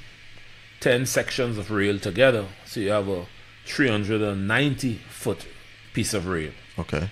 [0.81, 2.47] 10 sections of rail together.
[2.67, 3.27] So you have a
[3.67, 5.47] 390 foot
[5.93, 6.53] piece of rail.
[6.81, 7.09] Okay.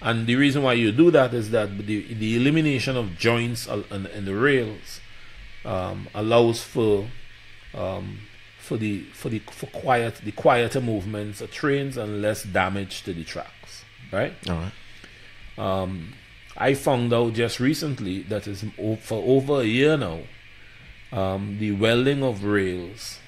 [0.00, 4.06] And the reason why you do that is that the, the elimination of joints in,
[4.06, 5.00] in the rails
[5.64, 7.06] um, allows for
[7.74, 8.18] um,
[8.58, 13.12] for the for the for quiet the quieter movements of trains and less damage to
[13.12, 13.84] the tracks.
[14.10, 14.34] Right.
[14.48, 14.72] All right.
[16.56, 18.64] I found out just recently that is
[19.00, 20.20] for over a year now,
[21.10, 23.18] um, the welding of rails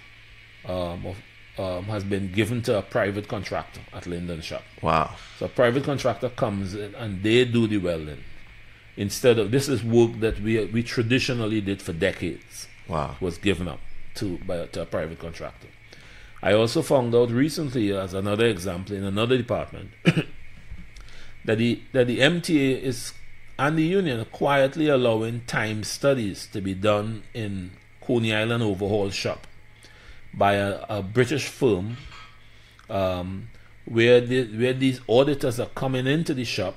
[0.66, 1.16] um, of,
[1.58, 4.62] um, has been given to a private contractor at Linden Shop.
[4.82, 5.14] Wow.
[5.38, 8.24] So a private contractor comes in and they do the welding
[8.96, 13.16] instead of this is work that we we traditionally did for decades Wow.
[13.20, 13.80] was given up
[14.14, 15.68] to by to a private contractor.
[16.42, 19.92] I also found out recently, as another example, in another department,
[21.44, 23.14] that the that the MTA is
[23.58, 27.70] and the union are quietly allowing time studies to be done in
[28.00, 29.46] Coney Island Overhaul Shop
[30.36, 31.96] by a, a British firm,
[32.90, 33.48] um,
[33.84, 36.76] where the, where these auditors are coming into the shop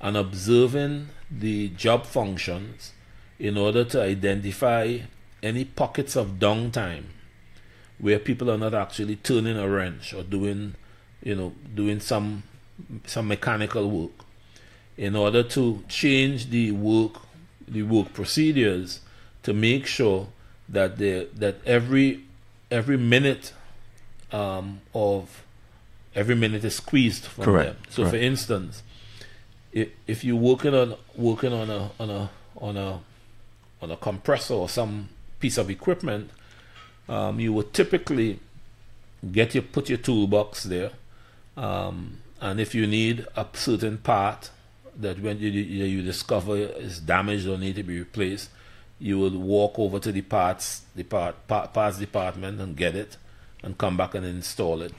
[0.00, 2.92] and observing the job functions
[3.38, 4.98] in order to identify
[5.42, 7.04] any pockets of downtime
[7.98, 10.74] where people are not actually turning a wrench or doing,
[11.22, 12.42] you know, doing some
[13.06, 14.24] some mechanical work
[14.96, 17.12] in order to change the work
[17.68, 19.00] the work procedures
[19.42, 20.26] to make sure
[20.68, 22.24] that the that every
[22.72, 23.52] every minute
[24.32, 25.44] um, of
[26.14, 27.90] every minute is squeezed from Correct, them.
[27.90, 28.82] So, for instance,
[29.72, 33.00] if, if you're working on working on a on a on a
[33.80, 36.30] on a compressor or some piece of equipment,
[37.08, 38.40] um, you would typically
[39.30, 40.90] get your put your toolbox there,
[41.56, 44.50] um, and if you need a certain part
[44.96, 48.50] that when you, you you discover is damaged or need to be replaced,
[49.02, 53.16] you would walk over to the parts parts department and get it,
[53.62, 54.94] and come back and install it.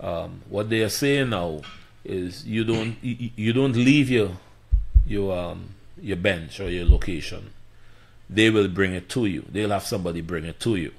[0.00, 1.60] Um, what they are saying now
[2.04, 4.30] is you don't you, you don't leave your
[5.06, 7.50] your um, your bench or your location.
[8.28, 9.44] They will bring it to you.
[9.50, 10.92] They'll have somebody bring it to you,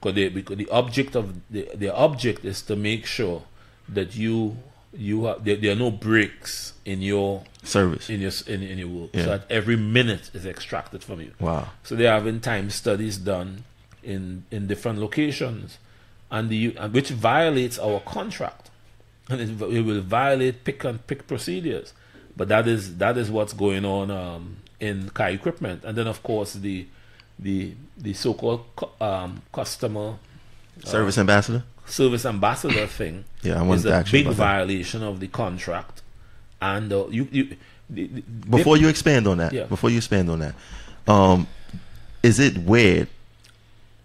[0.00, 3.42] because they because the object of the the object is to make sure
[3.88, 4.56] that you
[4.94, 8.10] you have there, there are no breaks in your Service.
[8.10, 9.24] in your in, in your work, Yeah.
[9.24, 11.32] so that every minute is extracted from you.
[11.40, 11.68] Wow.
[11.84, 13.64] So they're having time studies done
[14.02, 15.78] in in different locations,
[16.30, 18.70] and the and which violates our contract,
[19.28, 21.92] and it, it will violate pick and pick procedures.
[22.36, 26.22] But that is that is what's going on um, in car equipment, and then of
[26.22, 26.86] course the
[27.38, 28.64] the the so-called
[29.00, 30.16] um, customer
[30.84, 31.62] Service ambassador.
[31.92, 34.32] Service ambassador thing Yeah, I is a big that.
[34.34, 36.00] violation of the contract,
[36.60, 37.56] and uh, you you.
[37.90, 39.64] the- the- Before you expand on that, Yeah.
[39.64, 40.54] before you expand on that,
[41.06, 41.46] um,
[42.22, 43.08] is it weird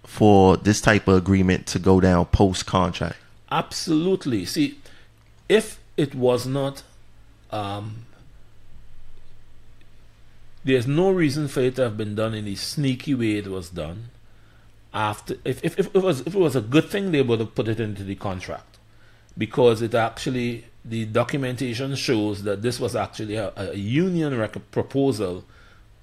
[0.04, 3.16] for this type of agreement to go down post contract?
[3.50, 4.44] Absolutely.
[4.46, 4.78] See,
[5.48, 6.84] if it was not,
[7.52, 8.04] um,
[10.66, 13.70] there's no reason for it to have been done in the sneaky way it was
[13.70, 14.10] done.
[14.98, 17.53] After, if, if, if it was if it was a good thing, they would have
[17.53, 18.78] put it into the contract,
[19.38, 25.44] because it actually the documentation shows that this was actually a, a union rec- proposal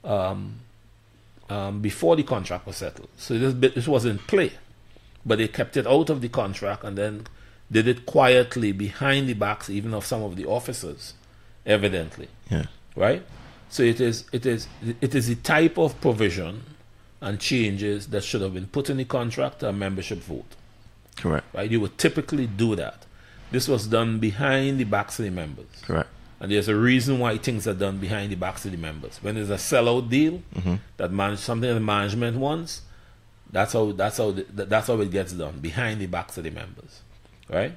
[0.05, 0.61] um,
[1.49, 3.09] um, before the contract was settled.
[3.17, 4.53] So this bit, this was in play
[5.27, 7.27] but they kept it out of the contract and then
[7.73, 11.15] did it quietly behind the backs even of some of the officers
[11.65, 12.67] evidently Yeah.
[12.95, 13.23] right
[13.71, 14.69] so it is it is
[15.01, 16.63] it is the type of provision
[17.25, 20.53] and changes that should have been put in the contract a membership vote
[21.17, 21.47] Correct.
[21.55, 22.99] right you would typically do that
[23.51, 26.09] this was done behind the backs of the members Correct.
[26.41, 29.15] and there's a reason why things are done behind the backs of the members.
[29.23, 30.43] When there's a sellout deal
[30.99, 32.83] that man- something that management wants,
[33.51, 34.43] that's how that's how the,
[34.73, 37.01] that's how it gets done behind the backs of the members,
[37.49, 37.73] right?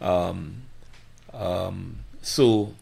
[0.00, 0.62] Um,
[1.34, 2.74] um, so,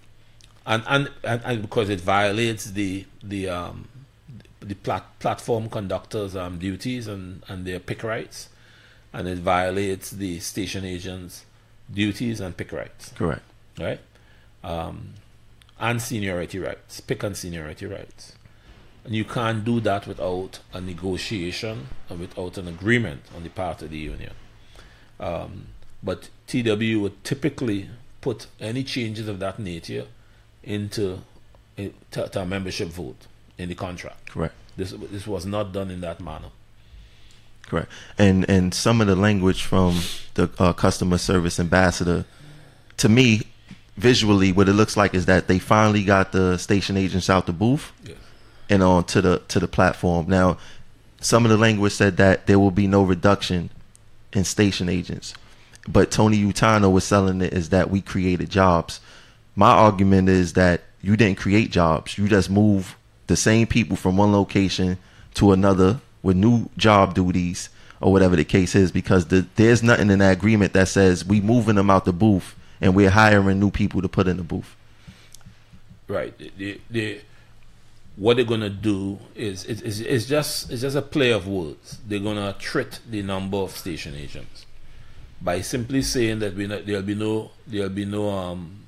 [0.65, 3.89] and, and and and because it violates the the um,
[4.67, 8.49] the plat- platform conductors' um, duties and and their pick rights,
[9.13, 11.45] and it violates the station agents'
[11.93, 13.43] duties and pick rights Correct.
[13.79, 14.01] right?
[14.65, 15.15] Um,
[15.79, 18.33] and seniority rights, pick and seniority rights.
[19.05, 23.83] And you can't do that without a negotiation and without an agreement on the part
[23.83, 24.33] of the union.
[25.21, 25.67] Um,
[26.03, 27.89] but TW would typically
[28.21, 30.07] put any changes of that nature
[30.65, 31.21] into
[31.77, 33.27] in- to, to a membership vote
[33.59, 34.31] in the contract.
[34.31, 34.55] Correct.
[34.77, 36.49] This this was not done in that manner.
[37.67, 37.89] Correct.
[38.19, 40.01] And and some of the language from
[40.35, 42.25] the uh, customer service ambassador,
[42.99, 43.43] to me,
[43.97, 47.53] visually, what it looks like is that they finally got the station agents out the
[47.53, 48.17] booth Yes.
[48.69, 50.27] and on to the to the platform.
[50.29, 50.59] Now,
[51.21, 53.71] some of the language said that there will be no reduction
[54.33, 55.35] in station agents,
[55.89, 59.01] but Tony Utano was selling it as that we created jobs.
[59.57, 62.19] My argument is that you didn't create jobs.
[62.19, 62.95] You just move
[63.27, 64.99] the same people from one location
[65.35, 67.69] to another with new job duties
[68.01, 71.41] or whatever the case is because the, there's nothing in that agreement that says we
[71.41, 74.77] moving them out the booth and we're hiring new people to put in the booth.
[76.09, 76.37] Right.
[76.39, 77.21] The, the,
[78.17, 81.99] what they're gonna do is it's, it's, it's just it's just a play of words.
[82.07, 84.67] They're gonna treat the number of station agents
[85.41, 88.83] by simply saying that we not, there'll be no there'll be no um.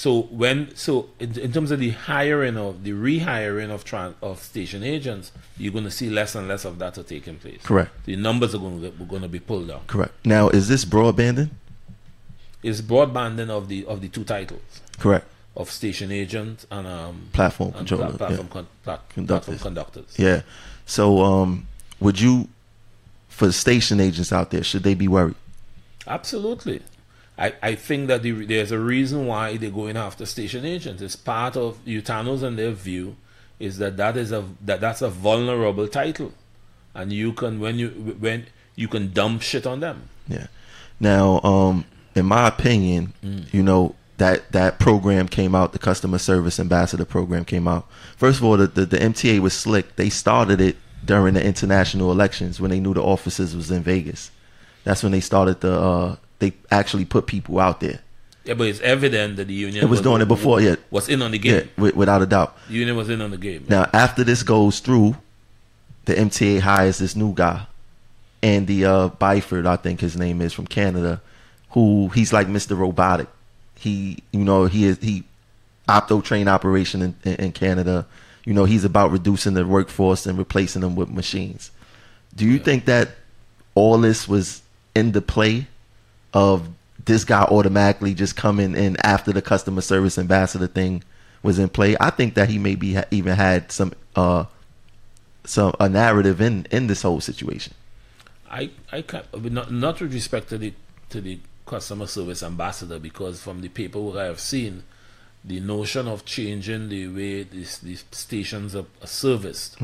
[0.00, 4.42] So when so in, in terms of the hiring of the rehiring of trans, of
[4.42, 7.60] station agents, you're going to see less and less of that are taking place.
[7.62, 7.90] Correct.
[8.06, 9.82] The numbers are going to going to be pulled down.
[9.88, 10.14] Correct.
[10.24, 11.50] Now, is this broadbanding?
[12.62, 15.26] It's broadbanding of the of the two titles Correct.
[15.54, 18.16] of station agent and um Platform and controller.
[18.16, 18.52] platform, yeah.
[18.54, 19.46] con- plat- Conductors.
[19.60, 20.18] platform conductors.
[20.18, 20.40] yeah.
[20.86, 21.66] So, um,
[22.00, 22.48] would you,
[23.28, 25.36] for the station agents out there, should they be worried?
[26.06, 26.80] Absolutely.
[27.38, 31.00] I, I think that the, there's a reason why they're going after station agents.
[31.00, 33.16] It's part of Utanos and their view
[33.58, 36.32] is that that is a that that's a vulnerable title,
[36.94, 37.88] and you can when you
[38.18, 40.08] when you can dump shit on them.
[40.26, 40.46] Yeah.
[40.98, 41.84] Now, um,
[42.14, 43.12] in my opinion,
[43.52, 45.72] you know that that program came out.
[45.72, 47.86] The customer service ambassador program came out.
[48.16, 49.96] First of all, the, the the MTA was slick.
[49.96, 54.30] They started it during the international elections when they knew the offices was in Vegas.
[54.84, 55.78] That's when they started the.
[55.78, 58.00] Uh, they actually put people out there.
[58.44, 60.76] Yeah, but it's evident that the union It was doing it before, yeah.
[60.90, 61.70] was in on the Yeah, game.
[61.76, 62.56] wi- without a doubt.
[62.68, 63.66] The union was in on the game.
[63.68, 65.16] Now, after this goes through,
[66.06, 67.66] the MTA hires this new guy,
[68.42, 71.20] Andy uh, Byford, I think his name is from Canada,
[71.70, 72.76] who he's like Mr.
[72.76, 73.28] Robotic.
[73.76, 75.24] He, you know, he is he
[75.88, 78.06] opto train operation in, in, in Canada.
[78.46, 81.70] You know, he's about reducing the workforce and replacing them with machines.
[82.34, 83.10] Do you think that
[83.74, 84.62] all this was
[84.96, 85.66] in the play
[86.32, 86.68] of
[87.04, 91.02] this guy automatically just coming in after the customer service ambassador thing
[91.42, 91.96] was in play?
[92.00, 94.44] I think that he maybe ha- even had some uh
[95.44, 97.74] some a narrative in in this whole situation.
[98.50, 100.74] I I can't not not with respect to the
[101.10, 104.82] to the customer service ambassador because from the paperwork I have seen,
[105.44, 109.78] the notion of changing the way these these stations are, are serviced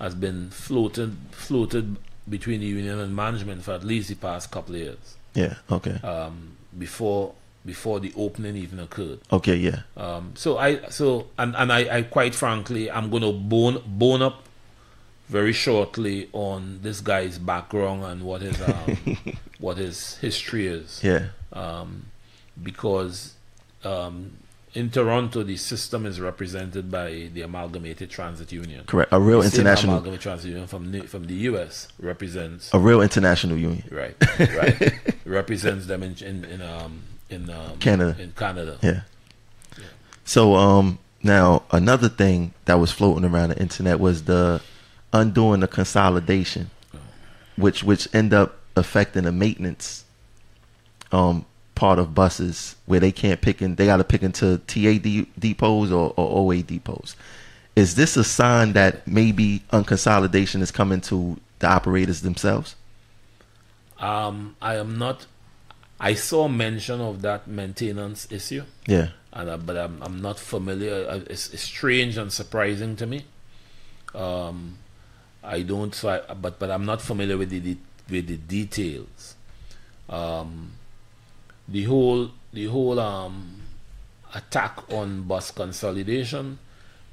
[0.00, 1.96] has been floated floated
[2.28, 5.54] between the union and management for at least the past couple of years Yeah.
[5.70, 5.98] Okay.
[6.02, 7.34] um, before
[7.64, 9.20] before the opening even occurred.
[9.30, 9.56] Okay.
[9.56, 9.80] Yeah.
[9.96, 14.22] Um, so I so and and I, I quite frankly I'm going to bone bone
[14.22, 14.44] up
[15.28, 18.96] very shortly on this guy's background and what his um,
[19.58, 21.02] what his history is.
[21.04, 21.28] Yeah.
[21.52, 22.06] Um,
[22.62, 23.34] because
[23.84, 24.38] um,
[24.74, 28.84] in Toronto the system is represented by the Amalgamated Transit Union.
[28.86, 29.12] Correct.
[29.12, 31.88] A real international, Amalgamated Transit Union from the, from the U.S.
[31.98, 33.84] represents a real international union.
[33.90, 34.92] right right
[35.24, 38.16] represents them in in, in um in um, Canada.
[38.20, 38.78] in Canada.
[38.82, 39.00] Yeah.
[40.24, 44.60] So um now another thing that was floating around the internet was the
[45.12, 46.70] undoing the consolidation,
[47.56, 50.04] which which end up affecting the maintenance
[51.10, 51.44] um
[51.78, 54.94] part of buses where they can't pick and they got to pick into TA
[55.38, 57.14] depots or, or OA depots.
[57.76, 62.74] Is this a sign that maybe unconsolidation is coming to the operators themselves?
[63.98, 65.26] Um, I am not.
[66.00, 69.08] I saw mention of that maintenance issue, Yeah.
[69.32, 71.06] and uh, but I'm I'm not familiar.
[71.08, 73.24] Uh, It's, it's strange and surprising to me.
[74.14, 74.78] Um,
[75.44, 75.94] I don't.
[75.94, 77.80] So I, but but I'm not familiar with the, de-
[78.10, 79.34] with the details.
[80.08, 80.72] Um,
[81.68, 83.60] the whole the whole um
[84.34, 86.58] attack on bus consolidation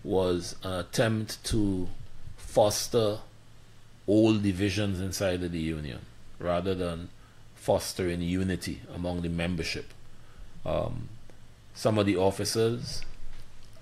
[0.03, 1.87] was an attempt to
[2.37, 3.19] foster
[4.07, 5.99] all divisions inside of the union
[6.39, 7.09] rather than
[7.55, 9.93] fostering unity among the membership.
[10.65, 11.09] Um,
[11.73, 13.01] some of the officers,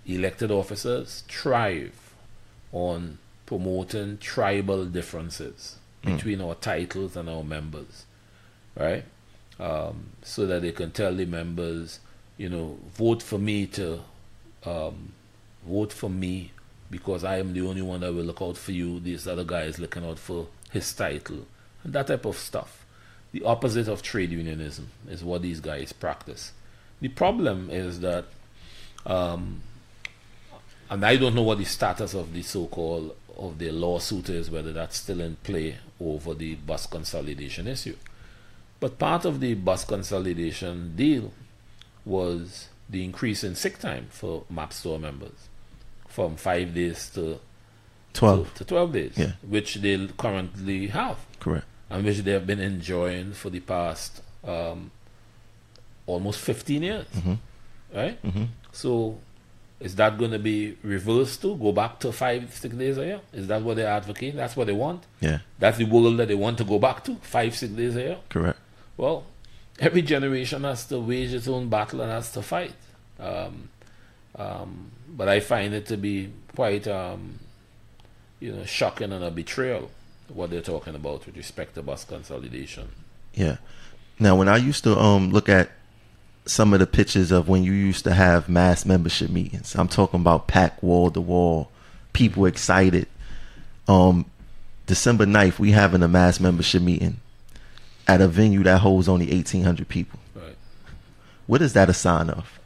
[0.05, 2.13] elected officers, thrive
[2.71, 8.05] on promoting tribal differences between our titles and our members,
[8.75, 9.05] right?
[9.63, 12.01] Um, so that they can tell the members,
[12.37, 14.01] you know, vote for me to
[14.65, 15.13] um,
[15.65, 16.51] vote for me
[16.91, 18.99] because I am the only one that will look out for you.
[18.99, 21.47] This other guy is looking out for his title
[21.83, 22.85] and that type of stuff.
[23.31, 26.51] The opposite of trade unionism is what these guys practice.
[26.99, 28.25] The problem is that,
[29.05, 29.61] um,
[30.89, 34.73] and I don't know what the status of the so-called of the lawsuit is, whether
[34.73, 37.95] that's still in play over the bus consolidation issue.
[38.83, 41.31] But part of the bus consolidation deal
[42.03, 45.47] was the increase in sick time for MaBSTOA members
[46.09, 47.39] from five days to
[48.11, 48.53] Twelve.
[48.55, 49.31] to, to 12 days, Yeah.
[49.47, 51.63] which they currently have Correct.
[51.89, 54.91] and which they have been enjoying for the past um,
[56.05, 57.05] almost 15 years.
[57.95, 58.19] right?
[58.73, 59.17] So,
[59.79, 63.21] is that going to be reversed to go back to five, six days a year?
[63.31, 64.35] Is that what they're advocating?
[64.35, 65.03] That's what they want.
[65.21, 68.01] Yeah, That's the world that they want to go back to, five, six days a
[68.01, 68.17] year.
[68.27, 68.59] correct.
[68.97, 69.25] Well,
[69.79, 72.73] every generation has to wage its own battle and has to fight.
[73.19, 73.69] Um,
[74.35, 77.39] um, but I find it to be quite, um,
[78.39, 79.91] you know, shocking and a betrayal
[80.29, 82.89] what they're talking about with respect to bus consolidation.
[83.33, 83.57] Yeah.
[84.19, 85.69] Now, when I used to um look at
[86.45, 90.19] some of the pictures of when you used to have mass membership meetings, I'm talking
[90.19, 91.71] about packed wall to wall,
[92.13, 93.07] people excited.
[93.87, 94.25] Um,
[94.85, 97.19] December 9th, we having a mass membership meeting
[98.07, 100.19] at a venue that holds only 1,800 people.
[100.35, 100.55] Right.
[101.47, 102.59] What is that a sign of?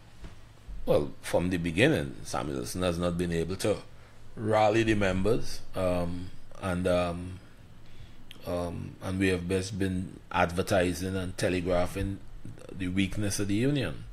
[0.86, 3.78] Well, from the beginning, Samuelsen has not been able to
[4.36, 6.30] rally the members, um,
[6.62, 7.40] and um,
[8.46, 12.20] um, and we have best been advertising and telegraphing
[12.72, 14.06] the weakness of the union.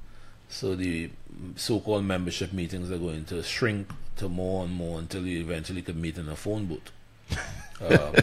[0.48, 1.10] So the
[1.56, 5.96] so-called membership meetings are going to shrink to more and more until you eventually could
[5.96, 6.90] meet in a phone booth.
[7.80, 8.14] um,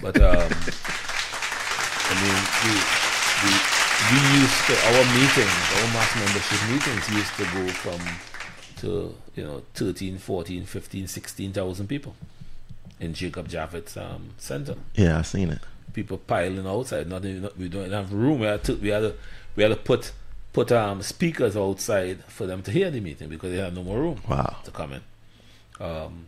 [0.00, 0.52] but um,
[2.12, 2.72] I mean, we,
[3.42, 3.52] we,
[4.12, 8.00] we used to, our meetings, our mass membership meetings used to go from
[8.82, 12.14] to, you know, 13, 14, 15, 16,000 people
[13.00, 14.74] in Jacob Javits um, Center.
[14.94, 15.60] Yeah, I've seen it.
[15.92, 17.08] People piling outside.
[17.08, 18.40] Not even, we don't have room.
[18.40, 19.14] We had to, we had to,
[19.56, 20.12] we had to put,
[20.52, 23.98] put um, speakers outside for them to hear the meeting because they had no more
[24.00, 24.56] room Wow.
[24.64, 25.02] to come in.
[25.80, 26.26] Um,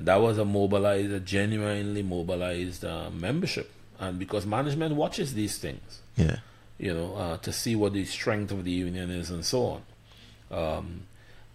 [0.00, 3.70] that was a mobilized, a genuinely mobilized uh, membership.
[4.02, 6.38] And because management watches these things, Yeah.
[6.76, 9.82] you know, uh, to see what the strength of the union is and so on.
[10.50, 11.02] Um,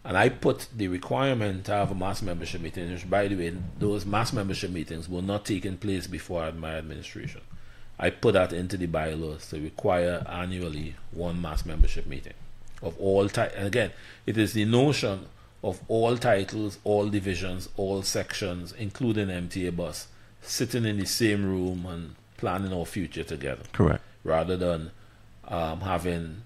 [0.05, 3.53] and I put the requirement to have a mass membership meeting, which, by the way,
[3.77, 7.41] those mass membership meetings were not taking place before my administration.
[7.99, 12.35] I put that into the bylaws to require annually one mass membership meeting
[12.81, 13.55] of all types.
[13.57, 13.91] And again,
[14.25, 15.25] it is the notion
[15.63, 20.07] of all titles, all divisions, all sections, including MTA bus,
[20.41, 24.03] sitting in the same room and planning our future together Correct.
[24.23, 24.91] rather than
[25.47, 26.41] um, having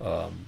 [0.00, 0.46] um,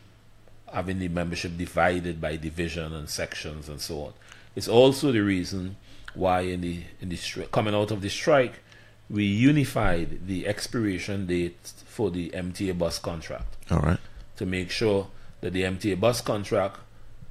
[0.73, 4.12] having the membership divided by division and sections and so on.
[4.55, 5.77] It's also the reason
[6.15, 7.19] why in the in the
[7.52, 8.61] coming out of the strike,
[9.09, 13.98] we unified the expiration date for the MTA bus contract All right.
[14.36, 15.09] to make sure
[15.40, 16.77] that the MTA bus contract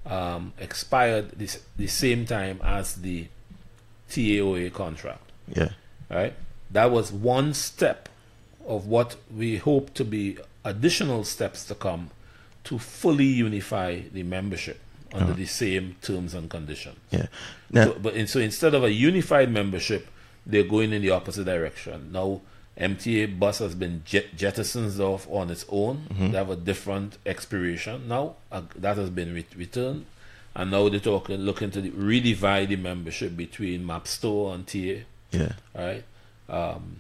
[0.05, 3.27] um, expired this, the same time as the
[4.09, 5.69] TAOA contract Yeah.
[6.09, 6.33] right?
[6.71, 8.09] That was one step
[8.67, 12.11] of what we hope to be additional steps to come
[12.65, 14.79] to fully unify the membership
[15.11, 16.97] under the same terms and conditions.
[17.09, 17.27] Yeah.
[17.71, 20.07] Now, So, but in, so instead of a unified membership,
[20.45, 22.11] they're going in the opposite direction.
[22.11, 22.41] Now,
[22.79, 26.07] MTA bus has been jet- jettisoned off on its own.
[26.17, 28.35] They have a different expiration now.
[28.51, 30.05] Uh, that has been re- returned.
[30.55, 35.53] And now they're talking, looking to the, redivide the membership between MaBSTOA and TA yeah.
[35.75, 36.03] right?
[36.49, 36.97] Um,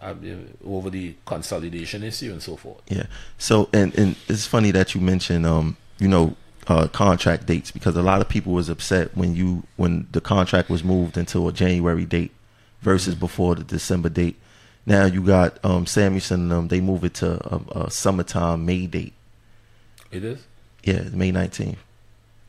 [0.00, 0.14] uh,
[0.66, 2.82] over the consolidation issue and so forth.
[2.88, 3.06] Yeah.
[3.38, 6.36] So and and it's funny that you mentioned um you know
[6.66, 10.68] uh contract dates because a lot of people was upset when you when the contract
[10.68, 12.32] was moved into a January date
[12.82, 14.36] versus before the December date.
[14.84, 18.86] Now you got um Samuelsen and them they move it to a, a summertime May
[18.86, 19.14] date.
[20.10, 20.44] It is.
[20.82, 21.76] Yeah, May 19th.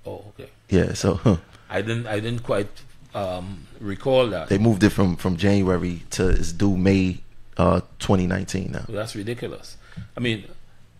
[0.05, 0.49] Oh, okay.
[0.69, 1.37] Yeah, so huh,
[1.69, 2.05] I didn't.
[2.05, 2.69] I didn't quite
[3.15, 4.49] um, recall that.
[4.49, 7.21] they moved it from from January to it's due May
[7.57, 8.85] uh 2019 now.
[8.89, 9.77] That's ridiculous.
[10.17, 10.45] I mean,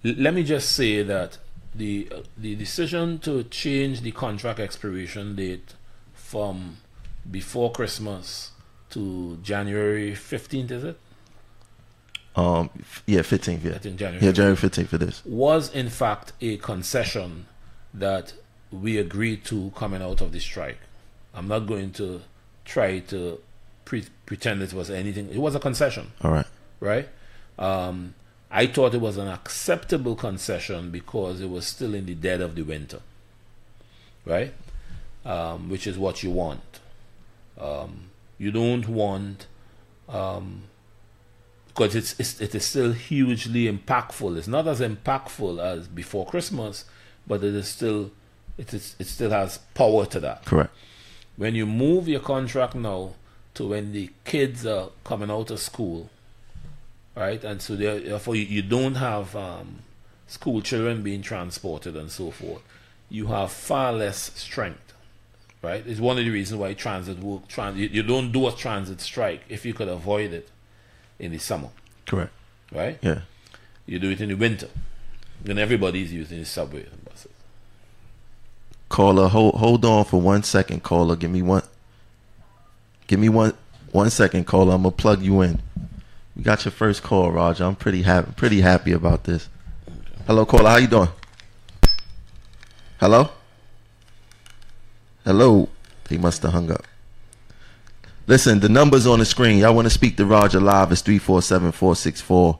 [0.04, 1.38] let me just say that
[1.74, 5.74] the uh, the decision to change the contract expiration date
[6.14, 6.78] from
[7.30, 8.52] before Christmas
[8.92, 10.98] to January fifteenth, is it?
[12.38, 12.70] Um
[13.06, 13.78] yeah, 15th, yeah.
[13.78, 15.22] January Yeah, January 15th for this.
[15.26, 17.46] was in fact a concession
[17.94, 18.34] that
[18.72, 20.80] we agreed to coming out of the strike.
[21.36, 22.22] I'm not going to
[22.64, 23.40] try to
[23.84, 25.30] pre- pretend it was anything.
[25.30, 26.46] It was a concession, All right.
[26.80, 27.10] right?
[27.60, 28.16] Um,
[28.52, 32.56] I thought it was an acceptable concession because it was still in the dead of
[32.56, 33.00] the winter,
[34.26, 34.54] right?
[35.26, 36.80] Um, which is what you want.
[37.60, 39.48] Um, you don't want
[40.08, 40.64] um,
[41.68, 44.38] because it's, it's it is still hugely impactful.
[44.38, 46.86] It's not as impactful as before Christmas,
[47.28, 48.12] but it is still
[48.58, 50.46] it is it still has power to that.
[50.46, 50.74] Correct.
[51.38, 53.14] When you move your contract now
[53.56, 56.10] to when the kids are coming out of school,
[57.16, 59.80] right, and so therefore you, you don't have um,
[60.28, 62.62] school children being transported and so forth,
[63.10, 64.94] you have far less strength,
[65.62, 65.86] right?
[65.86, 67.48] It's one of the reasons why transit work.
[67.48, 70.50] Trans, you, you don't do a transit strike if you could avoid it
[71.20, 71.70] in the summer,
[72.06, 72.32] Correct.
[72.72, 72.98] right?
[73.02, 73.22] Yeah.
[73.86, 74.70] You do it in the winter.
[75.48, 76.88] And everybody's using the subway.
[78.90, 81.16] Caller, hold hold on for one second, caller.
[81.16, 81.64] Give me one.
[83.08, 83.54] Give me one
[83.92, 84.74] one second, caller.
[84.74, 85.62] I'm gonna plug you in.
[86.36, 87.64] We got your first call, Roger.
[87.64, 89.50] I'm pretty happy pretty happy about this.
[90.28, 90.70] Hello, caller.
[90.70, 91.10] How you doing?
[93.00, 93.30] Hello.
[95.24, 95.70] Hello.
[96.10, 96.86] He must have hung up.
[98.28, 99.60] Listen, the numbers on the screen.
[99.60, 100.92] Y'all want to speak to Roger live?
[100.92, 102.60] It's 347-464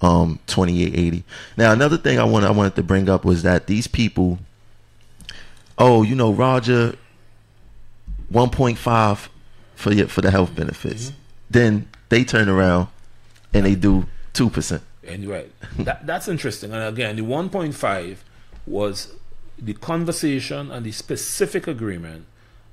[0.00, 1.24] um 2880.
[1.56, 4.38] Now, another thing I want I wanted to bring up was that these people
[5.78, 6.96] oh, you know, Roger
[8.32, 9.28] 1.5
[9.74, 11.06] for your, for the health benefits.
[11.06, 11.16] Mm-hmm.
[11.50, 12.88] Then they turn around
[13.54, 14.80] and they do 2%.
[15.06, 15.52] And you're right.
[15.78, 16.72] that, that's interesting.
[16.72, 18.16] And again, the 1.5
[18.66, 19.14] was
[19.58, 22.26] the conversation and the specific agreement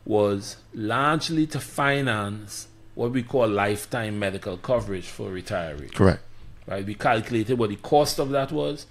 [0.03, 5.93] was largely to finance what we call lifetime medical coverage for retirees.
[5.93, 6.21] Correct.
[6.67, 6.85] Right?
[6.85, 8.85] We calculated what the cost of that was,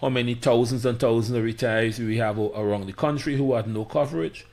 [0.00, 3.84] how many thousands and thousands of retirees we have around the country who had no
[3.84, 4.46] coverage,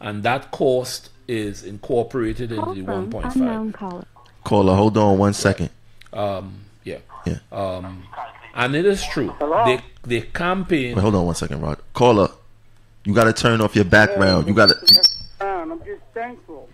[0.00, 3.34] and that cost is incorporated into the from 1.5.
[3.34, 4.04] unknown caller.
[4.44, 5.70] Caller, hold on one second.
[6.12, 6.98] Um, yeah.
[7.26, 7.38] Yeah.
[7.52, 8.04] Um,
[8.54, 9.32] and it is true.
[9.64, 10.96] They they campaign.
[10.96, 11.80] Wait, hold on one second, Roger.
[11.94, 12.28] Caller,
[13.04, 14.48] you got to turn off your background.
[14.48, 15.02] You got to
[15.72, 16.68] I'm just thankful.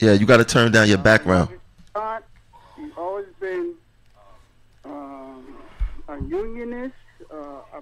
[0.00, 1.48] Yeah, you got to turn down your background.
[1.94, 2.22] God,
[2.76, 3.74] You've always been
[4.84, 5.56] um,
[6.08, 6.94] a unionist.
[7.38, 7.80] Uh,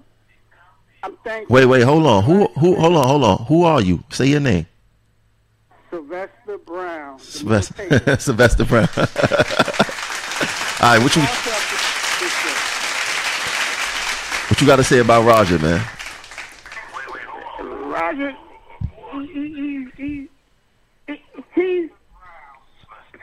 [1.03, 1.53] I'm thankful.
[1.53, 2.23] Wait, wait, hold on.
[2.23, 3.45] Who who hold on, hold on.
[3.45, 4.03] Who are you?
[4.09, 4.65] Say your name.
[5.89, 7.19] Sylvester Brown.
[7.19, 8.17] Sylvester.
[8.19, 8.89] Sylvester Brown.
[10.79, 11.21] All right, what you
[14.49, 15.83] what you got to say about Roger, man?
[17.59, 18.35] Roger,
[19.11, 20.29] he, he, he,
[21.07, 21.21] he,
[21.55, 21.89] he's,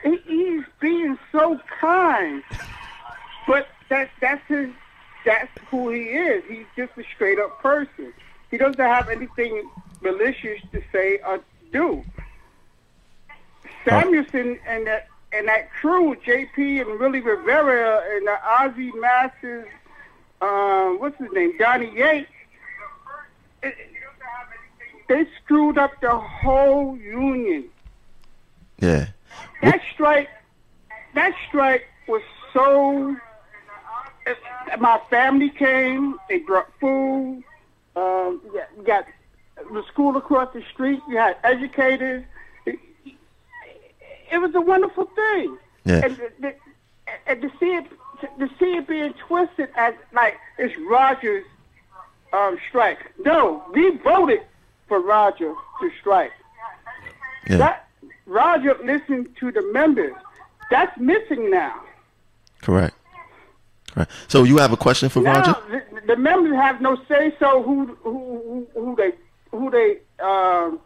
[0.03, 2.43] he, he's being so kind,
[3.47, 4.69] but that that's his,
[5.25, 6.43] that's who he is.
[6.47, 8.13] He's just a straight up person.
[8.51, 9.69] He doesn't have anything
[10.01, 11.39] malicious to say or
[11.71, 12.03] do.
[13.85, 19.67] Samuelsen and that and that crew, JP and Willie Rivera and the Ozzy Masters,
[20.41, 22.29] um, what's his name, Johnny Yates.
[23.61, 23.75] it-
[25.07, 27.69] they screwed up the whole union.
[28.79, 29.07] Yeah.
[29.61, 30.29] That strike,
[31.13, 32.23] that strike was
[32.53, 33.15] so.
[34.79, 36.17] My family came.
[36.29, 37.43] They brought food.
[37.95, 39.05] Um, you got, you got
[39.71, 41.01] the school across the street.
[41.07, 42.23] You had educators.
[42.65, 42.79] It,
[44.31, 45.57] it was a wonderful thing.
[45.85, 46.01] Yeah.
[46.05, 46.55] And, the, the,
[47.27, 47.85] and to see it,
[48.39, 51.45] to see it being twisted as like it's Rogers'
[52.33, 52.99] um, strike.
[53.23, 54.41] No, we voted
[54.87, 56.33] for Roger to strike.
[57.47, 57.57] Yeah.
[57.57, 57.87] That
[58.25, 60.15] Roger listened to the members.
[60.71, 61.81] That's missing now.
[62.61, 62.95] Correct.
[63.95, 64.11] Correct.
[64.27, 65.55] So you have a question for Now Roger?
[65.69, 69.13] the, the members have no say so who who who, who they
[69.51, 70.79] who they um,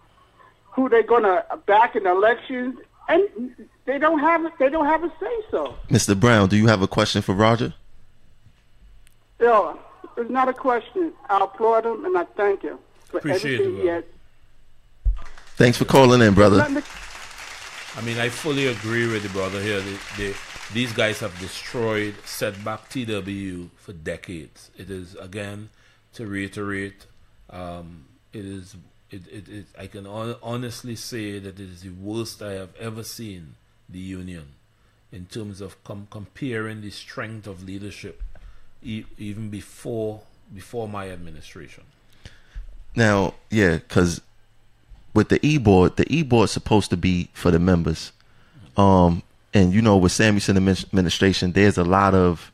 [0.72, 2.78] who they gonna back in elections,
[3.10, 3.56] and
[3.86, 5.76] they don't have they don't have a say so.
[5.90, 6.18] Mr.
[6.18, 7.74] Brown, do you have a question for Roger?
[9.40, 9.80] Yo,
[10.16, 11.12] it's not a question.
[11.30, 14.04] I applaud him and I thank him for Appreciate everything it, he has.
[15.56, 16.84] Thanks for calling in, brother.
[17.96, 19.82] I mean, I fully agree with the brother here.
[19.82, 20.34] They, they,
[20.74, 24.70] these guys have destroyed, set back TWU for decades.
[24.78, 25.70] It is again
[26.14, 27.06] to reiterate.
[27.50, 28.76] Um, it is.
[29.12, 32.76] It, it, it, I can hon- honestly say that it is the worst I have
[32.80, 33.56] ever seen
[33.90, 34.50] the union
[35.12, 38.22] in terms of com- comparing the strength of leadership,
[38.84, 40.22] e- even before
[40.54, 41.84] before my administration.
[42.96, 44.22] Now, yeah, because
[45.14, 48.12] with the e board, the e board is supposed to be for the members.
[48.78, 49.24] Um,
[49.54, 52.52] and you know, with Samuelsen administration, there's a lot of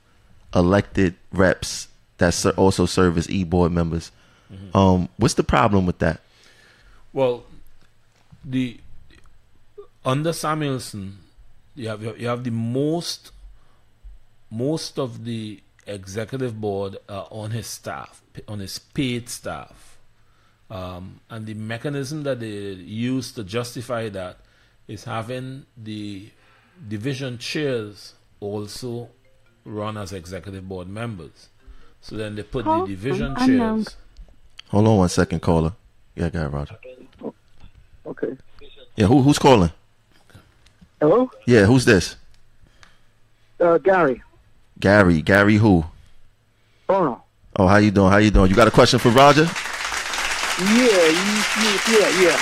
[0.53, 4.11] elected reps that also serve as e board members.
[4.73, 6.21] Um, what's the problem with that?
[7.11, 7.43] Well,
[8.43, 8.79] the
[10.05, 11.17] under Samuelsen,
[11.75, 13.31] you have you have the most
[14.51, 19.94] most of the executive board uh, on his staff, on his paid staff,
[20.69, 24.37] um, and the mechanism that they use to justify that
[24.87, 26.29] is having the
[26.87, 29.09] division chairs also
[29.63, 31.49] run as executive board members.
[32.01, 33.95] So then they put Call the division from unknown chairs.
[34.69, 35.73] Hold on one second, caller.
[36.15, 36.77] Yeah, got it, Roger.
[38.05, 38.37] Okay.
[38.95, 39.71] Yeah, who who's calling?
[40.99, 41.29] Hello?
[41.45, 42.15] Yeah, who's this?
[43.59, 44.21] Uh, Gary.
[44.79, 45.21] Gary.
[45.21, 45.85] Gary who?
[46.87, 47.23] Bono.
[47.57, 48.11] Oh, how you doing?
[48.11, 48.49] How you doing?
[48.49, 49.49] You got a question for Roger?
[50.57, 52.39] Yeah, you, yeah, yeah.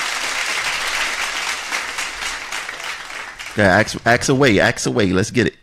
[3.57, 5.13] Yeah, ask, ask away, ask away.
[5.13, 5.55] Let's get it.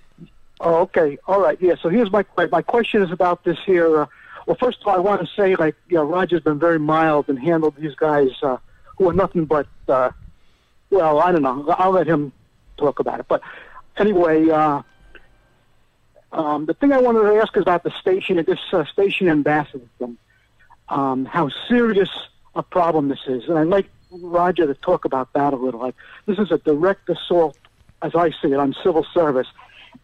[0.60, 1.18] Oh, okay.
[1.26, 1.58] All right.
[1.60, 1.74] Yeah.
[1.80, 4.02] So here's my my question is about this here.
[4.02, 4.06] Uh,
[4.46, 7.38] Well, first of all, I want to say, like, know, Roger's been very mild and
[7.38, 8.56] handled these guys uh,
[8.96, 10.10] who are nothing but, uh,
[10.90, 11.68] well, I don't know.
[11.78, 12.32] I'll let him
[12.76, 13.26] talk about it.
[13.28, 13.42] But
[13.96, 14.82] anyway, uh,
[16.32, 19.86] um, the thing I wanted to ask is about the station, this uh, station ambassador
[20.88, 22.10] um, how serious
[22.54, 23.48] a problem this is.
[23.48, 25.80] And I'd like Roger to talk about that a little.
[25.80, 25.94] Like,
[26.26, 27.56] this is a direct assault,
[28.02, 29.46] as I see it, on civil service.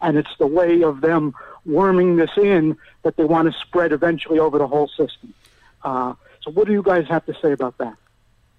[0.01, 1.33] And it's the way of them
[1.65, 5.33] worming this in that they want to spread eventually over the whole system.
[5.83, 7.95] Uh, so, what do you guys have to say about that?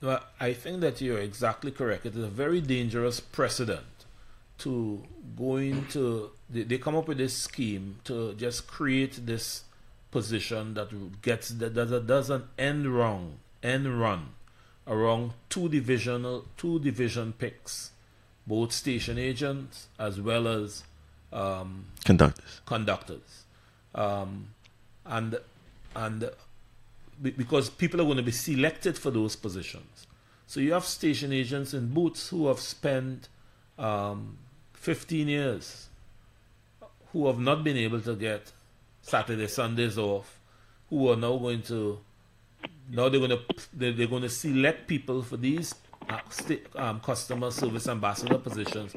[0.01, 2.07] Well, I think that you're exactly correct.
[2.07, 3.87] It is a very dangerous precedent
[4.59, 5.03] to
[5.37, 6.31] go into.
[6.49, 9.65] They, they come up with this scheme to just create this
[10.11, 11.75] position that gets that
[12.07, 14.29] does an end wrong end run
[14.87, 17.91] around two divisional two division picks,
[18.47, 20.85] both station agents as well as
[21.33, 22.61] um, Conductors.
[22.65, 23.45] conductors,
[23.95, 24.49] um,
[25.05, 25.39] and
[25.95, 26.31] and
[27.37, 30.07] because people are going to be selected for those positions.
[30.47, 33.29] So you have station agents in boots who have spent
[33.79, 34.39] um,
[34.75, 35.89] 15 years,
[37.13, 38.53] who have not been able to get
[39.03, 40.39] Saturday, Sundays off,
[40.89, 41.99] who are now going to
[42.91, 43.41] now they're going to
[43.73, 45.75] they're, going to select people for these
[46.09, 46.19] uh,
[46.77, 48.95] um, customer service ambassador positions,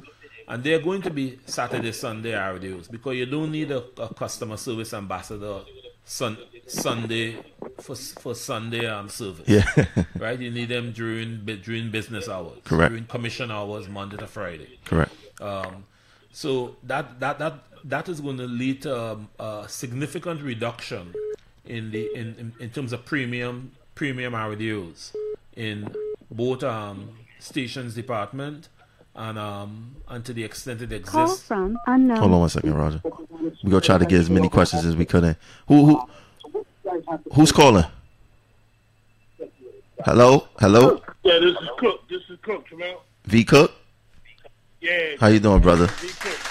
[0.47, 4.57] and they're going to be Saturday, Sunday RDOs because you don't need a, a customer
[4.57, 5.61] service ambassador
[6.05, 6.37] sun,
[6.67, 7.37] Sunday
[7.79, 9.47] for for Sunday um, service.
[9.47, 9.85] Yeah.
[10.17, 10.39] right.
[10.39, 12.89] You need them during during business hours, Correct.
[12.91, 14.79] during commission hours, Monday to Friday.
[14.85, 15.11] Correct.
[15.41, 15.85] Um,
[16.31, 17.53] so that that that
[17.83, 21.13] that is going to lead to um, a significant reduction
[21.65, 23.71] in the in, in, in terms of premium
[24.01, 25.15] premium radios
[25.55, 25.87] in
[26.31, 28.67] both um, stations department
[29.13, 31.47] and um and to the extent it Call exists.
[31.47, 32.17] from unknown.
[32.17, 32.99] Hold on one second, Roger.
[33.63, 35.35] We gonna try to get as many questions as we could in.
[35.67, 36.65] Who who
[37.33, 37.85] who's calling?
[40.03, 42.09] Hello, hello, Yeah, this is Cook.
[42.09, 43.03] This is Cook, Jamal.
[43.25, 43.71] V Cook.
[44.79, 45.85] Yeah, How you doing, brother?
[45.85, 46.50] V Cook.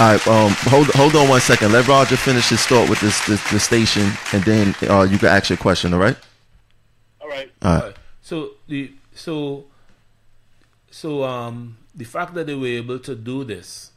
[0.00, 0.30] I'm doing good.
[0.30, 1.72] All right, um, hold hold on one second.
[1.72, 5.28] Let Roger finish his thought with this, this the station, and then uh, you can
[5.28, 5.94] ask your question.
[5.94, 6.16] All right.
[7.20, 7.50] All right.
[7.62, 7.84] All right.
[7.84, 7.96] Right.
[8.22, 9.66] So the so
[10.90, 13.92] so um the fact that they were able to do this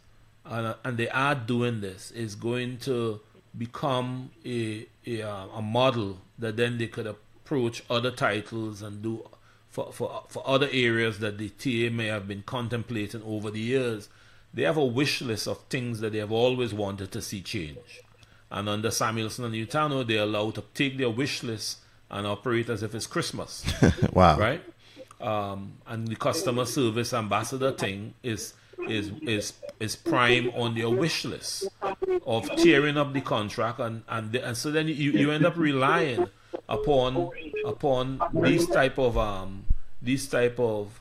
[0.45, 3.21] and, and they are doing this is going to
[3.57, 9.27] become a a, uh, a model that then they could approach other titles and do
[9.69, 14.09] for, for for other areas that the TA may have been contemplating over the years.
[14.53, 18.01] They have a wish list of things that they have always wanted to see change.
[18.51, 21.79] And under Samuelsen and Utano, they're allowed to take their wish list
[22.11, 23.65] and operate as if it's Christmas
[24.13, 24.37] Wow.
[24.37, 24.61] right?
[25.19, 28.53] Um, and the customer service ambassador thing is
[28.89, 31.69] is is is prime on their wish list
[32.25, 35.55] of tearing up the contract, and and, the, and so then you, you end up
[35.55, 36.27] relying
[36.67, 37.29] upon
[37.65, 39.65] upon these type of um
[40.01, 40.99] these type of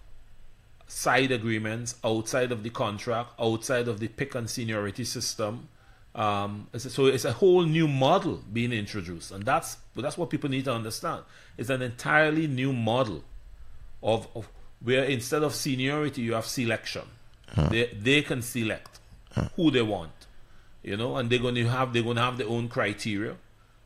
[0.93, 5.69] side agreements outside of the contract, outside of the pick and seniority system.
[6.15, 10.67] Um, so it's a whole new model being introduced, and that's that's what people need
[10.67, 11.23] to understand.
[11.57, 13.25] It's an entirely new model
[14.03, 14.51] of, of
[14.83, 17.05] where instead of seniority you have selection.
[17.71, 19.01] They they can select
[19.57, 20.27] who they want,
[20.83, 23.37] you know, and they're going to have they're going to have their own criteria,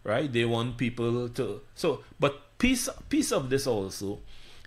[0.02, 0.32] right?
[0.32, 4.18] They want people to so, but piece piece of this also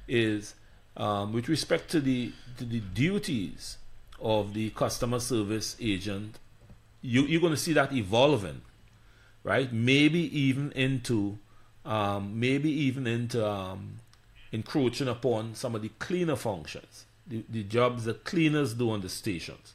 [0.07, 0.55] is
[0.97, 3.77] um, with respect to the to the duties
[4.21, 6.39] of the customer service agent.
[7.01, 8.61] You you're going to see that evolving,
[9.43, 9.71] right?
[9.71, 11.37] Maybe even into
[11.85, 13.99] um, maybe even into um,
[14.51, 19.09] encroaching upon some of the cleaner functions, the, the jobs that cleaners do on the
[19.09, 19.73] stations.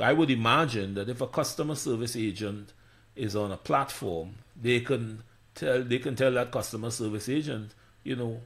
[0.00, 2.72] I would imagine that if a customer service agent
[3.14, 5.22] is on a platform, they can
[5.54, 8.40] tell they can tell that customer service agent, you know,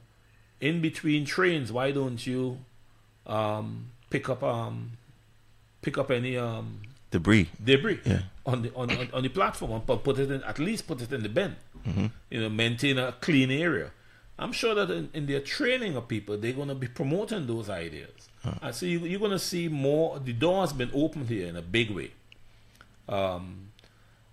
[0.61, 2.59] in between trains, why don't you
[3.27, 4.91] um, pick up um,
[5.81, 7.49] pick up any um, Debris.
[7.63, 8.21] debris Yeah.
[8.45, 11.01] on the on, on, on the platform and put, put it in at least put
[11.01, 11.55] it in the bin.
[12.29, 13.89] You know, maintain a clean area.
[14.37, 17.69] I'm sure that in, in their training of people, they're going to be promoting those
[17.69, 18.29] ideas.
[18.61, 20.19] And so you, you're going to see more.
[20.19, 22.11] The door has been opened here in a big way,
[23.09, 23.67] um,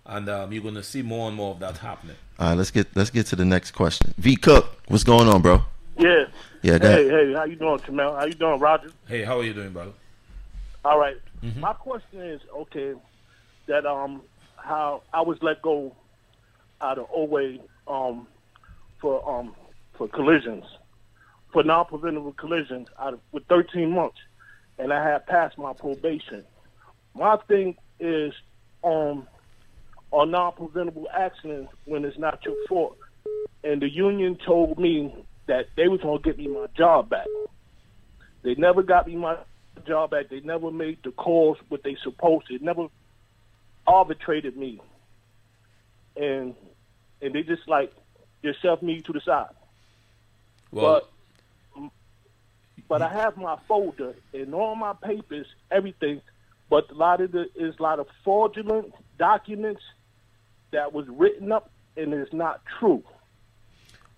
[0.05, 2.15] and um, you're going to see more and more of that happening.
[2.39, 2.57] All right.
[2.57, 4.13] Let's get let's get to the next question.
[4.17, 5.63] V Cook, what's going on, bro?
[5.99, 6.25] Yeah.
[6.61, 6.77] Yeah.
[6.79, 7.27] Go Hey, ahead.
[7.27, 8.15] hey, how you doing, Jamal?
[8.15, 8.91] How you doing, Roger?
[9.07, 9.91] Hey, how are you doing, brother?
[10.85, 11.17] All right.
[11.57, 12.93] My question is, okay,
[13.67, 14.21] that um,
[14.57, 15.95] how I was let go
[16.81, 17.57] out of OWA
[17.87, 18.27] um
[19.01, 19.55] for um
[19.97, 20.63] for collisions,
[21.51, 24.17] for non-preventable collisions out of with 13 months,
[24.77, 26.43] and I had passed my probation.
[27.13, 28.33] My thing is,
[28.83, 29.27] um,
[30.11, 32.97] or non-preventable accidents when it's not your fault.
[33.63, 35.13] And the union told me
[35.49, 37.27] that they was gonna get me my job back.
[38.43, 39.35] They never got me my
[39.87, 40.29] job back.
[40.29, 42.57] They never made the calls what they supposed to.
[42.57, 42.87] They never
[43.85, 44.79] arbitrated me.
[46.15, 46.55] And
[47.21, 47.91] and they just like
[48.43, 49.49] just shoved me to the side.
[50.71, 51.01] Well,
[51.75, 51.91] but
[52.87, 56.21] but I have my folder and all my papers, everything.
[56.69, 59.81] But a lot of the is a lot of fraudulent documents
[60.71, 63.03] that was written up and is not true.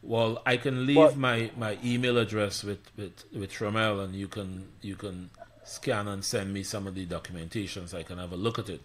[0.04, 4.68] Well, I can leave my, my email address with, with, with Tramel and you can
[4.82, 5.30] you can
[5.64, 8.68] scan and send me some of the documentation so I can have a look at
[8.70, 8.82] it.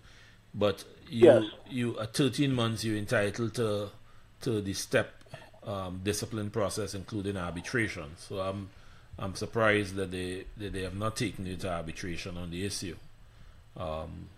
[0.55, 1.44] But you Yes.
[1.70, 3.88] you at thirteen months you're entitled to
[4.43, 5.14] to the step
[5.66, 8.16] um, discipline process including arbitration.
[8.18, 8.68] So I'm
[9.18, 12.97] I'm surprised that they that they have not taken you to arbitration on the issue.
[13.76, 14.28] Um,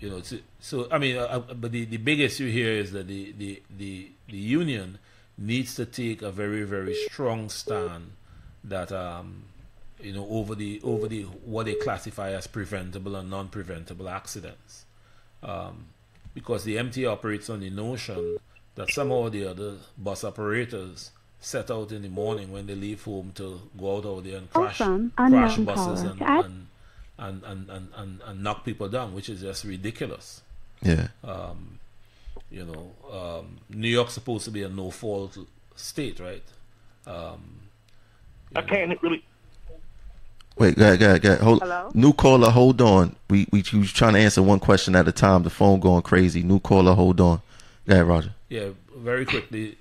[0.00, 2.92] you know, so, so I mean, uh, uh, but the, the big issue here is
[2.92, 4.98] that the, the, the, the union
[5.38, 8.12] needs to take a very very strong stand
[8.64, 9.44] that um,
[10.00, 14.84] you know over the over the what they classify as preventable and non-preventable accidents,
[15.42, 15.86] um,
[16.34, 18.38] because the MTA operates on the notion
[18.74, 21.10] that somehow or the other bus operators
[21.40, 24.50] set out in the morning when they leave home to go out over there and
[24.52, 25.12] crash, Awesome.
[25.16, 26.66] crash buses and, and,
[27.18, 30.42] and, and, and, and, and knock people down, which is just ridiculous.
[30.82, 31.08] Yeah.
[32.50, 35.38] You know, um, New York's supposed to be a no-fault
[35.74, 36.44] state, right?
[38.54, 39.24] I can't really.
[40.58, 41.42] Wait, go ahead, go ahead, go ahead.
[41.42, 41.90] Hold, Hello?
[41.94, 43.16] New caller, hold on.
[43.28, 45.42] We we you was trying to answer one question at a time.
[45.42, 46.42] The phone going crazy.
[46.42, 47.42] New caller, hold on.
[47.86, 48.34] Go ahead, Roger.
[48.48, 49.76] Yeah, very quickly,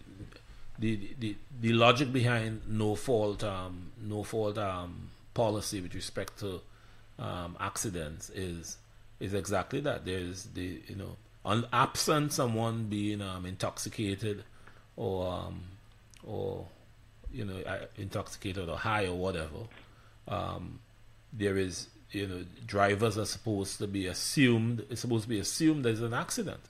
[0.79, 6.61] the the the logic behind no fault um no fault um policy with respect to
[7.19, 8.77] um accidents is
[9.19, 10.05] is exactly that.
[10.05, 14.43] There's the you know un, absent someone being um intoxicated
[14.95, 15.61] or um
[16.23, 16.65] or
[17.31, 19.67] you know uh, intoxicated or high or whatever.
[20.27, 20.79] Um,
[21.31, 25.83] there is you know drivers are supposed to be assumed it's supposed to be assumed
[25.85, 26.61] there's an accident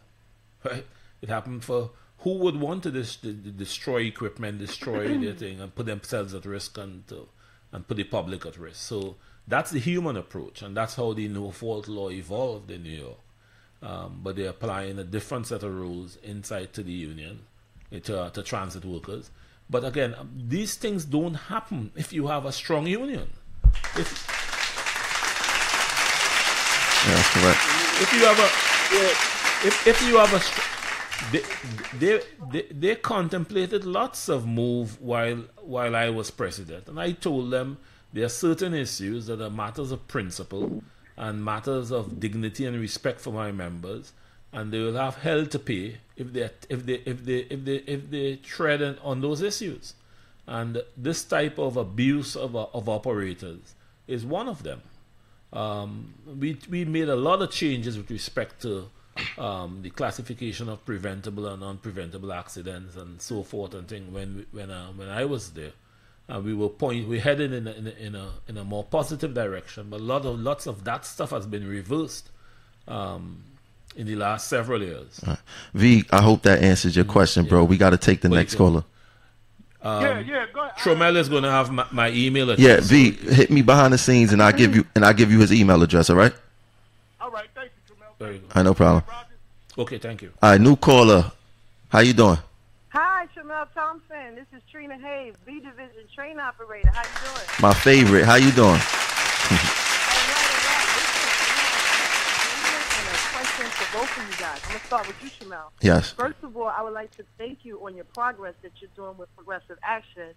[0.66, 0.86] right?
[1.22, 5.62] It happened for who would want to dis- de- de- destroy equipment, destroy their thing,
[5.62, 7.28] and put themselves at risk and to,
[7.72, 8.82] and put the public at risk.
[8.82, 9.16] So
[9.48, 13.20] that's the human approach, and that's how the no fault law evolved in New York.
[13.86, 17.42] Um, but they're applying a different set of rules inside to the union,
[17.92, 19.30] eh, to, to transit workers.
[19.70, 23.28] But again, um, these things don't happen if you have a strong union.
[23.96, 24.10] If
[27.06, 27.60] Yeah, that's correct.
[28.02, 28.50] if you have a
[29.68, 30.42] if, if you have a
[31.32, 31.44] they,
[32.00, 32.22] they
[32.52, 37.78] they they contemplated lots of move while while I was president, and I told them
[38.14, 40.84] there are certain issues that are matters of principle
[41.18, 44.12] and matters of dignity and respect for my members,
[44.52, 47.76] and they will have hell to pay if they if they if they if they
[47.76, 49.94] if they tread on- those issues,
[50.48, 53.76] and this type of abuse of of operators
[54.08, 54.82] is one of them.
[55.54, 58.90] Um, we we made a lot of changes with respect to
[59.38, 64.70] um, the classification of preventable and non-preventable accidents and so forth and thing when when
[64.70, 65.72] uh, when I was there,
[66.28, 68.84] and we were point we headed in a, in a in a in a more
[68.84, 69.88] positive direction.
[69.90, 72.30] But a lot of lots of that stuff has been reversed
[72.88, 73.44] um,
[73.96, 75.22] in the last several years.
[75.74, 77.64] V, I hope that answers your question, bro.
[77.64, 78.84] We got to take the Wait, next uh, caller.
[79.84, 80.46] yeah, yeah.
[80.52, 80.78] Go ahead.
[80.78, 82.66] Tromel is going to have my, my email address.
[82.66, 82.90] Yeah, address.
[82.90, 85.54] V, hit me behind the scenes, and I give you and I give you his
[85.54, 86.10] email address.
[86.10, 86.34] All right.
[87.22, 88.18] All right, thank you, Jamel.
[88.18, 88.52] Very good.
[88.52, 89.04] All right, no problem.
[89.78, 90.32] Okay, thank you.
[90.42, 91.32] All right, new caller.
[91.90, 92.38] How you doing?
[93.48, 94.36] Hi, Shamel Thompson.
[94.36, 96.90] This is Trina Hayes, B Division Train Operator.
[96.90, 97.48] How you doing?
[97.62, 98.26] My favorite.
[98.26, 98.70] How you doing?
[98.70, 99.60] All right, all
[100.66, 100.88] right.
[100.96, 101.30] Listen,
[102.98, 104.60] and a question for both of you guys.
[104.64, 105.70] I'm gonna start with you, Shamel.
[105.82, 106.12] Yes.
[106.12, 109.18] First of all, I would like to thank you on your progress that you're doing
[109.18, 110.34] with Progressive Action.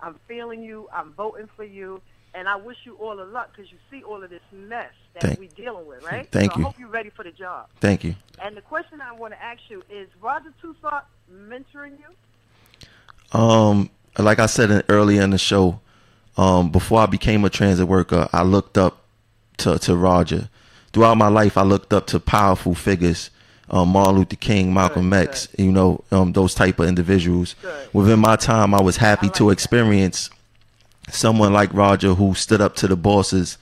[0.00, 0.88] I'm feeling you.
[0.92, 2.00] I'm voting for you.
[2.34, 5.22] And I wish you all the luck because you see all of this mess that
[5.22, 6.26] Thank- we're dealing with, right?
[6.30, 6.64] Thank so you.
[6.64, 7.68] I hope you're ready for the job.
[7.80, 8.14] Thank you.
[8.42, 12.06] And the question I want to ask you is Roger Toussaint mentoring you?
[13.32, 15.80] Um, like I said in, earlier in the show,
[16.36, 19.04] um, before I became a transit worker, I looked up
[19.58, 20.48] to, to Roger.
[20.92, 23.30] Throughout my life, I looked up to powerful figures,
[23.70, 27.54] um, Martin Luther King, Malcolm Good, X, you know, um, those type of individuals.
[27.62, 27.88] Good.
[27.94, 29.52] Within my time, I was happy I like to that.
[29.52, 30.30] experience
[31.10, 33.58] someone like Roger who stood up to the bosses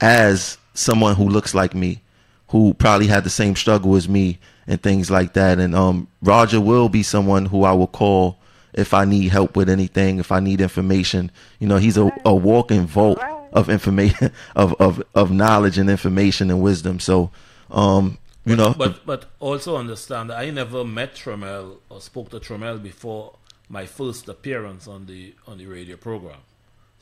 [0.00, 2.00] as someone who looks like me,
[2.48, 5.58] who probably had the same struggle as me and things like that.
[5.58, 8.37] And um, Roger will be someone who I will call
[8.78, 11.30] if I need help with anything, if I need information.
[11.60, 13.18] You know, he's a, a walking vault
[13.52, 17.00] of information, of, of, of knowledge and information and wisdom.
[17.00, 17.30] So
[17.70, 22.38] um, You know, But but also understand that I never met Tremel or spoke to
[22.40, 23.24] Tremel before
[23.68, 26.40] my first appearance on the on the radio program.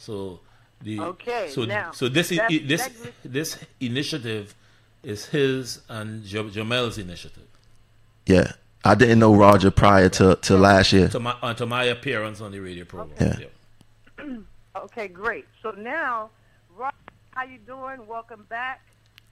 [0.07, 0.41] So
[0.87, 3.51] the Okay, so now, so this i- that- this that- this
[3.81, 4.47] initiative
[5.03, 7.49] is his and Ja- Jamel's initiative.
[8.35, 8.53] yeah.
[8.87, 11.09] I didn't know Roger prior to, to last year.
[11.09, 13.41] To my uh, to my appearance on the radio program.
[13.41, 14.25] Yeah.
[14.77, 15.47] Okay, great.
[15.63, 16.29] So now,
[16.77, 16.95] Roger,
[17.31, 18.07] how you doing?
[18.07, 18.83] Welcome back.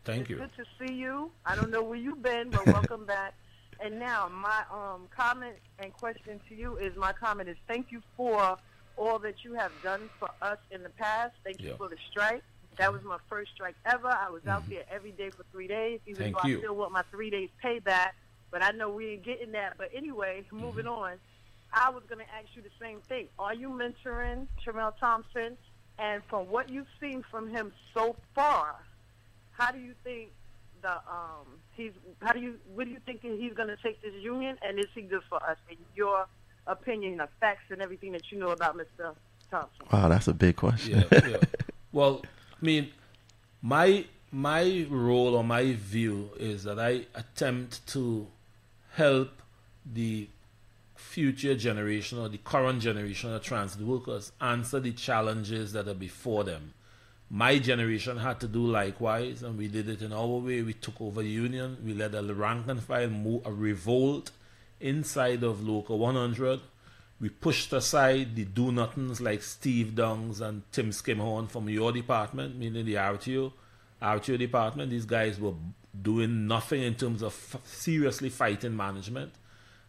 [0.07, 0.37] Thank it's you.
[0.37, 1.31] Good to see you.
[1.45, 3.35] I don't know where you've been, but welcome back.
[3.79, 8.01] And now, my um, comment and question to you is: my comment is thank you
[8.17, 8.57] for
[8.97, 11.35] all that you have done for us in the past.
[11.45, 12.43] Thank you for the strike.
[12.79, 14.09] That was my first strike ever.
[14.09, 16.23] I was out there every day for three days, even Mm-hmm.
[16.23, 16.57] Thank though you.
[16.57, 18.13] I still want my three days payback.
[18.55, 19.75] But I know we ain't getting that.
[19.77, 20.61] But anyway, Mm-hmm.
[20.65, 21.15] moving on.
[21.73, 23.27] I was going to ask you the same thing.
[23.37, 25.57] Are you mentoring Tremel Thompson?
[25.99, 28.77] And from what you've seen from him so far,
[29.51, 30.29] how do you think
[30.83, 31.91] the um he's
[32.23, 34.85] how do you what do you think he's going to take this union and is
[34.95, 36.27] he good for us in your
[36.69, 39.15] opinion the facts and everything that you know about Mr.
[39.51, 41.05] Thompson Wow, that's a big question.
[41.11, 41.37] yeah, yeah.
[41.93, 42.23] Well,
[42.61, 42.91] I mean,
[43.63, 48.27] my my role or my view is that I attempt to
[48.95, 49.43] help
[49.85, 50.29] the
[50.95, 56.45] future generation or the current generation of transit workers answer the challenges that are before
[56.45, 56.73] them.
[57.31, 60.63] My generation had to do likewise, and we did it in our way.
[60.63, 61.79] We took over union.
[61.85, 64.31] We led a rank and file a revolt
[64.81, 66.61] inside of Local 100.
[67.21, 72.57] We pushed aside the do nothings like Steve Dungs and Tim Skimhorn from your department,
[72.57, 73.53] meaning the RTO,
[74.03, 74.91] RTO department.
[74.91, 75.55] These guys were
[76.03, 79.33] doing nothing in terms of f- seriously fighting management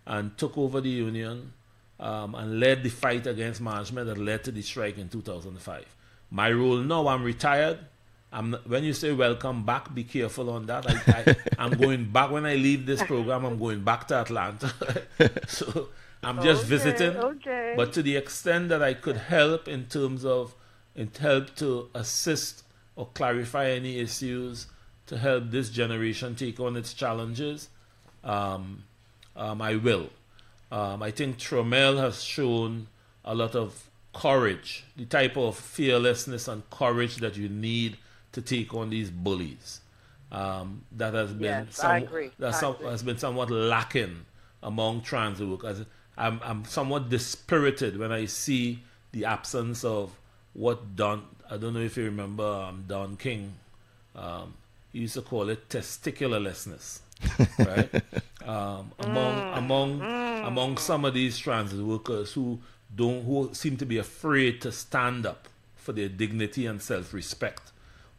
[0.05, 1.53] and took over the union
[1.99, 5.85] um, and led the fight against management that led to the strike in 2005.
[6.31, 7.79] My role now, I'm retired.
[8.31, 10.85] I'm not, when you say welcome back, be careful on that.
[10.89, 13.45] I, I, I'm going back when I leave this program.
[13.45, 14.73] I'm going back to Atlanta,
[15.47, 15.87] so
[16.21, 17.15] I'm just Okay, visiting.
[17.17, 17.73] okay.
[17.77, 20.53] But to the extent that I could help in terms of,
[20.95, 22.63] in help to assist
[22.97, 24.67] or clarify any issues
[25.07, 27.69] to help this generation take on its challenges,
[28.23, 28.83] um,
[29.35, 30.09] um, I will.
[30.71, 32.87] Um, I think Tromel has shown
[33.23, 37.97] a lot of courage, the type of fearlessness and courage that you need
[38.31, 39.81] to take on these bullies.
[40.31, 42.31] Um, that has been Yes, agree.
[42.39, 44.25] that some, has been somewhat lacking
[44.63, 45.85] among trans workers.
[46.17, 50.11] I'm, I'm somewhat dispirited when I see the absence of
[50.53, 51.23] what Don.
[51.49, 53.53] I don't know if you remember um, Don King.
[54.15, 54.53] Um,
[54.95, 56.99] he used to call it testicularlessness,
[57.59, 57.89] right?
[58.47, 59.57] um, among Mm.
[59.57, 59.89] among
[60.43, 62.59] among some of these transit workers who
[62.95, 67.71] don't who seem to be afraid to stand up for their dignity and self-respect,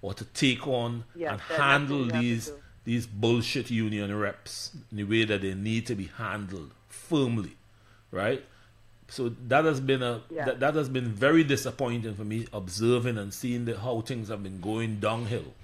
[0.02, 2.52] or to take on Yes, and handle what we have to these
[2.84, 7.56] these bullshit union reps in the way that they need to be handled firmly,
[8.10, 8.44] right?
[9.08, 10.44] So that has been a Yeah.
[10.46, 14.42] that, that has been very disappointing for me observing and seeing the, how things have
[14.42, 15.54] been going downhill,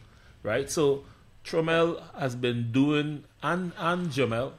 [0.43, 0.71] right?
[0.71, 1.05] So
[1.45, 4.53] Tromel has been doing and and Jamel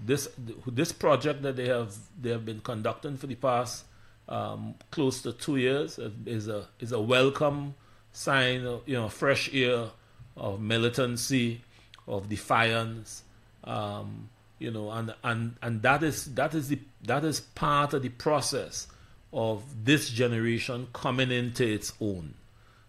[0.00, 0.28] this
[0.66, 3.84] this project that they have they have been conducting for the past
[4.28, 7.74] um, close to two years is a is a welcome
[8.12, 9.86] sign of you know fresh air
[10.36, 11.62] of militancy
[12.06, 13.22] of defiance
[13.64, 14.28] um,
[14.58, 18.08] you know and and and that is that is the that is part of the
[18.08, 18.86] process
[19.32, 22.34] of this generation coming into its own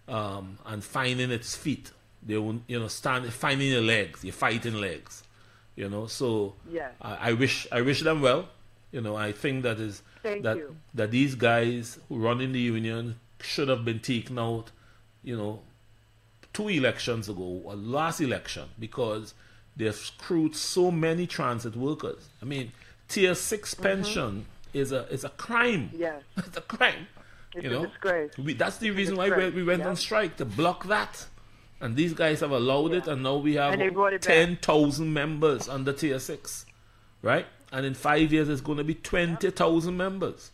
[0.07, 1.91] um, and finding its feet
[2.23, 5.23] they won't you know stand finding your legs your fighting legs
[5.75, 6.91] you know so Yes.
[7.01, 8.49] I, I wish I wish them well.
[8.91, 10.75] You know, I think that is Thank that you.
[10.95, 14.71] that these guys who run in the union should have been taken out,
[15.23, 15.61] you know,
[16.53, 19.35] two elections ago, or last election, because
[19.77, 22.29] they've screwed so many transit workers.
[22.41, 22.71] I mean,
[23.07, 25.89] tier 6 pension is a is a crime.
[25.93, 26.01] Mm-hmm.
[26.01, 26.23] Yes.
[26.37, 27.07] it's a crime.
[27.53, 28.37] It's you a know, disgrace.
[28.37, 29.89] We, that's the reason why we, we went yeah.
[29.89, 31.27] on strike to block that.
[31.81, 34.35] And these guys have allowed it, and now we have And they brought it back.
[34.35, 36.65] 10,000 members under tier 6,
[37.21, 37.45] right?
[37.71, 40.51] And in five years, it's going to be 20,000 members,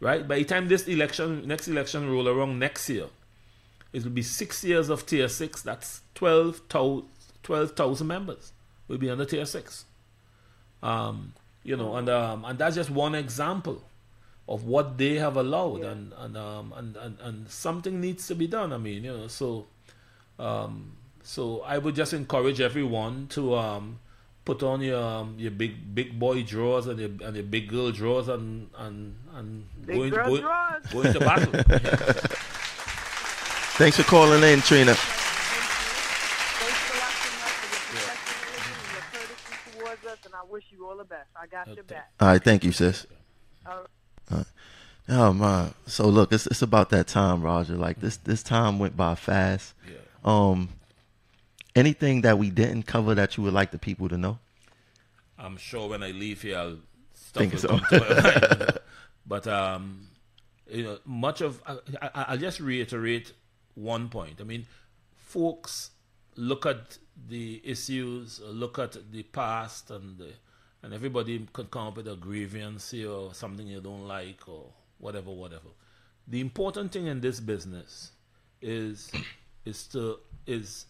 [0.00, 0.26] right?
[0.28, 3.06] By the time this election, next election roll around next year,
[3.92, 5.62] it will be six years of tier 6.
[5.62, 7.08] That's 12,000
[7.42, 8.52] 12,000 members
[8.88, 9.84] will be under tier 6.
[10.82, 11.32] Um,
[11.64, 13.82] you know, and um, and that's just one example
[14.48, 18.46] of what they have allowed, and and, um, and and and something needs to be
[18.46, 18.72] done.
[18.72, 19.66] I mean, you know, so
[20.38, 20.92] um,
[21.22, 23.98] so I would just encourage everyone to um,
[24.44, 27.90] put on your um, your big big boy drawers and your and your big girl
[27.92, 30.86] drawers and and and Big go, in, girl go, drawers.
[30.92, 31.52] go into battle.
[33.78, 34.94] Thanks for calling in, Trina.
[34.94, 38.74] Thanks for watching us for your professionalism
[39.70, 41.28] and your and I wish you all the best.
[41.40, 42.10] I got your back.
[42.18, 43.06] All right, thank you, sis.
[43.66, 43.86] All
[44.30, 44.46] right.
[45.10, 45.74] Oh man.
[45.86, 47.76] So look, it's it's about that time, Roger.
[47.76, 49.74] Like this this time went by fast.
[49.86, 49.97] Yeah.
[50.28, 50.68] Um
[51.74, 54.38] anything that we didn't cover that you would like the people to know?
[55.38, 56.78] I'm sure when I leave here, I'll
[57.14, 57.78] stuff Think will so.
[57.78, 58.80] to.
[59.26, 60.08] But um,
[60.70, 63.32] you know, much of I, I, I'll just reiterate
[63.74, 64.40] one point.
[64.40, 64.66] I mean,
[65.16, 65.90] folks
[66.34, 66.96] look at
[67.28, 70.32] the issues, look at the past, and the,
[70.82, 75.30] and everybody could come up with a grievance or something you don't like or whatever,
[75.30, 75.68] whatever.
[76.26, 78.12] The important thing in this business
[78.62, 79.12] is
[79.68, 80.86] is to is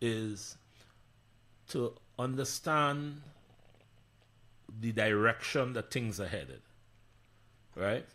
[0.00, 0.56] is
[1.68, 3.20] to understand
[4.80, 6.62] the direction that things are headed.
[7.74, 8.06] Right?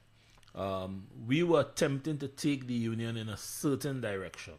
[0.56, 4.54] Um, we were attempting to take the union in a certain direction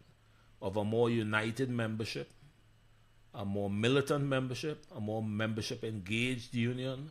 [0.62, 2.30] of a more united membership,
[3.34, 7.10] a more militant membership, a more membership engaged union,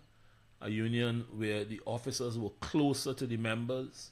[0.62, 4.12] a union where the officers were closer to the members,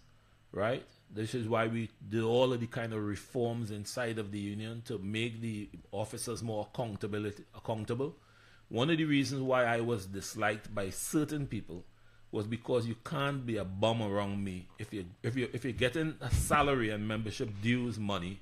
[0.52, 0.86] right?
[1.10, 4.82] This is why we did all of the kind of reforms inside of the union
[4.86, 8.16] to make the officers more accountability accountable.
[8.70, 11.86] One of the reasons why I was disliked by certain people
[12.32, 14.68] was because you can't be a bum around me.
[14.78, 18.42] If you if you if you're getting a salary and membership dues money,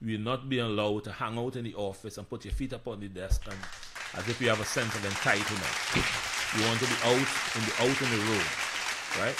[0.00, 2.86] you're not being allowed to hang out in the office and put your feet up
[2.86, 3.58] on the desk and
[4.16, 6.56] as if you have a sense of entitlement.
[6.56, 8.46] You want to be out in the out in the road,
[9.18, 9.36] right?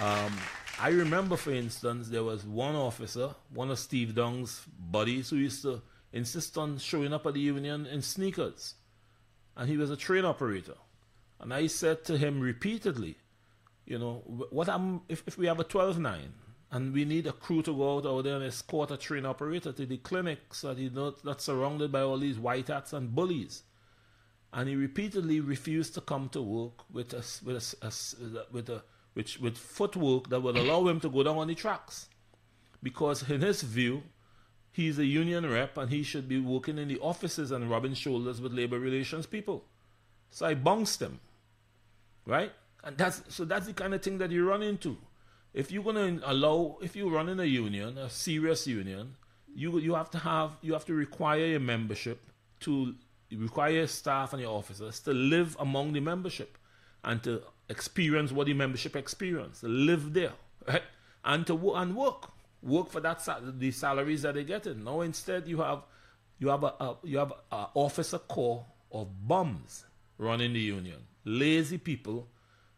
[0.00, 0.32] Um,
[0.80, 5.62] I remember, for instance, there was one officer, one of Steve Dong's buddies, who used
[5.62, 5.82] to
[6.12, 8.74] insist on showing up at the union in sneakers,
[9.56, 10.76] and he was a train operator.
[11.40, 13.16] And I said to him repeatedly,
[13.84, 16.18] you know, wh- what am if, if we have a 12-9
[16.70, 19.72] and we need a crew to go out, out there and escort a train operator
[19.72, 23.14] to the clinic so that he's not, not surrounded by all these white hats and
[23.14, 23.62] bullies
[24.52, 28.82] and he repeatedly refused to come to work with a, with a, a with a
[29.14, 32.08] which with footwork that would allow him to go down on the tracks,
[32.82, 34.02] because in his view,
[34.72, 38.40] he's a union rep and he should be working in the offices and rubbing shoulders
[38.40, 39.64] with labor relations people.
[40.30, 41.20] So I bounced him,
[42.26, 42.52] right?
[42.82, 44.96] And that's so that's the kind of thing that you run into.
[45.54, 49.16] If you're gonna allow, if you run in a union, a serious union,
[49.54, 52.20] you you have to have you have to require your membership
[52.60, 52.94] to
[53.30, 56.58] require your staff and your officers to live among the membership
[57.04, 60.32] and to experience what the membership experience, live there,
[60.68, 60.82] right?
[61.24, 62.30] And to and work,
[62.62, 63.26] work for that
[63.58, 64.84] the salaries that they're getting.
[64.84, 65.82] Now instead you have
[66.38, 69.84] you have a, a you have a officer corps of bums
[70.18, 72.28] running the union, lazy people,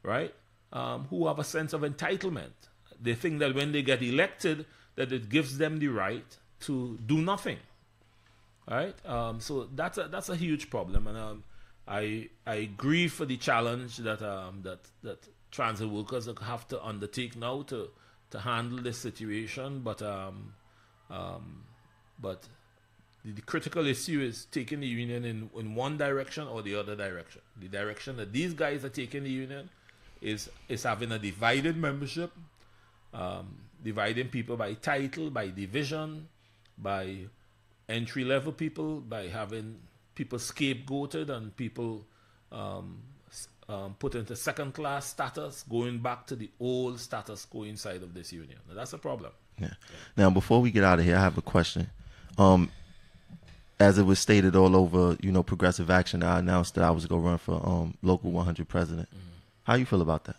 [0.03, 0.35] right?
[0.73, 2.53] Um, who have a sense of entitlement.
[3.01, 4.67] They think that when they get elected,
[4.97, 7.59] that it gives them the right to do nothing
[8.71, 8.95] right?
[9.07, 11.45] Um, so that's a that's a huge problem, and um,
[11.87, 17.37] I I grieve for the challenge that um, that that transit workers have to undertake
[17.37, 17.91] now to
[18.31, 19.81] to handle this situation.
[19.81, 20.55] But um,
[21.11, 21.65] um,
[22.21, 22.49] but
[23.25, 26.97] the, the critical issue is taking the union in in one direction or the other
[26.97, 27.43] direction.
[27.61, 29.69] The direction that these guys are taking the union
[30.21, 32.33] is is having a divided membership,
[33.13, 36.29] um, dividing people by title, by division,
[36.79, 37.27] by
[37.89, 39.79] entry level people by having
[40.15, 42.07] people scapegoated and people
[42.53, 43.03] um,
[43.69, 48.15] um, put into second class status, going back to the old status quo inside of
[48.15, 48.59] this union.
[48.69, 49.33] Now, that's a problem.
[49.59, 49.75] Yeah.
[50.17, 51.91] Now, before we get out of here, I have a question.
[52.39, 52.71] Um,
[53.81, 57.07] as it was stated all over, you know, Progressive Action, I announced that I was
[57.07, 59.09] going to run for um, local 100 president.
[59.65, 60.37] How you feel about that?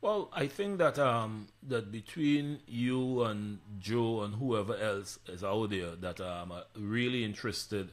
[0.00, 5.70] Well, I think that um, that between you and Joe and whoever else is out
[5.70, 7.90] there that um, are really interested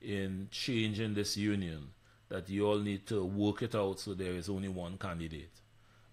[0.00, 1.88] in changing this union,
[2.28, 5.50] that you all need to work it out so there is only one candidate,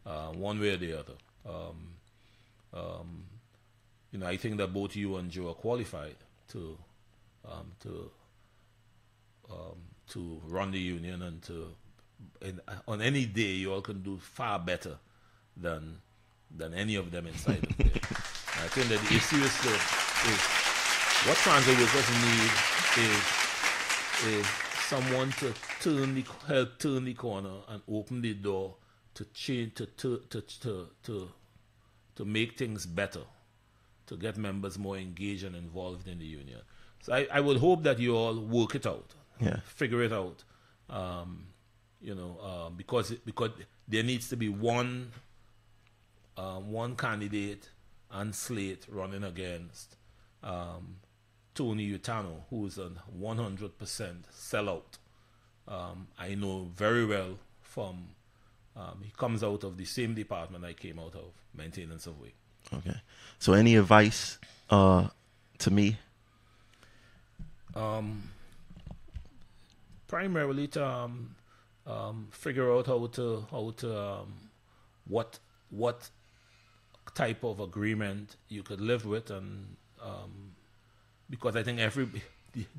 [0.05, 1.13] uh, one way or the other.
[1.47, 1.93] Um,
[2.73, 3.23] um,
[4.11, 6.15] you know, I think that both you and Joe are qualified
[6.49, 6.77] to
[7.45, 8.11] um, to
[9.51, 9.77] um,
[10.09, 11.67] to run the union and to
[12.41, 14.97] in, on any day you all can do far better
[15.55, 15.97] than
[16.55, 17.87] than any of them inside of there.
[18.57, 20.41] I think that the issue is, to, is
[21.27, 22.51] what transit workers need
[22.97, 23.46] is
[24.25, 24.45] is
[24.87, 28.75] someone to turn the help turn the corner and open the door
[29.13, 31.29] to change to to to to to,
[32.15, 33.21] to make things better
[34.07, 36.59] to get members more engaged and involved in the union.
[37.01, 39.59] So I, I would hope that you all work it out, Yeah.
[39.65, 40.43] figure it out,
[40.89, 41.47] um,
[42.01, 43.51] you know, um, because because
[43.87, 45.11] there needs to be one
[46.37, 47.69] um, one candidate
[48.11, 49.95] and slate running against
[50.43, 50.97] um,
[51.57, 53.71] Tony Utano, who's a 100%
[54.31, 54.97] sellout
[55.67, 58.09] um, I know very well from.
[58.75, 62.33] Um, he comes out of the same department I came out of, maintenance of way.
[62.71, 62.95] Okay.
[63.39, 64.37] So any advice
[64.69, 65.07] uh,
[65.57, 65.97] to me?
[67.75, 68.29] Um,
[70.07, 71.35] primarily to um,
[71.87, 74.33] um, figure out how to how to um,
[75.07, 75.39] what
[75.71, 76.09] what
[77.15, 80.46] type of agreement you could live with, and um,
[81.29, 82.07] because I think every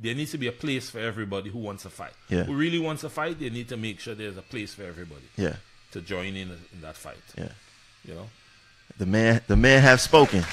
[0.01, 2.13] there needs to be a place for everybody who wants to fight.
[2.29, 2.45] Yeah.
[2.45, 5.23] Who really wants to fight, they need to make sure there's a place for everybody
[5.37, 5.57] Yeah.
[5.93, 7.19] to join in in that fight.
[7.37, 7.51] Yeah.
[8.05, 8.29] You know.
[8.99, 10.45] The man, the man have spoken.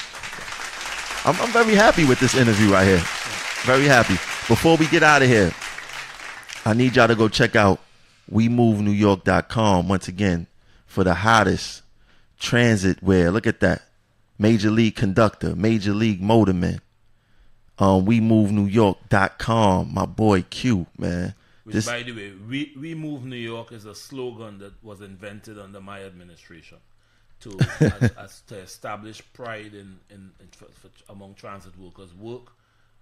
[1.26, 3.02] I'm, I'm very happy with this interview right here.
[3.64, 4.14] Very happy.
[4.48, 5.52] Before we get out of here,
[6.66, 7.80] I need y'all to go check out
[8.32, 10.48] WeMoveNewYork.com once again
[10.86, 11.82] for the hottest
[12.40, 13.32] transit wear.
[13.32, 13.82] Look at that.
[14.38, 16.80] Major League Conductor, Major League Motorman.
[17.78, 19.94] Um, WeMoveNewYork.com.
[19.94, 21.36] My boy Q, man.
[21.64, 25.02] Which, This, by the way, we, we Move New York is a slogan that was
[25.02, 26.78] invented under my administration
[27.42, 32.14] to as, as to establish pride in, in, in for, for, among transit workers.
[32.14, 32.52] Work.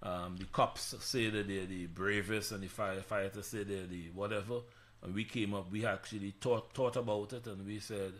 [0.02, 4.60] Um, the cops say that they're the bravest, and the firefighters say they're the whatever.
[5.02, 8.14] And we came up, we actually thought thought about it, and we said,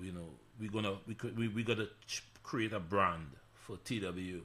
[0.00, 0.30] you know,
[0.60, 4.42] we're gonna we could we we gotta ch- create a brand for TW,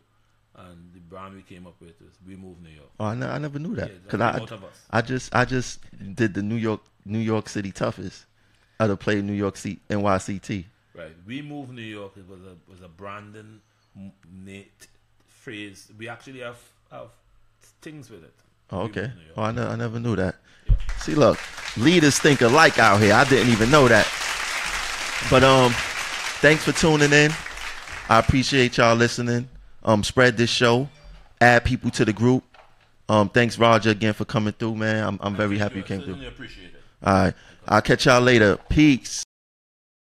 [0.56, 2.90] and the brand we came up with is We Move New York.
[3.00, 4.86] oh, I, never knew that Yeah, because came I, out of us.
[4.92, 5.80] I just I just
[6.16, 8.26] did the New York New York City toughest.
[8.80, 10.66] I had to play New York C, NYCT.
[10.96, 11.16] Right.
[11.26, 12.14] We move New York.
[12.18, 13.62] It was a was a Brandon
[13.96, 14.12] m-
[14.46, 14.88] Nate
[15.28, 15.90] phrase.
[15.98, 16.60] We actually have
[16.92, 17.08] have
[17.82, 18.34] things with it.
[18.72, 19.02] Oh, okay.
[19.02, 19.34] Move New York.
[19.38, 20.36] Oh, I, ne- I never knew that.
[20.68, 20.76] Yeah.
[21.00, 21.40] See, look,
[21.78, 23.14] leaders think alike out here.
[23.14, 24.08] I didn't even know that.
[25.30, 25.72] But um,
[26.42, 27.32] thanks for tuning in.
[28.10, 29.48] I appreciate y'all listening.
[29.84, 30.90] Um, spread this show,
[31.40, 32.44] add people to the group.
[33.08, 35.04] Um, thanks Roger again for coming through, man.
[35.04, 36.14] I'm I'm very happy you came through.
[36.14, 36.82] certainly appreciate it.
[37.04, 37.34] All right,
[37.68, 38.58] I'll catch y'all later.
[38.70, 39.24] Peace.